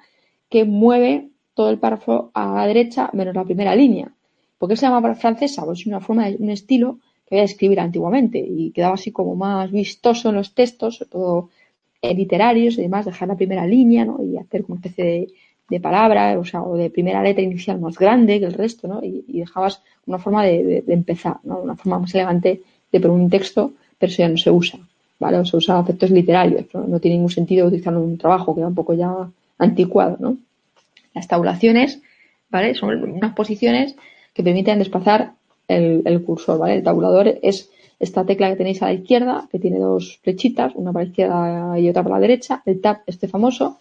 que 0.49 0.63
mueve 0.63 1.29
todo 1.53 1.69
el 1.69 1.77
párrafo 1.77 2.31
a 2.33 2.55
la 2.55 2.67
derecha 2.67 3.09
menos 3.13 3.35
la 3.35 3.43
primera 3.43 3.75
línea. 3.75 4.13
¿Por 4.57 4.69
qué 4.69 4.75
se 4.75 4.85
llama 4.85 5.15
francesa? 5.15 5.65
Pues 5.65 5.81
es 5.81 5.87
una 5.87 5.99
forma, 5.99 6.29
de, 6.29 6.37
un 6.39 6.49
estilo 6.49 6.99
que 7.25 7.35
había 7.35 7.41
de 7.41 7.51
escribir 7.51 7.79
antiguamente 7.79 8.39
y 8.39 8.71
quedaba 8.71 8.95
así 8.95 9.11
como 9.11 9.35
más 9.35 9.71
vistoso 9.71 10.29
en 10.29 10.35
los 10.35 10.53
textos, 10.53 10.97
sobre 10.97 11.11
todo 11.11 11.49
literarios 12.01 12.77
y 12.77 12.81
demás, 12.81 13.05
dejar 13.05 13.27
la 13.27 13.35
primera 13.35 13.65
línea 13.67 14.05
¿no? 14.05 14.23
y 14.23 14.37
hacer 14.37 14.63
como 14.63 14.75
una 14.75 14.87
especie 14.87 15.05
de, 15.05 15.27
palabra, 15.79 16.39
o 16.39 16.43
sea, 16.43 16.63
o 16.63 16.75
de 16.75 16.89
primera 16.89 17.21
letra 17.21 17.43
inicial 17.43 17.79
más 17.79 17.97
grande 17.97 18.39
que 18.39 18.45
el 18.45 18.53
resto, 18.53 18.87
¿no? 18.87 19.03
Y, 19.03 19.23
dejabas 19.27 19.81
una 20.07 20.17
forma 20.17 20.43
de, 20.43 20.83
empezar, 20.87 21.37
¿no? 21.43 21.59
Una 21.59 21.75
forma 21.75 21.99
más 21.99 22.13
elegante 22.15 22.61
de 22.91 22.99
poner 22.99 23.15
un 23.15 23.29
texto, 23.29 23.73
pero 23.97 24.11
eso 24.11 24.23
ya 24.23 24.29
no 24.29 24.37
se 24.37 24.49
usa, 24.49 24.79
¿vale? 25.19 25.37
O 25.37 25.45
se 25.45 25.57
usa 25.57 25.79
efectos 25.79 26.09
literarios, 26.09 26.65
no 26.73 26.99
tiene 26.99 27.17
ningún 27.17 27.29
sentido 27.29 27.67
utilizarlo 27.67 27.99
en 27.99 28.09
un 28.09 28.17
trabajo, 28.17 28.55
que 28.55 28.61
va 28.61 28.67
un 28.67 28.75
poco 28.75 28.93
ya 28.93 29.11
anticuado, 29.59 30.17
¿no? 30.19 30.37
Las 31.13 31.27
tabulaciones, 31.27 32.01
¿vale? 32.49 32.73
Son 32.73 32.89
unas 33.03 33.33
posiciones 33.33 33.95
que 34.33 34.43
permiten 34.43 34.79
desplazar 34.79 35.33
el, 35.67 36.01
el 36.05 36.23
cursor, 36.23 36.57
¿vale? 36.57 36.75
El 36.75 36.83
tabulador 36.83 37.37
es 37.43 37.69
esta 37.99 38.25
tecla 38.25 38.49
que 38.49 38.55
tenéis 38.55 38.81
a 38.81 38.85
la 38.85 38.93
izquierda, 38.93 39.47
que 39.51 39.59
tiene 39.59 39.77
dos 39.77 40.19
flechitas, 40.23 40.73
una 40.75 40.93
para 40.93 41.03
la 41.03 41.09
izquierda 41.09 41.79
y 41.79 41.89
otra 41.89 42.03
para 42.03 42.15
la 42.15 42.21
derecha, 42.21 42.63
el 42.65 42.79
tab, 42.79 43.01
este 43.05 43.27
famoso, 43.27 43.77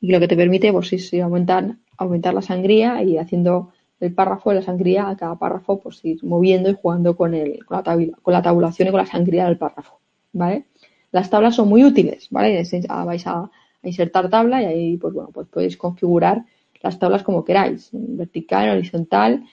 y 0.00 0.12
lo 0.12 0.20
que 0.20 0.28
te 0.28 0.36
permite 0.36 0.72
pues 0.72 0.92
es 0.92 1.12
aumentar, 1.14 1.76
aumentar 1.96 2.34
la 2.34 2.42
sangría 2.42 3.02
y 3.02 3.18
haciendo 3.18 3.72
el 4.00 4.14
párrafo 4.14 4.50
de 4.50 4.56
la 4.56 4.62
sangría 4.62 5.08
a 5.08 5.16
cada 5.16 5.36
párrafo, 5.36 5.80
pues 5.80 6.04
ir 6.04 6.22
moviendo 6.22 6.68
y 6.68 6.76
jugando 6.80 7.16
con, 7.16 7.34
el, 7.34 7.64
con, 7.64 7.78
la, 7.78 7.82
con 8.22 8.32
la 8.32 8.42
tabulación 8.42 8.88
y 8.88 8.90
con 8.90 9.00
la 9.00 9.06
sangría 9.06 9.46
del 9.46 9.58
párrafo, 9.58 10.00
¿vale? 10.32 10.66
Las 11.12 11.30
tablas 11.30 11.54
son 11.54 11.68
muy 11.68 11.84
útiles, 11.84 12.28
¿vale? 12.30 12.62
Ah, 12.88 13.04
vais 13.04 13.26
a, 13.26 13.50
insertar 13.82 14.28
tabla 14.28 14.62
y 14.62 14.64
ahí, 14.66 14.96
pues 14.96 15.14
bueno, 15.14 15.30
pues 15.32 15.46
podéis 15.46 15.76
configurar 15.76 16.44
las 16.82 16.98
tablas 16.98 17.22
como 17.22 17.44
queráis, 17.44 17.88
vertical, 17.92 18.70
horizontal, 18.70 19.44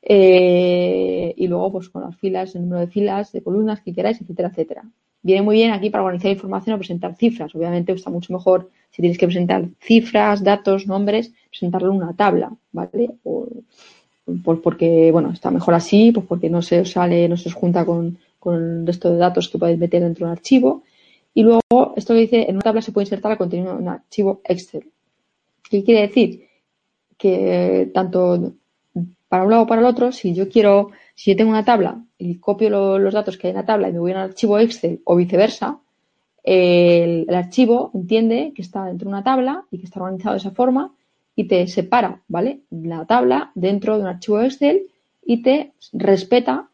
eh, 0.00 1.34
y 1.36 1.46
luego 1.48 1.72
pues 1.72 1.88
con 1.88 2.02
las 2.02 2.16
filas, 2.16 2.54
el 2.54 2.62
número 2.62 2.80
de 2.80 2.86
filas, 2.86 3.32
de 3.32 3.42
columnas 3.42 3.80
que 3.82 3.92
queráis, 3.92 4.20
etcétera, 4.20 4.48
etcétera. 4.48 4.84
Viene 5.22 5.42
muy 5.42 5.56
bien 5.56 5.72
aquí 5.72 5.90
para 5.90 6.04
organizar 6.04 6.30
información 6.30 6.76
o 6.76 6.78
presentar 6.78 7.16
cifras. 7.16 7.54
Obviamente 7.54 7.92
está 7.92 8.10
mucho 8.10 8.32
mejor 8.32 8.70
si 8.90 9.02
tienes 9.02 9.18
que 9.18 9.26
presentar 9.26 9.64
cifras, 9.80 10.42
datos, 10.42 10.86
nombres, 10.86 11.32
presentarlo 11.50 11.90
en 11.90 11.96
una 11.96 12.14
tabla, 12.14 12.52
¿vale? 12.72 13.10
por, 13.22 14.62
porque, 14.62 15.10
bueno, 15.12 15.30
está 15.32 15.50
mejor 15.50 15.74
así, 15.74 16.12
pues 16.12 16.26
porque 16.26 16.50
no 16.50 16.62
se 16.62 16.80
os 16.80 16.90
sale, 16.90 17.28
no 17.28 17.36
se 17.36 17.48
os 17.48 17.54
junta 17.54 17.84
con, 17.84 18.18
con 18.38 18.54
el 18.54 18.86
resto 18.86 19.10
de 19.10 19.18
datos 19.18 19.48
que 19.48 19.58
podéis 19.58 19.78
meter 19.78 20.02
dentro 20.02 20.26
de 20.26 20.32
un 20.32 20.38
archivo. 20.38 20.82
Y 21.34 21.42
luego, 21.42 21.94
esto 21.96 22.14
que 22.14 22.20
dice, 22.20 22.46
en 22.48 22.56
una 22.56 22.62
tabla 22.62 22.82
se 22.82 22.92
puede 22.92 23.04
insertar 23.04 23.32
el 23.32 23.38
contenido 23.38 23.72
en 23.72 23.82
un 23.82 23.88
archivo 23.88 24.40
Excel. 24.44 24.90
¿Qué 25.68 25.84
quiere 25.84 26.02
decir? 26.02 26.48
Que 27.16 27.90
tanto 27.92 28.54
para 29.28 29.44
un 29.44 29.50
lado 29.50 29.62
o 29.64 29.66
para 29.66 29.80
el 29.80 29.86
otro, 29.86 30.10
si 30.12 30.34
yo 30.34 30.48
quiero, 30.48 30.90
si 31.18 31.32
yo 31.32 31.36
tengo 31.36 31.50
una 31.50 31.64
tabla 31.64 32.00
y 32.16 32.36
copio 32.36 32.70
los 32.70 33.12
datos 33.12 33.36
que 33.36 33.48
hay 33.48 33.50
en 33.50 33.56
la 33.56 33.66
tabla 33.66 33.88
y 33.88 33.92
me 33.92 33.98
voy 33.98 34.12
a 34.12 34.14
un 34.14 34.20
archivo 34.20 34.56
Excel 34.60 35.00
o 35.02 35.16
viceversa, 35.16 35.80
el, 36.44 37.26
archivo 37.34 37.90
entiende 37.92 38.52
que 38.54 38.62
está 38.62 38.84
dentro 38.84 39.06
de 39.06 39.14
una 39.16 39.24
tabla 39.24 39.64
y 39.72 39.78
que 39.78 39.86
está 39.86 40.00
organizado 40.00 40.34
de 40.34 40.38
esa 40.38 40.52
forma 40.52 40.94
y 41.34 41.48
te 41.48 41.66
separa, 41.66 42.22
¿vale? 42.28 42.60
La 42.70 43.04
tabla 43.04 43.50
dentro 43.56 43.96
de 43.96 44.02
un 44.02 44.06
archivo 44.06 44.40
Excel 44.40 44.82
y 45.26 45.42
te 45.42 45.72
respeta 45.92 46.68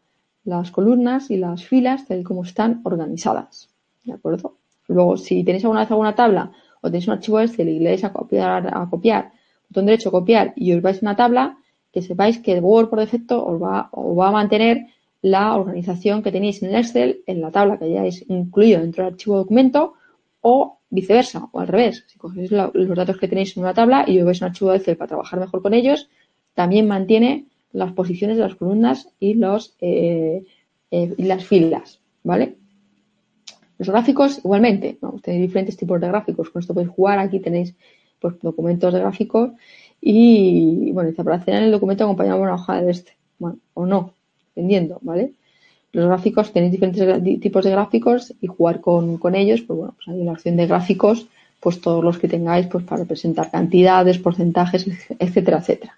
las 0.44 0.70
columnas 0.70 1.30
y 1.30 1.38
las 1.38 1.64
filas 1.64 2.06
tal 2.06 2.22
como 2.22 2.42
están 2.42 2.82
organizadas. 2.84 3.70
¿De 4.04 4.12
acuerdo? 4.12 4.56
Luego, 4.88 5.16
si 5.16 5.42
tenéis 5.42 5.64
alguna 5.64 5.80
vez 5.80 5.90
alguna 5.90 6.14
tabla 6.14 6.52
o 6.82 6.88
tenéis 6.88 7.08
un 7.08 7.14
archivo 7.14 7.40
Excel 7.40 7.70
y 7.70 7.78
le 7.78 7.88
dais 7.88 8.04
a 8.04 8.12
copiar, 8.12 8.68
a 8.76 8.90
copiar, 8.90 9.32
botón 9.70 9.86
derecho 9.86 10.10
copiar 10.10 10.52
y 10.54 10.74
os 10.74 10.82
vais 10.82 10.98
a 10.98 11.00
una 11.00 11.16
tabla, 11.16 11.56
que 11.94 12.02
sepáis 12.02 12.36
que 12.42 12.58
Word 12.58 12.90
por 12.90 12.98
defecto 12.98 13.46
os 13.46 13.62
va, 13.62 13.88
va 13.94 14.28
a 14.28 14.32
mantener 14.32 14.86
la 15.22 15.54
organización 15.54 16.24
que 16.24 16.32
tenéis 16.32 16.60
en 16.60 16.70
el 16.70 16.80
Excel 16.82 17.22
en 17.26 17.40
la 17.40 17.52
tabla 17.52 17.78
que 17.78 17.84
hayáis 17.84 18.28
incluido 18.28 18.80
dentro 18.80 19.04
del 19.04 19.12
archivo 19.14 19.36
documento 19.36 19.94
o 20.40 20.80
viceversa 20.90 21.48
o 21.52 21.60
al 21.60 21.68
revés. 21.68 22.04
Si 22.08 22.18
cogéis 22.18 22.50
los 22.50 22.96
datos 22.96 23.16
que 23.16 23.28
tenéis 23.28 23.56
en 23.56 23.62
una 23.62 23.74
tabla 23.74 24.04
y 24.08 24.18
os 24.18 24.24
vais 24.26 24.40
un 24.42 24.48
archivo 24.48 24.74
Excel 24.74 24.96
para 24.96 25.12
trabajar 25.12 25.38
mejor 25.38 25.62
con 25.62 25.72
ellos, 25.72 26.10
también 26.54 26.88
mantiene 26.88 27.46
las 27.72 27.92
posiciones 27.92 28.36
de 28.36 28.42
las 28.42 28.56
columnas 28.56 29.08
y, 29.20 29.34
los, 29.34 29.76
eh, 29.80 30.42
eh, 30.90 31.14
y 31.16 31.22
las 31.22 31.44
filas, 31.44 32.00
¿vale? 32.24 32.56
Los 33.78 33.88
gráficos, 33.88 34.38
igualmente, 34.38 34.98
tenéis 35.22 35.42
diferentes 35.42 35.76
tipos 35.76 36.00
de 36.00 36.08
gráficos. 36.08 36.50
Con 36.50 36.60
esto 36.60 36.74
podéis 36.74 36.92
jugar. 36.92 37.18
Aquí 37.18 37.40
tenéis 37.40 37.74
pues, 38.20 38.34
documentos 38.40 38.92
de 38.92 39.00
gráficos 39.00 39.50
y 40.06 40.92
bueno, 40.92 41.08
dice, 41.08 41.22
hacer 41.22 41.54
en 41.54 41.62
el 41.62 41.72
documento 41.72 42.04
acompañamos 42.04 42.42
una 42.42 42.56
hoja 42.56 42.82
de 42.82 42.90
este. 42.90 43.16
Bueno, 43.38 43.56
o 43.72 43.86
no, 43.86 44.12
dependiendo, 44.48 44.98
¿vale? 45.00 45.32
Los 45.92 46.06
gráficos, 46.08 46.52
tenéis 46.52 46.72
diferentes 46.72 47.40
tipos 47.40 47.64
de 47.64 47.70
gráficos 47.70 48.34
y 48.38 48.46
jugar 48.46 48.82
con, 48.82 49.18
ellos, 49.34 49.62
pues 49.62 49.78
bueno, 49.78 49.94
pues 49.96 50.08
hay 50.08 50.20
una 50.20 50.32
opción 50.32 50.58
de 50.58 50.66
gráficos, 50.66 51.26
pues 51.58 51.80
todos 51.80 52.04
los 52.04 52.18
que 52.18 52.28
tengáis, 52.28 52.66
pues 52.66 52.84
para 52.84 53.00
representar 53.00 53.50
cantidades, 53.50 54.18
porcentajes, 54.18 54.86
etcétera, 55.18 55.60
etcétera. 55.60 55.96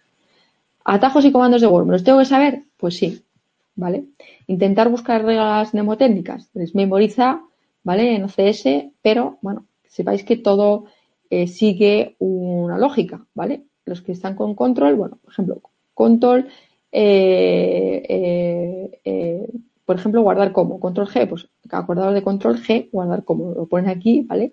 ¿Atajos 0.84 1.24
y 1.24 1.32
comandos 1.32 1.60
de 1.60 1.66
Word? 1.66 1.86
¿Me 1.86 1.92
los 1.94 2.04
tengo 2.04 2.20
que 2.20 2.26
saber? 2.26 2.62
Pues 2.76 2.96
sí, 2.96 3.24
¿vale? 3.74 4.04
Intentar 4.46 4.88
buscar 4.88 5.24
reglas 5.24 5.74
mnemotécnicas. 5.74 6.48
Les 6.54 6.76
memoriza, 6.76 7.40
¿vale? 7.82 8.14
En 8.14 8.22
OCS, 8.22 8.92
pero 9.02 9.38
bueno, 9.42 9.66
sepáis 9.88 10.22
que 10.22 10.36
todo 10.36 10.84
eh, 11.28 11.48
sigue 11.48 12.14
una 12.20 12.78
lógica, 12.78 13.26
¿vale? 13.34 13.64
Los 13.86 14.02
que 14.02 14.12
están 14.12 14.34
con 14.34 14.54
control, 14.54 14.96
bueno, 14.96 15.18
por 15.22 15.32
ejemplo, 15.32 15.62
control, 15.94 16.48
eh, 16.92 18.02
eh, 18.08 19.00
eh, 19.04 19.48
por 19.84 19.96
ejemplo, 19.96 20.22
guardar 20.22 20.52
como, 20.52 20.80
control 20.80 21.06
G, 21.06 21.28
pues 21.28 21.48
acordados 21.70 22.14
de 22.14 22.22
control 22.22 22.60
G, 22.60 22.90
guardar 22.90 23.24
como, 23.24 23.54
lo 23.54 23.66
ponen 23.66 23.88
aquí, 23.88 24.22
¿vale? 24.22 24.52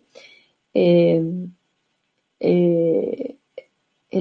en 0.75 1.51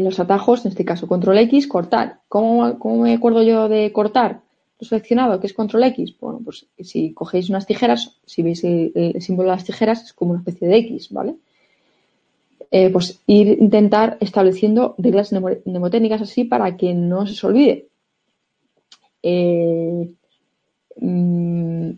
los 0.05 0.18
atajos, 0.20 0.64
en 0.64 0.70
este 0.70 0.85
caso, 0.85 1.07
control 1.07 1.38
X, 1.38 1.66
cortar. 1.68 2.20
¿Cómo, 2.29 2.79
¿Cómo, 2.79 3.03
me 3.03 3.12
acuerdo 3.12 3.42
yo 3.42 3.68
de 3.68 3.92
cortar? 3.92 4.40
Lo 4.79 4.87
seleccionado, 4.87 5.38
que 5.38 5.46
es 5.46 5.53
control 5.53 5.85
X. 5.85 6.16
Bueno, 6.18 6.40
pues 6.42 6.66
si 6.79 7.12
cogéis 7.12 7.51
unas 7.51 7.66
tijeras, 7.66 8.18
si 8.25 8.42
veis 8.42 8.64
el 8.64 9.20
símbolo 9.20 9.51
de 9.51 9.57
las 9.57 9.64
tijeras, 9.64 10.03
es 10.03 10.12
como 10.12 10.33
una 10.33 10.40
especie 10.40 10.68
de 10.68 10.77
X, 10.79 11.11
¿vale? 11.11 11.37
Eh, 12.74 12.88
pues 12.90 13.20
ir 13.26 13.48
intentar 13.61 14.16
estableciendo 14.20 14.94
reglas 14.96 15.30
mnemotécnicas 15.66 16.22
así 16.22 16.44
para 16.44 16.74
que 16.78 16.94
no 16.94 17.26
se 17.26 17.35
os 17.35 17.44
olvide. 17.44 17.88
Eh, 19.22 20.14
mm, 20.96 21.90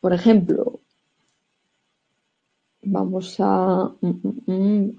por 0.00 0.12
ejemplo, 0.14 0.80
vamos 2.82 3.36
a, 3.40 3.92
mm, 4.00 4.10
mm, 4.46 4.96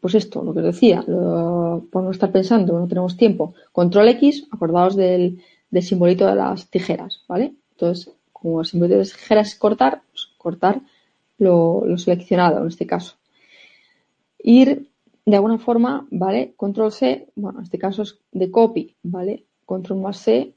pues 0.00 0.14
esto, 0.14 0.44
lo 0.44 0.52
que 0.52 0.60
os 0.60 0.66
decía, 0.66 1.02
por 1.02 2.02
no 2.02 2.10
estar 2.10 2.30
pensando, 2.30 2.78
no 2.78 2.86
tenemos 2.86 3.16
tiempo. 3.16 3.54
Control 3.72 4.08
X, 4.08 4.46
acordaos 4.50 4.94
del, 4.94 5.40
simbolito 5.80 6.26
de 6.26 6.34
las 6.34 6.68
tijeras, 6.68 7.24
¿vale? 7.26 7.54
Entonces, 7.72 8.12
como 8.32 8.60
el 8.60 8.66
simbolito 8.66 8.96
de 8.96 9.04
las 9.04 9.12
tijeras 9.14 9.48
es 9.48 9.54
cortar, 9.56 10.02
pues 10.10 10.28
cortar 10.36 10.82
lo 11.38 11.82
seleccionado 11.96 12.60
en 12.60 12.68
este 12.68 12.86
caso 12.86 13.16
ir 14.44 14.90
de 15.26 15.36
alguna 15.36 15.58
forma, 15.58 16.06
¿vale? 16.10 16.52
Control 16.56 16.92
C, 16.92 17.26
bueno, 17.34 17.58
en 17.58 17.64
este 17.64 17.78
caso 17.78 18.02
es 18.02 18.18
de 18.30 18.50
copy, 18.50 18.94
¿vale? 19.02 19.44
Control 19.64 20.00
más 20.00 20.18
C, 20.18 20.52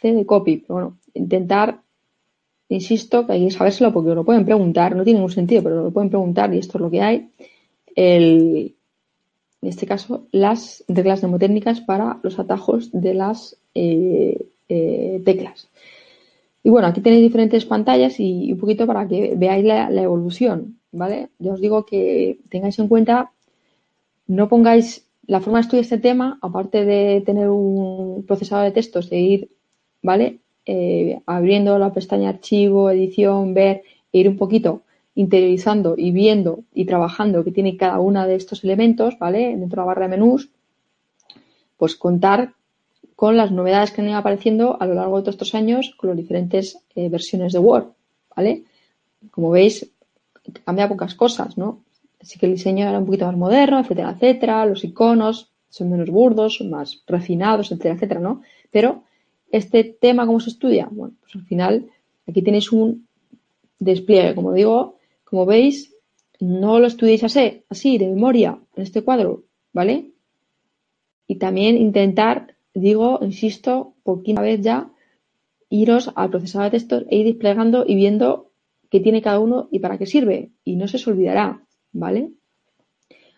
C 0.00 0.12
de 0.12 0.26
copy. 0.26 0.58
Pero 0.58 0.74
bueno, 0.74 0.98
intentar, 1.14 1.80
insisto, 2.68 3.26
que 3.26 3.32
hay 3.32 3.44
que 3.46 3.52
sabérselo 3.52 3.92
porque 3.92 4.14
lo 4.14 4.24
pueden 4.24 4.44
preguntar, 4.44 4.96
no 4.96 5.04
tiene 5.04 5.20
ningún 5.20 5.32
sentido, 5.32 5.62
pero 5.62 5.84
lo 5.84 5.90
pueden 5.92 6.10
preguntar 6.10 6.52
y 6.52 6.58
esto 6.58 6.76
es 6.78 6.82
lo 6.82 6.90
que 6.90 7.00
hay. 7.00 7.30
El, 7.94 8.74
en 9.62 9.68
este 9.68 9.86
caso, 9.86 10.26
las 10.32 10.84
reglas 10.88 11.22
mnemotécnicas 11.22 11.80
para 11.80 12.18
los 12.22 12.38
atajos 12.40 12.90
de 12.92 13.14
las 13.14 13.56
eh, 13.74 14.44
eh, 14.68 15.22
teclas. 15.24 15.68
Y 16.62 16.70
bueno, 16.70 16.88
aquí 16.88 17.00
tenéis 17.00 17.22
diferentes 17.22 17.64
pantallas 17.64 18.20
y 18.20 18.52
un 18.52 18.58
poquito 18.58 18.86
para 18.86 19.08
que 19.08 19.34
veáis 19.36 19.64
la 19.64 20.02
evolución. 20.02 20.80
¿vale? 20.92 21.30
Ya 21.38 21.52
os 21.52 21.60
digo 21.60 21.84
que 21.84 22.38
tengáis 22.48 22.78
en 22.78 22.88
cuenta, 22.88 23.32
no 24.26 24.48
pongáis 24.48 25.06
la 25.26 25.40
forma 25.40 25.58
de 25.58 25.62
estudiar 25.62 25.84
este 25.84 25.98
tema, 25.98 26.38
aparte 26.42 26.84
de 26.84 27.22
tener 27.24 27.48
un 27.48 28.24
procesador 28.26 28.64
de 28.64 28.72
textos, 28.72 29.10
de 29.10 29.18
ir, 29.18 29.50
¿vale? 30.02 30.40
Eh, 30.66 31.20
abriendo 31.26 31.78
la 31.78 31.92
pestaña 31.92 32.28
archivo, 32.28 32.90
edición, 32.90 33.54
ver, 33.54 33.82
e 34.12 34.18
ir 34.20 34.28
un 34.28 34.36
poquito 34.36 34.82
interiorizando 35.14 35.94
y 35.96 36.12
viendo 36.12 36.64
y 36.72 36.84
trabajando 36.84 37.44
que 37.44 37.52
tiene 37.52 37.76
cada 37.76 37.98
uno 38.00 38.26
de 38.26 38.36
estos 38.36 38.64
elementos, 38.64 39.18
¿vale? 39.18 39.56
Dentro 39.56 39.68
de 39.68 39.76
la 39.76 39.84
barra 39.84 40.02
de 40.02 40.16
menús, 40.16 40.50
pues 41.76 41.96
contar 41.96 42.54
con 43.16 43.36
las 43.36 43.50
novedades 43.52 43.90
que 43.90 44.00
han 44.00 44.08
ido 44.08 44.16
apareciendo 44.16 44.76
a 44.80 44.86
lo 44.86 44.94
largo 44.94 45.20
de 45.20 45.30
estos 45.30 45.54
años 45.54 45.94
con 45.96 46.10
las 46.10 46.16
diferentes 46.16 46.78
eh, 46.94 47.08
versiones 47.08 47.52
de 47.52 47.58
Word, 47.58 47.88
¿vale? 48.34 48.64
Como 49.30 49.50
veis, 49.50 49.90
cambia 50.64 50.88
pocas 50.88 51.14
cosas, 51.14 51.58
¿no? 51.58 51.82
Así 52.20 52.38
que 52.38 52.46
el 52.46 52.52
diseño 52.52 52.88
era 52.88 52.98
un 52.98 53.06
poquito 53.06 53.26
más 53.26 53.36
moderno, 53.36 53.80
etcétera, 53.80 54.10
etcétera. 54.10 54.66
Los 54.66 54.84
iconos 54.84 55.50
son 55.68 55.90
menos 55.90 56.10
burdos, 56.10 56.60
más 56.62 57.02
refinados, 57.06 57.72
etcétera, 57.72 57.94
etcétera, 57.94 58.20
¿no? 58.20 58.42
Pero 58.70 59.04
este 59.50 59.84
tema, 59.84 60.26
¿cómo 60.26 60.40
se 60.40 60.50
estudia? 60.50 60.88
Bueno, 60.90 61.14
pues 61.20 61.34
al 61.34 61.42
final 61.42 61.86
aquí 62.26 62.42
tenéis 62.42 62.72
un 62.72 63.06
despliegue, 63.78 64.34
como 64.34 64.52
digo, 64.52 64.98
como 65.24 65.46
veis, 65.46 65.94
no 66.38 66.78
lo 66.78 66.86
estudiéis 66.86 67.24
así, 67.24 67.62
así, 67.68 67.98
de 67.98 68.08
memoria, 68.08 68.58
en 68.76 68.82
este 68.82 69.02
cuadro, 69.02 69.44
¿vale? 69.72 70.10
Y 71.26 71.36
también 71.36 71.76
intentar, 71.76 72.54
digo, 72.74 73.18
insisto, 73.22 73.94
por 74.02 74.22
quinta 74.22 74.42
vez 74.42 74.60
ya, 74.60 74.90
iros 75.68 76.10
al 76.14 76.30
procesador 76.30 76.70
de 76.70 76.78
textos 76.78 77.04
e 77.08 77.16
ir 77.16 77.26
desplegando 77.26 77.84
y 77.86 77.94
viendo 77.94 78.50
qué 78.90 79.00
tiene 79.00 79.22
cada 79.22 79.38
uno 79.38 79.68
y 79.70 79.78
para 79.78 79.98
qué 79.98 80.06
sirve. 80.06 80.50
Y 80.64 80.76
no 80.76 80.88
se 80.88 80.96
os 80.96 81.06
olvidará, 81.06 81.62
¿vale? 81.92 82.32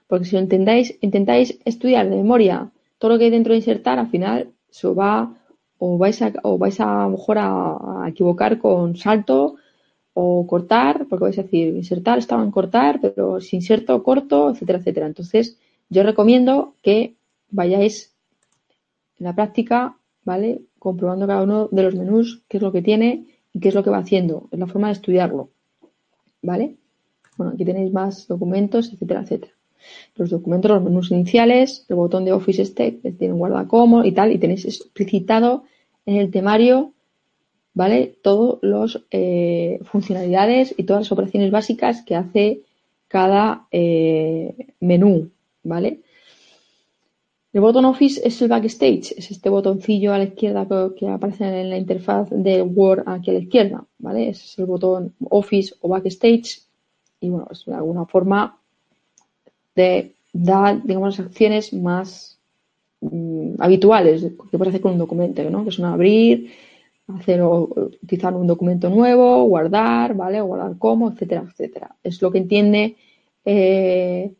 Porque 0.07 0.25
si 0.25 0.37
intentáis, 0.37 0.99
intentáis 1.01 1.59
estudiar 1.65 2.09
de 2.09 2.17
memoria 2.17 2.71
todo 2.99 3.13
lo 3.13 3.19
que 3.19 3.25
hay 3.25 3.31
dentro 3.31 3.53
de 3.53 3.59
insertar, 3.59 3.99
al 3.99 4.11
final 4.11 4.53
se 4.71 4.89
va 4.89 5.35
o 5.79 5.99
vais 5.99 6.23
a, 6.23 6.33
o 6.45 6.59
vais 6.59 6.79
a, 6.81 7.09
mejor 7.09 7.39
a, 7.39 8.05
a, 8.05 8.09
equivocar 8.09 8.59
con 8.59 8.97
salto 8.97 9.57
o 10.15 10.47
cortar, 10.47 11.07
porque 11.09 11.25
vais 11.25 11.39
a 11.39 11.43
decir 11.43 11.75
insertar 11.75 12.19
estaba 12.19 12.45
en 12.45 12.51
cortar, 12.51 13.01
pero 13.01 13.41
si 13.41 13.57
inserto 13.57 14.03
corto, 14.03 14.51
etcétera, 14.51 14.79
etcétera. 14.79 15.07
Entonces, 15.07 15.59
yo 15.89 16.03
recomiendo 16.05 16.75
que 16.83 17.17
vayáis 17.51 18.12
en 19.23 19.27
la 19.27 19.35
práctica, 19.35 19.97
¿vale? 20.25 20.63
Comprobando 20.81 21.29
cada 21.29 21.43
uno 21.43 21.69
de 21.71 21.83
los 21.85 21.95
menús, 21.95 22.43
qué 22.49 22.57
es 22.57 22.63
lo 22.63 22.73
que 22.73 22.83
tiene 22.83 23.27
y 23.53 23.61
qué 23.61 23.69
es 23.69 23.75
lo 23.75 23.85
que 23.85 23.91
va 23.91 23.99
haciendo. 23.99 24.49
Es 24.51 24.59
la 24.59 24.67
forma 24.67 24.89
de 24.89 24.95
estudiarlo, 24.95 25.51
¿vale? 26.43 26.77
Bueno, 27.37 27.53
aquí 27.55 27.65
tenéis 27.65 27.93
más 27.93 28.27
documentos, 28.27 28.93
etcétera, 28.93 29.23
etcétera. 29.23 29.53
Los 30.17 30.31
documentos, 30.31 30.71
los 30.73 30.83
menús 30.83 31.11
iniciales, 31.13 31.87
el 31.89 31.97
botón 31.97 32.25
de 32.25 32.33
Office 32.33 32.63
este 32.63 32.99
que 32.99 33.13
tiene 33.13 33.35
guarda 33.35 33.69
como 33.69 34.05
y 34.05 34.11
tal, 34.11 34.33
y 34.33 34.39
tenéis 34.39 34.65
explicitado 34.65 35.65
en 36.05 36.17
el 36.17 36.31
temario 36.33 36.93
¿vale? 37.75 38.19
Todas 38.23 38.59
las 38.63 39.01
eh, 39.11 39.81
funcionalidades 39.85 40.75
y 40.77 40.85
todas 40.85 41.03
las 41.03 41.13
operaciones 41.13 41.51
básicas 41.51 42.03
que 42.03 42.17
hace 42.17 42.63
cada 43.09 43.67
eh, 43.71 44.69
menú, 44.81 45.31
¿vale? 45.63 46.01
El 47.53 47.61
botón 47.61 47.85
Office 47.85 48.21
es 48.25 48.41
el 48.41 48.49
backstage, 48.49 49.13
es 49.17 49.31
este 49.31 49.51
botoncillo 49.51 50.15
a 50.15 50.19
la 50.19 50.25
izquierda 50.25 50.67
que, 50.97 51.07
aparece 51.09 51.45
en 51.45 51.69
la 51.69 51.77
interfaz 51.77 52.31
de 52.31 52.63
Word 52.63 53.03
aquí 53.07 53.31
a 53.31 53.35
la 53.35 53.41
izquierda, 53.41 53.85
¿vale? 53.99 54.31
Es 54.31 54.59
el 54.59 54.65
botón 54.65 55.15
Office 55.29 55.75
o 55.81 55.89
backstage 55.89 56.63
y 57.21 57.29
bueno, 57.29 57.49
es 57.51 57.65
de 57.67 57.75
alguna 57.75 58.07
forma 58.07 58.59
de 59.77 60.15
dar, 60.33 60.83
digamos, 60.83 61.19
las 61.19 61.27
acciones 61.27 61.75
más 61.75 62.39
mm, 63.03 63.57
habituales 63.59 64.23
que 64.23 64.59
puedes 64.59 64.69
hacer 64.69 64.81
con 64.81 64.93
un 64.93 64.99
documento, 64.99 65.49
¿no? 65.51 65.63
Que 65.63 65.73
son 65.73 65.85
abrir, 65.85 66.51
hacer 67.09 67.43
o 67.43 67.69
utilizar 68.03 68.35
un 68.35 68.47
documento 68.47 68.89
nuevo, 68.89 69.45
guardar, 69.45 70.15
¿vale? 70.15 70.41
O 70.41 70.47
guardar 70.47 70.79
como, 70.79 71.11
etcétera, 71.11 71.45
etcétera. 71.47 71.97
Es 72.03 72.23
lo 72.23 72.31
que 72.31 72.39
entiende 72.39 72.97
eh, 73.45 74.33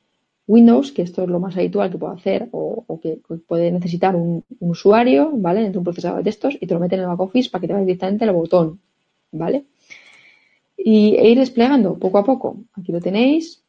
Windows, 0.47 0.93
que 0.93 1.03
esto 1.03 1.23
es 1.23 1.29
lo 1.29 1.41
más 1.41 1.57
habitual 1.57 1.91
que 1.91 1.99
puede 1.99 2.15
hacer 2.15 2.49
o, 2.53 2.99
que 3.01 3.21
puede 3.47 3.71
necesitar 3.71 4.17
un, 4.17 4.45
usuario, 4.61 5.31
¿vale? 5.33 5.61
Dentro 5.61 5.75
de 5.75 5.79
un 5.79 5.85
procesador 5.85 6.19
de 6.19 6.25
textos 6.25 6.57
y 6.61 6.67
te 6.67 6.75
lo 6.75 6.81
mete 6.81 6.97
en 6.97 7.03
el 7.03 7.07
back 7.07 7.21
office 7.21 7.51
para 7.51 7.61
que 7.61 7.69
te 7.69 7.73
vaya 7.73 7.87
directamente 7.87 8.25
al 8.25 8.33
botón, 8.33 8.81
¿vale? 9.31 9.65
Y 10.77 11.15
e 11.17 11.31
ir 11.31 11.39
desplegando 11.39 11.99
poco 11.99 12.19
a 12.19 12.25
poco. 12.25 12.57
Aquí 12.75 12.91
lo 12.93 13.01
tenéis 13.01 13.63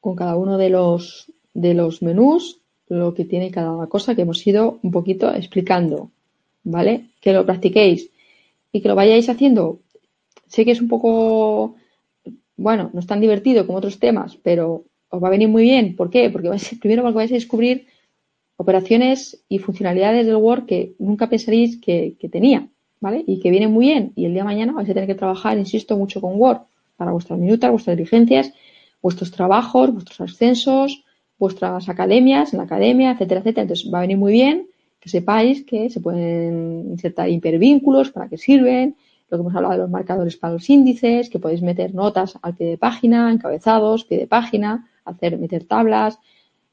con 0.00 0.14
cada 0.14 0.36
uno 0.36 0.56
de 0.58 0.70
los, 0.70 1.32
de 1.54 1.74
los 1.74 2.02
menús, 2.02 2.60
lo 2.88 3.14
que 3.14 3.24
tiene 3.24 3.50
cada 3.50 3.86
cosa 3.88 4.14
que 4.14 4.22
hemos 4.22 4.46
ido 4.46 4.78
un 4.82 4.90
poquito 4.90 5.34
explicando, 5.34 6.10
¿vale? 6.62 7.10
Que 7.20 7.32
lo 7.32 7.44
practiquéis 7.44 8.10
y 8.72 8.80
que 8.80 8.88
lo 8.88 8.94
vayáis 8.94 9.28
haciendo. 9.28 9.80
Sé 10.46 10.64
que 10.64 10.70
es 10.70 10.80
un 10.80 10.88
poco, 10.88 11.74
bueno, 12.56 12.90
no 12.92 13.00
es 13.00 13.06
tan 13.06 13.20
divertido 13.20 13.66
como 13.66 13.78
otros 13.78 13.98
temas, 13.98 14.38
pero 14.42 14.84
os 15.10 15.22
va 15.22 15.28
a 15.28 15.30
venir 15.30 15.48
muy 15.48 15.62
bien. 15.62 15.96
¿Por 15.96 16.10
qué? 16.10 16.30
Porque 16.30 16.48
vais, 16.48 16.76
primero 16.80 17.02
porque 17.02 17.16
vais 17.16 17.30
a 17.30 17.34
descubrir 17.34 17.86
operaciones 18.56 19.44
y 19.48 19.58
funcionalidades 19.58 20.26
del 20.26 20.36
Word 20.36 20.66
que 20.66 20.94
nunca 20.98 21.28
pensaríais 21.28 21.76
que, 21.76 22.16
que 22.18 22.28
tenía, 22.28 22.68
¿vale? 23.00 23.24
Y 23.26 23.40
que 23.40 23.50
vienen 23.50 23.72
muy 23.72 23.86
bien. 23.86 24.12
Y 24.16 24.24
el 24.26 24.32
día 24.32 24.42
de 24.42 24.46
mañana 24.46 24.72
vais 24.72 24.88
a 24.90 24.94
tener 24.94 25.08
que 25.08 25.14
trabajar, 25.14 25.56
insisto, 25.58 25.96
mucho 25.96 26.20
con 26.20 26.40
Word 26.40 26.62
para 26.96 27.12
vuestras 27.12 27.38
minutas, 27.38 27.70
vuestras 27.70 27.96
diligencias, 27.96 28.52
vuestros 29.00 29.30
trabajos, 29.30 29.92
vuestros 29.92 30.20
ascensos, 30.20 31.04
vuestras 31.38 31.88
academias, 31.88 32.52
en 32.52 32.58
la 32.58 32.64
academia, 32.64 33.12
etcétera, 33.12 33.40
etcétera. 33.40 33.62
Entonces 33.62 33.90
va 33.92 33.98
a 33.98 34.02
venir 34.02 34.18
muy 34.18 34.32
bien 34.32 34.68
que 35.00 35.08
sepáis 35.08 35.64
que 35.64 35.90
se 35.90 36.00
pueden 36.00 36.90
insertar 36.90 37.28
hipervínculos, 37.28 38.10
para 38.10 38.28
qué 38.28 38.36
sirven, 38.36 38.96
lo 39.30 39.36
que 39.36 39.42
hemos 39.42 39.54
hablado 39.54 39.74
de 39.74 39.78
los 39.80 39.90
marcadores 39.90 40.36
para 40.36 40.54
los 40.54 40.68
índices, 40.68 41.28
que 41.28 41.38
podéis 41.38 41.62
meter 41.62 41.94
notas 41.94 42.38
al 42.42 42.54
pie 42.54 42.66
de 42.66 42.78
página, 42.78 43.30
encabezados, 43.30 44.04
pie 44.04 44.18
de 44.18 44.26
página, 44.26 44.88
hacer, 45.08 45.38
meter 45.38 45.64
tablas, 45.64 46.18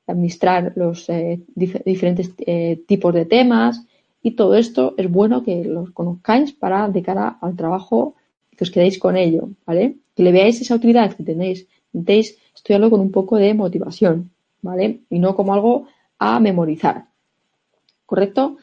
administrar 0.08 0.74
los 0.76 1.10
eh, 1.10 1.40
dif 1.56 1.76
diferentes 1.86 2.32
eh, 2.46 2.82
tipos 2.88 3.14
de 3.14 3.26
temas 3.26 3.84
y 4.22 4.32
todo 4.32 4.56
esto 4.56 4.94
es 4.98 5.10
bueno 5.10 5.44
que 5.44 5.64
los 5.66 5.92
conozcáis 5.92 6.54
para 6.54 6.88
de 6.90 7.02
cara 7.02 7.38
al 7.42 7.56
trabajo 7.56 8.16
que 8.56 8.64
os 8.64 8.72
quedéis 8.72 8.98
con 9.00 9.18
ello, 9.18 9.50
¿vale? 9.66 9.98
Que 10.16 10.24
le 10.24 10.32
veáis 10.32 10.62
esa 10.62 10.76
utilidad 10.76 11.14
que 11.14 11.24
tenéis, 11.24 11.68
intentéis 11.94 12.38
estudiarlo 12.56 12.90
con 12.90 13.02
un 13.02 13.12
poco 13.12 13.38
de 13.38 13.54
motivación, 13.54 14.32
¿vale? 14.62 15.02
Y 15.10 15.20
no 15.20 15.36
como 15.36 15.54
algo 15.54 15.88
a 16.18 16.40
memorizar. 16.40 17.06
¿correcto? 18.06 18.58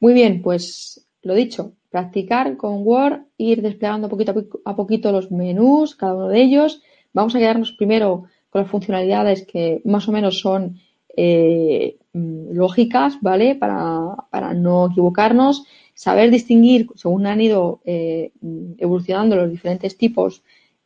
Muy 0.00 0.14
bien, 0.14 0.42
pues 0.42 1.06
lo 1.22 1.34
dicho, 1.34 1.72
practicar 1.90 2.56
con 2.56 2.86
Word, 2.86 3.22
ir 3.38 3.62
desplegando 3.62 4.08
poquito 4.08 4.34
a 4.64 4.76
poquito 4.76 5.12
los 5.12 5.30
menús, 5.30 5.94
cada 5.94 6.14
uno 6.14 6.28
de 6.28 6.42
ellos. 6.42 6.82
Vamos 7.12 7.34
a 7.34 7.38
quedarnos 7.38 7.72
primero 7.72 8.24
las 8.56 8.70
funcionalidades 8.70 9.46
que 9.46 9.80
más 9.84 10.08
o 10.08 10.12
menos 10.12 10.38
son 10.40 10.78
eh, 11.16 11.96
lógicas, 12.12 13.18
¿vale? 13.22 13.54
Para, 13.54 14.16
para, 14.30 14.52
no 14.52 14.88
equivocarnos, 14.90 15.64
saber 15.94 16.30
distinguir, 16.30 16.88
según 16.94 17.26
han 17.26 17.40
ido 17.40 17.80
eh, 17.84 18.32
evolucionando 18.78 19.36
los 19.36 19.50
diferentes 19.50 19.96
tipos 19.96 20.42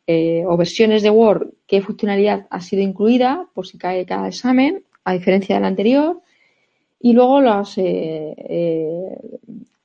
eh, 0.07 0.43
o 0.47 0.55
versiones 0.55 1.03
de 1.03 1.09
Word, 1.09 1.49
qué 1.67 1.81
funcionalidad 1.81 2.47
ha 2.49 2.61
sido 2.61 2.81
incluida, 2.81 3.47
por 3.53 3.67
si 3.67 3.77
cae 3.77 4.05
cada 4.05 4.29
examen, 4.29 4.83
a 5.03 5.13
diferencia 5.13 5.55
del 5.55 5.65
anterior. 5.65 6.21
Y 6.99 7.13
luego 7.13 7.41
los, 7.41 7.77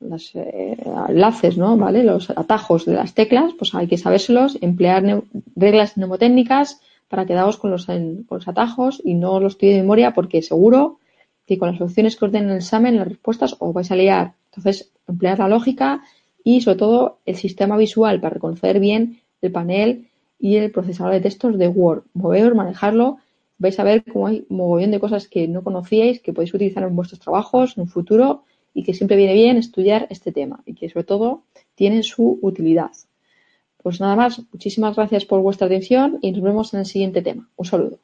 los 0.01 0.33
enlaces, 0.35 1.57
¿no? 1.57 1.77
¿Vale? 1.77 2.05
Los 2.05 2.31
atajos 2.31 2.85
de 2.85 2.95
las 2.95 3.15
teclas, 3.15 3.53
pues 3.59 3.75
hay 3.75 3.87
que 3.89 3.99
sabérselos, 3.99 4.59
emplear 4.61 5.23
reglas 5.57 5.97
mnemotécnicas 5.97 6.81
para 7.09 7.27
quedaros 7.27 7.57
con 7.57 7.71
los, 7.71 7.89
en, 7.89 8.25
con 8.25 8.39
los 8.39 8.49
atajos 8.49 9.01
y 9.05 9.15
no 9.15 9.41
los 9.41 9.55
estoy 9.55 9.71
de 9.71 9.81
memoria 9.81 10.13
porque 10.15 10.43
seguro 10.43 10.99
que 11.47 11.59
con 11.59 11.71
las 11.71 11.81
opciones 11.81 12.17
que 12.17 12.25
os 12.25 12.33
den 12.33 12.45
en 12.45 12.51
el 12.51 12.57
examen, 12.57 12.97
las 12.97 13.09
respuestas 13.09 13.57
os 13.59 13.73
vais 13.73 13.91
a 13.91 13.97
liar. 13.97 14.35
Entonces, 14.51 14.91
emplear 15.07 15.39
la 15.39 15.49
lógica 15.49 16.03
y 16.43 16.61
sobre 16.61 16.79
todo 16.79 17.19
el 17.25 17.37
sistema 17.37 17.77
visual 17.77 18.21
para 18.21 18.35
reconocer 18.35 18.81
bien 18.81 19.21
el 19.43 19.53
panel 19.53 20.09
y 20.39 20.57
el 20.57 20.71
procesador 20.71 21.13
de 21.13 21.21
textos 21.21 21.57
de 21.59 21.69
Word. 21.69 22.05
Moveros, 22.15 22.55
manejarlo 22.55 23.19
vais 23.59 23.79
a 23.79 23.85
ver 23.85 24.05
cómo 24.05 24.27
hay 24.27 24.45
un 24.49 24.57
mogollón 24.59 24.91
de 24.91 25.01
cosas 25.01 25.29
que 25.29 25.49
no 25.49 25.63
conocíais, 25.63 26.21
que 26.21 26.33
podéis 26.33 26.55
utilizar 26.55 26.83
en 26.83 26.97
vuestros 26.97 27.21
trabajos 27.21 27.77
en 27.77 27.83
un 27.83 27.89
futuro 27.89 28.45
y 28.75 28.83
que 28.83 28.95
siempre 28.95 29.17
viene 29.17 29.35
bien 29.35 29.57
estudiar 29.57 30.07
este 30.11 30.33
tema 30.33 30.63
y 30.67 30.75
que 30.75 30.89
sobre 30.89 31.05
todo 31.05 31.43
tiene 31.75 32.03
su 32.03 32.39
utilidad. 32.43 32.91
Pues 33.87 34.01
nada 34.01 34.17
más, 34.17 34.43
muchísimas 34.53 34.97
gracias 34.97 35.25
por 35.25 35.43
vuestra 35.43 35.69
atención 35.69 36.19
y 36.21 36.33
nos 36.33 36.43
vemos 36.43 36.75
en 36.75 36.81
el 36.81 36.87
siguiente 36.87 37.23
tema. 37.23 37.49
Un 37.55 37.67
saludo. 37.67 38.01